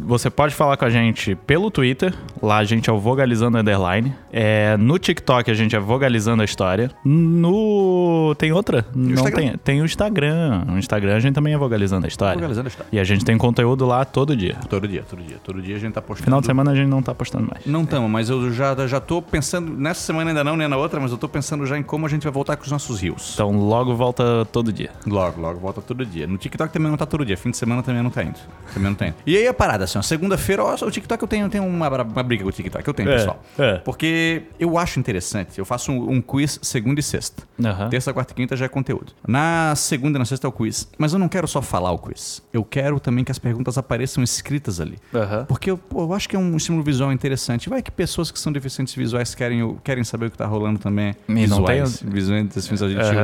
você 0.03 0.31
pode 0.31 0.55
falar 0.55 0.77
com 0.77 0.85
a 0.85 0.91
gente 0.91 1.35
pelo 1.35 1.71
Twitter, 1.71 2.15
lá 2.43 2.59
a 2.59 2.65
gente 2.65 2.89
é 2.89 2.93
o 2.93 2.99
Vogalizando 2.99 3.59
Underline. 3.59 4.15
É, 4.33 4.77
no 4.77 4.99
TikTok 4.99 5.51
a 5.51 5.55
gente 5.55 5.75
é 5.75 5.81
Vogalizando 5.81 6.43
a 6.43 6.45
História. 6.45 6.91
No. 7.05 8.35
Tem 8.39 8.53
outra? 8.53 8.87
Não 8.95 9.13
Instagram. 9.13 9.41
tem. 9.41 9.59
Tem 9.59 9.83
o 9.83 9.85
Instagram. 9.85 10.65
No 10.67 10.79
Instagram 10.79 11.17
a 11.17 11.21
gente 11.21 11.35
também 11.35 11.55
é 11.55 11.59
Vogalizando 11.59 12.07
a 12.07 12.09
História. 12.09 12.35
Vogalizando 12.35 12.69
a 12.69 12.71
história. 12.71 12.89
E 12.93 12.99
a 12.99 13.05
gente 13.05 13.25
tem 13.25 13.37
conteúdo 13.37 13.87
lá 13.87 14.05
todo 14.05 14.37
dia. 14.37 14.57
Todo 14.69 14.87
dia, 14.87 15.05
todo 15.09 15.23
dia. 15.23 15.37
Todo 15.43 15.63
dia 15.63 15.77
a 15.77 15.79
gente 15.79 15.93
tá 15.93 16.03
postando. 16.03 16.30
Final 16.31 16.41
de 16.41 16.47
semana 16.47 16.71
a 16.71 16.75
gente 16.75 16.89
não 16.89 17.03
tá 17.03 17.15
postando 17.15 17.49
mais. 17.51 17.67
Não 17.67 17.83
estamos, 17.83 18.09
mas 18.11 18.31
eu 18.31 18.53
já, 18.53 18.75
já 18.87 19.01
tô 19.01 19.21
pensando, 19.21 19.73
nessa 19.77 20.01
semana 20.01 20.31
ainda 20.31 20.45
não, 20.45 20.57
nem 20.57 20.69
na 20.69 20.77
outra, 20.77 21.01
mas 21.01 21.11
eu 21.11 21.19
tô 21.19 21.29
pensando 21.29 21.67
já 21.67 21.77
em 21.77 21.83
como 21.83 22.07
a 22.07 22.09
gente 22.09 22.23
vai 22.23 22.33
voltar 22.33 22.57
com 22.57 22.63
os 22.65 22.71
nossos 22.71 23.01
rios. 23.01 23.33
Então 23.35 23.51
logo 23.59 23.95
volta 23.97 24.45
todo 24.53 24.73
dia. 24.73 24.91
Logo, 25.07 25.41
logo, 25.41 25.59
volta 25.59 25.81
todo 25.81 26.07
dia. 26.07 26.27
No 26.27 26.39
TikTok 26.39 26.73
também 26.73 26.89
não 26.91 26.97
tá 26.97 27.05
todo 27.07 27.25
dia, 27.25 27.37
fim 27.37 27.51
de 27.51 27.57
semana 27.57 27.83
também 27.83 28.03
não 28.03 28.11
tá 28.11 28.23
indo. 28.23 28.39
Também 28.73 28.89
não 28.91 28.95
tá 28.95 29.09
indo. 29.09 29.17
E 29.27 29.37
aí 29.37 29.47
a 29.49 29.55
parada, 29.55 29.85
assim, 29.85 29.99
ó, 29.99 30.03
segunda-feira, 30.03 30.63
o 30.65 30.91
TikTok 30.91 31.21
eu 31.23 31.29
tenho, 31.29 31.47
eu 31.47 31.51
tenho 31.51 31.67
uma, 31.67 31.89
uma 31.89 32.23
briga 32.23 32.43
com 32.45 32.49
o 32.49 32.53
TikTok, 32.53 32.87
eu 32.87 32.95
tenho, 32.95 33.11
É, 33.11 33.17
pessoal. 33.17 33.43
é. 33.59 33.79
Porque 33.79 34.45
eu 34.59 34.79
acho 34.79 35.01
interessante, 35.01 35.59
eu 35.59 35.65
faço 35.65 35.91
um, 35.91 36.13
um 36.13 36.21
quiz 36.23 36.59
segunda 36.63 37.01
e 37.01 37.03
sexta. 37.03 37.43
Aham. 37.63 37.89
Terça, 37.89 38.13
quarta 38.13 38.33
e 38.33 38.37
quinta 38.37 38.57
já 38.57 38.67
é 38.67 38.69
conteúdo. 38.69 39.13
Na 39.27 39.75
segunda 39.77 40.17
e 40.17 40.21
na 40.21 40.25
sexta 40.25 40.47
é 40.47 40.49
o 40.49 40.53
quiz. 40.53 40.89
Mas 40.97 41.13
eu 41.13 41.19
não 41.19 41.29
quero 41.29 41.49
só 41.49 41.61
falar 41.61 41.91
o 41.91 41.99
quiz. 41.99 42.43
Eu 42.53 42.65
quero 42.65 43.01
também 43.01 43.25
que 43.25 43.33
as 43.33 43.39
perguntas 43.39 43.77
apareçam 43.77 44.23
escritas 44.23 44.81
ali. 44.81 44.99
Aham. 45.15 45.45
Porque 45.47 45.75
pô, 45.75 46.07
eu 46.13 46.17
acho 46.17 46.29
que 46.29 46.37
é 46.37 46.39
um 46.39 46.57
estímulo 46.57 46.83
visual 46.85 47.13
interessante. 47.13 47.69
Vai 47.69 47.83
que 47.83 47.91
pessoas 47.91 48.31
que 48.31 48.39
são 48.39 48.53
deficientes 48.53 48.95
visuais 48.95 49.35
querem, 49.35 49.77
querem 49.85 50.05
saber 50.05 50.27
o 50.27 50.31
que 50.31 50.39
tá 50.39 50.47
rolando 50.47 50.79
também. 50.79 51.15
E 51.29 51.33
não 51.33 51.41
visuais, 51.59 51.99
tem- 52.01 52.11
visuais. 52.11 52.45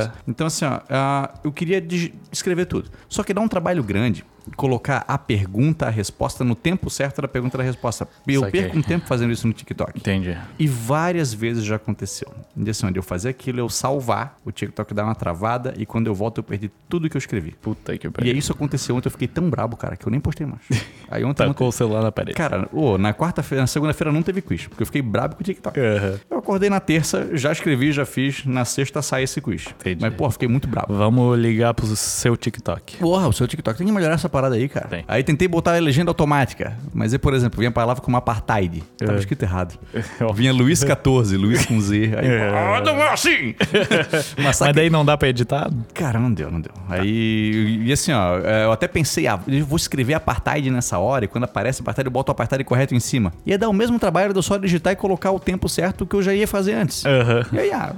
Aham. 0.04 0.12
Então, 0.28 0.46
assim, 0.46 0.64
ó, 0.64 0.80
ah, 0.88 1.34
eu 1.44 1.52
queria 1.52 1.84
escrever 2.32 2.66
tudo. 2.66 2.90
Só 3.08 3.22
que 3.22 3.32
dá 3.34 3.40
um 3.40 3.48
trabalho 3.48 3.82
grande 3.82 4.24
colocar 4.54 5.04
a 5.08 5.18
pergunta, 5.18 5.86
a 5.86 5.90
resposta 5.90 6.44
no 6.44 6.54
tempo 6.54 6.88
certo 6.90 7.20
da 7.22 7.28
pergunta 7.28 7.56
e 7.56 7.58
da 7.58 7.64
resposta. 7.64 8.06
E 8.26 8.34
eu 8.34 8.42
Saquei. 8.42 8.62
perco 8.62 8.78
um 8.78 8.82
tempo 8.82 9.06
fazendo 9.06 9.32
isso 9.32 9.46
no 9.46 9.52
TikTok. 9.52 9.98
Entendi. 9.98 10.36
E 10.58 10.66
várias 10.66 11.32
vezes 11.32 11.64
já 11.64 11.76
aconteceu. 11.76 12.32
E 12.56 12.70
assim, 12.70 12.86
onde 12.86 12.98
eu 12.98 13.02
fazer 13.02 13.28
aquilo, 13.30 13.58
eu 13.60 13.68
salvar, 13.68 14.36
o 14.44 14.52
TikTok 14.52 14.94
dar 14.94 15.04
uma 15.04 15.14
travada 15.14 15.74
e 15.76 15.84
quando 15.86 16.06
eu 16.06 16.14
volto 16.14 16.38
eu 16.38 16.44
perdi 16.44 16.70
tudo 16.88 17.08
que 17.10 17.16
eu 17.16 17.18
escrevi. 17.18 17.52
Puta 17.60 17.96
que 17.98 18.06
E 18.06 18.10
pariu. 18.10 18.32
aí 18.32 18.38
isso 18.38 18.52
aconteceu 18.52 18.94
ontem, 18.96 19.08
eu 19.08 19.12
fiquei 19.12 19.28
tão 19.28 19.48
brabo, 19.50 19.76
cara, 19.76 19.96
que 19.96 20.06
eu 20.06 20.10
nem 20.10 20.20
postei 20.20 20.46
mais. 20.46 20.62
Aí 21.10 21.24
ontem, 21.24 21.42
ontem 21.44 21.48
Tacou 21.52 21.68
o 21.68 21.72
celular 21.72 22.02
na 22.02 22.12
parede. 22.12 22.34
Cara, 22.36 22.68
ô, 22.72 22.96
na 22.98 23.12
quarta-feira, 23.14 23.62
na 23.62 23.66
segunda-feira 23.66 24.12
não 24.12 24.22
teve 24.22 24.42
quiz, 24.42 24.66
porque 24.66 24.82
eu 24.82 24.86
fiquei 24.86 25.02
brabo 25.02 25.34
com 25.36 25.40
o 25.42 25.44
TikTok. 25.44 25.78
Aham. 25.78 26.20
Eu 26.30 26.38
acordei 26.38 26.68
na 26.70 26.80
terça, 26.80 27.28
já 27.36 27.50
escrevi, 27.52 27.92
já 27.92 28.04
fiz, 28.06 28.44
na 28.44 28.64
sexta 28.64 29.02
sai 29.02 29.22
esse 29.24 29.40
quiz. 29.40 29.66
Entendi. 29.80 30.00
Mas, 30.00 30.14
pô, 30.14 30.30
fiquei 30.30 30.48
muito 30.48 30.68
brabo. 30.68 30.94
Vamos 30.94 31.38
ligar 31.38 31.74
pro 31.74 31.86
seu 31.96 32.36
TikTok. 32.36 32.98
Porra, 32.98 33.28
o 33.28 33.32
seu 33.32 33.46
TikTok 33.48 33.78
tem 33.78 33.86
que 33.86 33.92
melhorar 33.92 34.14
essa 34.14 34.28
parada 34.36 34.54
aí, 34.56 34.68
cara. 34.68 34.86
Tem. 34.88 35.04
Aí 35.08 35.22
tentei 35.22 35.48
botar 35.48 35.74
a 35.76 35.78
legenda 35.78 36.10
automática, 36.10 36.76
mas 36.92 37.12
aí, 37.12 37.18
por 37.18 37.32
exemplo, 37.34 37.58
vinha 37.58 37.68
a 37.70 37.72
palavra 37.72 38.02
como 38.02 38.16
apartheid. 38.16 38.82
Tava 38.98 39.14
É. 39.14 39.18
escrito 39.18 39.42
errado. 39.42 39.78
Vinha 40.34 40.52
Luiz 40.52 40.84
14, 40.84 41.36
Luiz 41.36 41.64
com 41.66 41.80
Z. 41.80 42.12
Aí, 42.16 42.26
É. 42.28 42.48
ah, 42.50 42.82
não 42.84 42.96
é 43.02 43.12
assim! 43.12 43.54
Mas 44.42 44.60
Mas 44.60 44.74
daí 44.74 44.90
não 44.90 45.04
dá 45.04 45.16
pra 45.16 45.28
editar? 45.28 45.70
Cara, 45.94 46.18
não 46.18 46.32
deu, 46.32 46.50
não 46.50 46.60
deu. 46.60 46.72
Aí, 46.88 47.80
e 47.84 47.92
assim, 47.92 48.12
ó, 48.12 48.36
eu 48.38 48.72
até 48.72 48.86
pensei, 48.88 49.26
ah, 49.26 49.38
eu 49.46 49.64
vou 49.64 49.76
escrever 49.76 50.14
apartheid 50.14 50.70
nessa 50.70 50.98
hora, 50.98 51.24
e 51.24 51.28
quando 51.28 51.44
aparece 51.44 51.80
apartheid, 51.80 52.06
eu 52.06 52.10
boto 52.10 52.30
o 52.30 52.32
apartheid 52.32 52.62
correto 52.64 52.94
em 52.94 53.00
cima. 53.00 53.32
Ia 53.46 53.58
dar 53.58 53.68
o 53.68 53.72
mesmo 53.72 53.98
trabalho 53.98 54.32
de 54.32 54.38
eu 54.38 54.42
só 54.42 54.56
digitar 54.58 54.92
e 54.92 54.96
colocar 54.96 55.30
o 55.32 55.38
tempo 55.40 55.68
certo 55.68 56.06
que 56.06 56.14
eu 56.16 56.22
já 56.22 56.34
ia 56.34 56.46
fazer 56.46 56.74
antes. 56.74 57.04
Aham. 57.06 57.46
E 57.52 57.58
aí, 57.58 57.72
ah, 57.72 57.94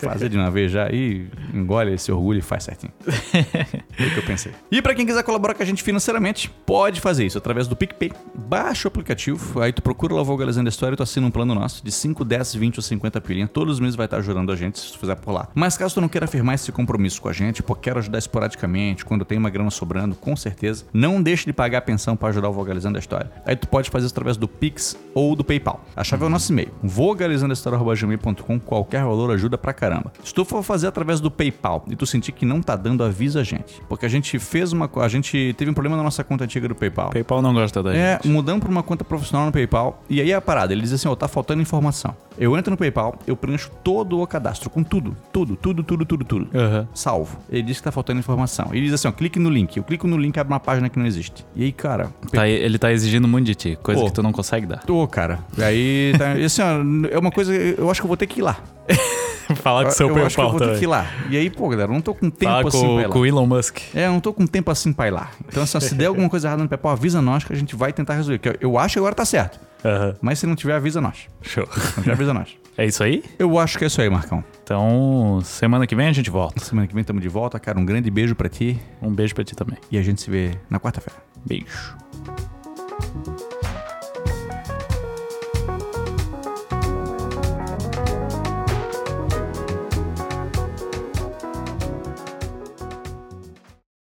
fazer 0.00 0.28
de 0.28 0.36
uma 0.36 0.50
vez 0.50 0.70
já 0.70 0.88
e 0.90 1.26
engole 1.54 1.94
esse 1.94 2.10
orgulho 2.12 2.38
e 2.38 2.42
faz 2.42 2.64
certinho. 2.64 2.92
Foi 3.00 4.06
o 4.06 4.10
que 4.12 4.18
eu 4.18 4.22
pensei. 4.24 4.52
E 4.70 4.80
pra 4.82 4.94
quem 4.94 5.06
quiser 5.06 5.22
colaborar 5.22 5.54
com 5.56 5.62
a 5.62 5.66
gente 5.66 5.82
financeiramente, 5.82 6.50
pode 6.64 7.00
fazer 7.00 7.26
isso 7.26 7.38
através 7.38 7.66
do 7.66 7.74
PicPay. 7.74 8.12
Baixa 8.34 8.86
o 8.86 8.90
aplicativo, 8.90 9.60
aí 9.60 9.72
tu 9.72 9.82
procura 9.82 10.14
lá 10.14 10.20
o 10.20 10.24
Vogalizando 10.24 10.68
a 10.68 10.70
História 10.70 10.94
e 10.94 10.96
tu 10.96 11.02
assina 11.02 11.26
um 11.26 11.30
plano 11.30 11.54
nosso 11.54 11.84
de 11.84 11.90
5, 11.90 12.24
10, 12.24 12.54
20 12.54 12.76
ou 12.76 12.82
50 12.82 13.20
pilinha. 13.20 13.48
Todos 13.48 13.74
os 13.74 13.80
meses 13.80 13.96
vai 13.96 14.06
estar 14.06 14.18
ajudando 14.18 14.52
a 14.52 14.56
gente 14.56 14.78
se 14.78 14.92
tu 14.92 14.98
fizer 14.98 15.16
por 15.16 15.32
lá. 15.32 15.48
Mas 15.54 15.76
caso 15.76 15.94
tu 15.94 16.00
não 16.00 16.08
queira 16.08 16.26
firmar 16.26 16.54
esse 16.54 16.70
compromisso 16.70 17.20
com 17.20 17.28
a 17.28 17.32
gente, 17.32 17.62
pô, 17.62 17.74
quero 17.74 17.98
ajudar 17.98 18.18
esporadicamente, 18.18 19.04
quando 19.04 19.24
tem 19.24 19.38
uma 19.38 19.50
grana 19.50 19.70
sobrando, 19.70 20.14
com 20.14 20.36
certeza, 20.36 20.84
não 20.92 21.22
deixe 21.22 21.46
de 21.46 21.52
pagar 21.52 21.78
a 21.78 21.82
pensão 21.82 22.16
pra 22.16 22.28
ajudar 22.28 22.48
o 22.48 22.52
Vogalizando 22.52 22.98
a 22.98 23.00
História. 23.00 23.30
Aí 23.44 23.56
tu 23.56 23.68
pode 23.68 23.90
fazer 23.90 24.06
isso 24.06 24.14
através 24.14 24.36
do 24.36 24.46
Pix 24.46 24.96
ou 25.14 25.34
do 25.34 25.42
PayPal. 25.42 25.84
A 25.94 26.04
chave 26.04 26.24
é 26.24 26.26
o 26.26 26.30
nosso 26.30 26.52
e-mail, 26.52 26.70
vogalizandoahistoria.gmail.com, 26.82 28.60
qualquer 28.60 29.02
valor 29.02 29.30
ajuda 29.30 29.56
pra 29.56 29.72
caramba. 29.72 30.12
Se 30.22 30.34
tu 30.34 30.44
for 30.44 30.62
fazer 30.62 30.88
através 30.88 31.20
do 31.20 31.30
PayPal 31.30 31.84
e 31.88 31.96
tu 31.96 32.06
sentir 32.06 32.32
que 32.32 32.44
não 32.44 32.60
tá 32.60 32.76
dando, 32.76 33.02
avisa 33.02 33.40
a 33.40 33.44
gente. 33.44 33.80
Porque 33.88 34.06
a 34.06 34.08
gente 34.08 34.38
fez 34.38 34.72
uma... 34.72 34.90
A 34.96 35.08
gente 35.08 35.45
teve 35.52 35.70
um 35.70 35.74
problema 35.74 35.96
na 35.96 36.02
nossa 36.02 36.22
conta 36.24 36.44
antiga 36.44 36.68
do 36.68 36.74
PayPal. 36.74 37.10
PayPal 37.10 37.42
não 37.42 37.52
gosta 37.54 37.82
da 37.82 37.94
É, 37.94 38.14
gente. 38.14 38.28
mudamos 38.28 38.60
pra 38.62 38.70
uma 38.70 38.82
conta 38.82 39.04
profissional 39.04 39.46
no 39.46 39.52
PayPal. 39.52 40.02
E 40.08 40.20
aí 40.20 40.30
é 40.30 40.34
a 40.34 40.40
parada, 40.40 40.72
ele 40.72 40.82
diz 40.82 40.92
assim, 40.92 41.08
ó, 41.08 41.14
tá 41.14 41.28
faltando 41.28 41.62
informação. 41.62 42.14
Eu 42.38 42.56
entro 42.56 42.70
no 42.70 42.76
PayPal, 42.76 43.18
eu 43.26 43.36
preencho 43.36 43.70
todo 43.82 44.20
o 44.20 44.26
cadastro, 44.26 44.68
com 44.68 44.82
tudo. 44.82 45.16
Tudo, 45.32 45.56
tudo, 45.56 45.82
tudo, 45.82 46.04
tudo, 46.04 46.24
tudo. 46.24 46.48
Aham. 46.54 46.86
Salvo. 46.92 47.38
Ele 47.50 47.62
diz 47.62 47.78
que 47.78 47.82
tá 47.84 47.90
faltando 47.92 48.18
informação. 48.20 48.68
Ele 48.72 48.82
diz 48.82 48.92
assim, 48.94 49.08
ó, 49.08 49.12
clique 49.12 49.38
no 49.38 49.48
link. 49.48 49.76
Eu 49.76 49.82
clico 49.84 50.06
no 50.06 50.16
link, 50.18 50.38
abre 50.38 50.52
uma 50.52 50.60
página 50.60 50.88
que 50.88 50.98
não 50.98 51.06
existe. 51.06 51.44
E 51.54 51.64
aí, 51.64 51.72
cara... 51.72 52.10
Tá, 52.30 52.46
ele 52.46 52.78
tá 52.78 52.92
exigindo 52.92 53.26
muito 53.26 53.46
de 53.46 53.54
ti, 53.54 53.78
coisa 53.82 54.00
Pô. 54.00 54.06
que 54.06 54.12
tu 54.12 54.22
não 54.22 54.32
consegue 54.32 54.66
dar. 54.66 54.78
Tô, 54.84 55.06
cara. 55.08 55.38
E 55.56 55.62
aí, 55.62 56.12
tá, 56.18 56.36
e 56.36 56.44
assim, 56.44 56.62
ó, 56.62 57.08
é 57.10 57.18
uma 57.18 57.30
coisa, 57.30 57.54
eu 57.54 57.90
acho 57.90 58.00
que 58.00 58.04
eu 58.04 58.08
vou 58.08 58.16
ter 58.16 58.26
que 58.26 58.40
ir 58.40 58.42
lá. 58.42 58.58
Falar 59.56 59.84
com 59.84 59.90
o 59.90 59.92
seu 59.92 60.08
eu 60.08 60.26
acho 60.26 60.36
que 60.36 60.42
eu 60.42 60.50
vou 60.50 60.58
ter 60.60 60.78
que 60.78 60.84
ir 60.84 60.88
lá. 60.88 61.06
E 61.30 61.36
aí, 61.36 61.48
pô, 61.50 61.68
galera, 61.68 61.90
eu 61.90 61.94
não 61.94 62.00
tô 62.00 62.14
com 62.14 62.28
tempo 62.30 62.52
Fala 62.52 62.68
assim 62.68 62.80
pra 62.80 62.88
ir 62.88 62.94
com, 62.96 63.02
lá. 63.02 63.08
com 63.10 63.18
o 63.20 63.26
Elon 63.26 63.46
Musk. 63.46 63.78
É, 63.94 64.06
eu 64.06 64.12
não 64.12 64.20
tô 64.20 64.32
com 64.32 64.46
tempo 64.46 64.70
assim 64.70 64.92
pra 64.92 65.06
ir 65.08 65.10
lá. 65.12 65.30
Então, 65.48 65.62
assim, 65.62 65.80
se 65.80 65.94
der 65.94 66.06
alguma 66.06 66.28
coisa 66.28 66.48
errada 66.48 66.62
no 66.62 66.68
PayPal, 66.68 66.92
avisa 66.92 67.22
nós 67.22 67.44
que 67.44 67.52
a 67.52 67.56
gente 67.56 67.76
vai 67.76 67.92
tentar 67.92 68.14
resolver. 68.14 68.38
Que 68.38 68.48
eu, 68.48 68.54
eu 68.60 68.78
acho 68.78 68.94
que 68.94 68.98
agora 68.98 69.14
tá 69.14 69.24
certo. 69.24 69.58
Aham. 69.84 70.14
Mas 70.20 70.38
se 70.38 70.46
não 70.46 70.56
tiver, 70.56 70.74
avisa 70.74 71.00
nós. 71.00 71.26
Show. 71.42 71.66
Se 71.72 71.96
não 71.96 72.02
tiver, 72.02 72.12
avisa 72.12 72.34
nós. 72.34 72.48
É 72.78 72.84
isso 72.84 73.02
aí? 73.02 73.24
Eu 73.38 73.58
acho 73.58 73.78
que 73.78 73.84
é 73.84 73.86
isso 73.86 74.02
aí, 74.02 74.10
Marcão. 74.10 74.44
Então, 74.62 75.40
semana 75.42 75.86
que 75.86 75.94
vem 75.96 76.08
a 76.08 76.12
gente 76.12 76.28
volta. 76.28 76.62
Semana 76.62 76.86
que 76.86 76.92
vem 76.92 77.00
estamos 77.00 77.22
de 77.22 77.28
volta, 77.28 77.58
cara. 77.58 77.78
Um 77.78 77.86
grande 77.86 78.10
beijo 78.10 78.34
pra 78.34 78.50
ti 78.50 78.78
Um 79.00 79.10
beijo 79.14 79.34
pra 79.34 79.42
ti 79.42 79.56
também. 79.56 79.78
e 79.90 79.96
a 79.96 80.02
gente 80.02 80.20
se 80.20 80.30
vê 80.30 80.50
na 80.68 80.78
quarta-feira. 80.78 81.18
Beijo. 81.46 81.96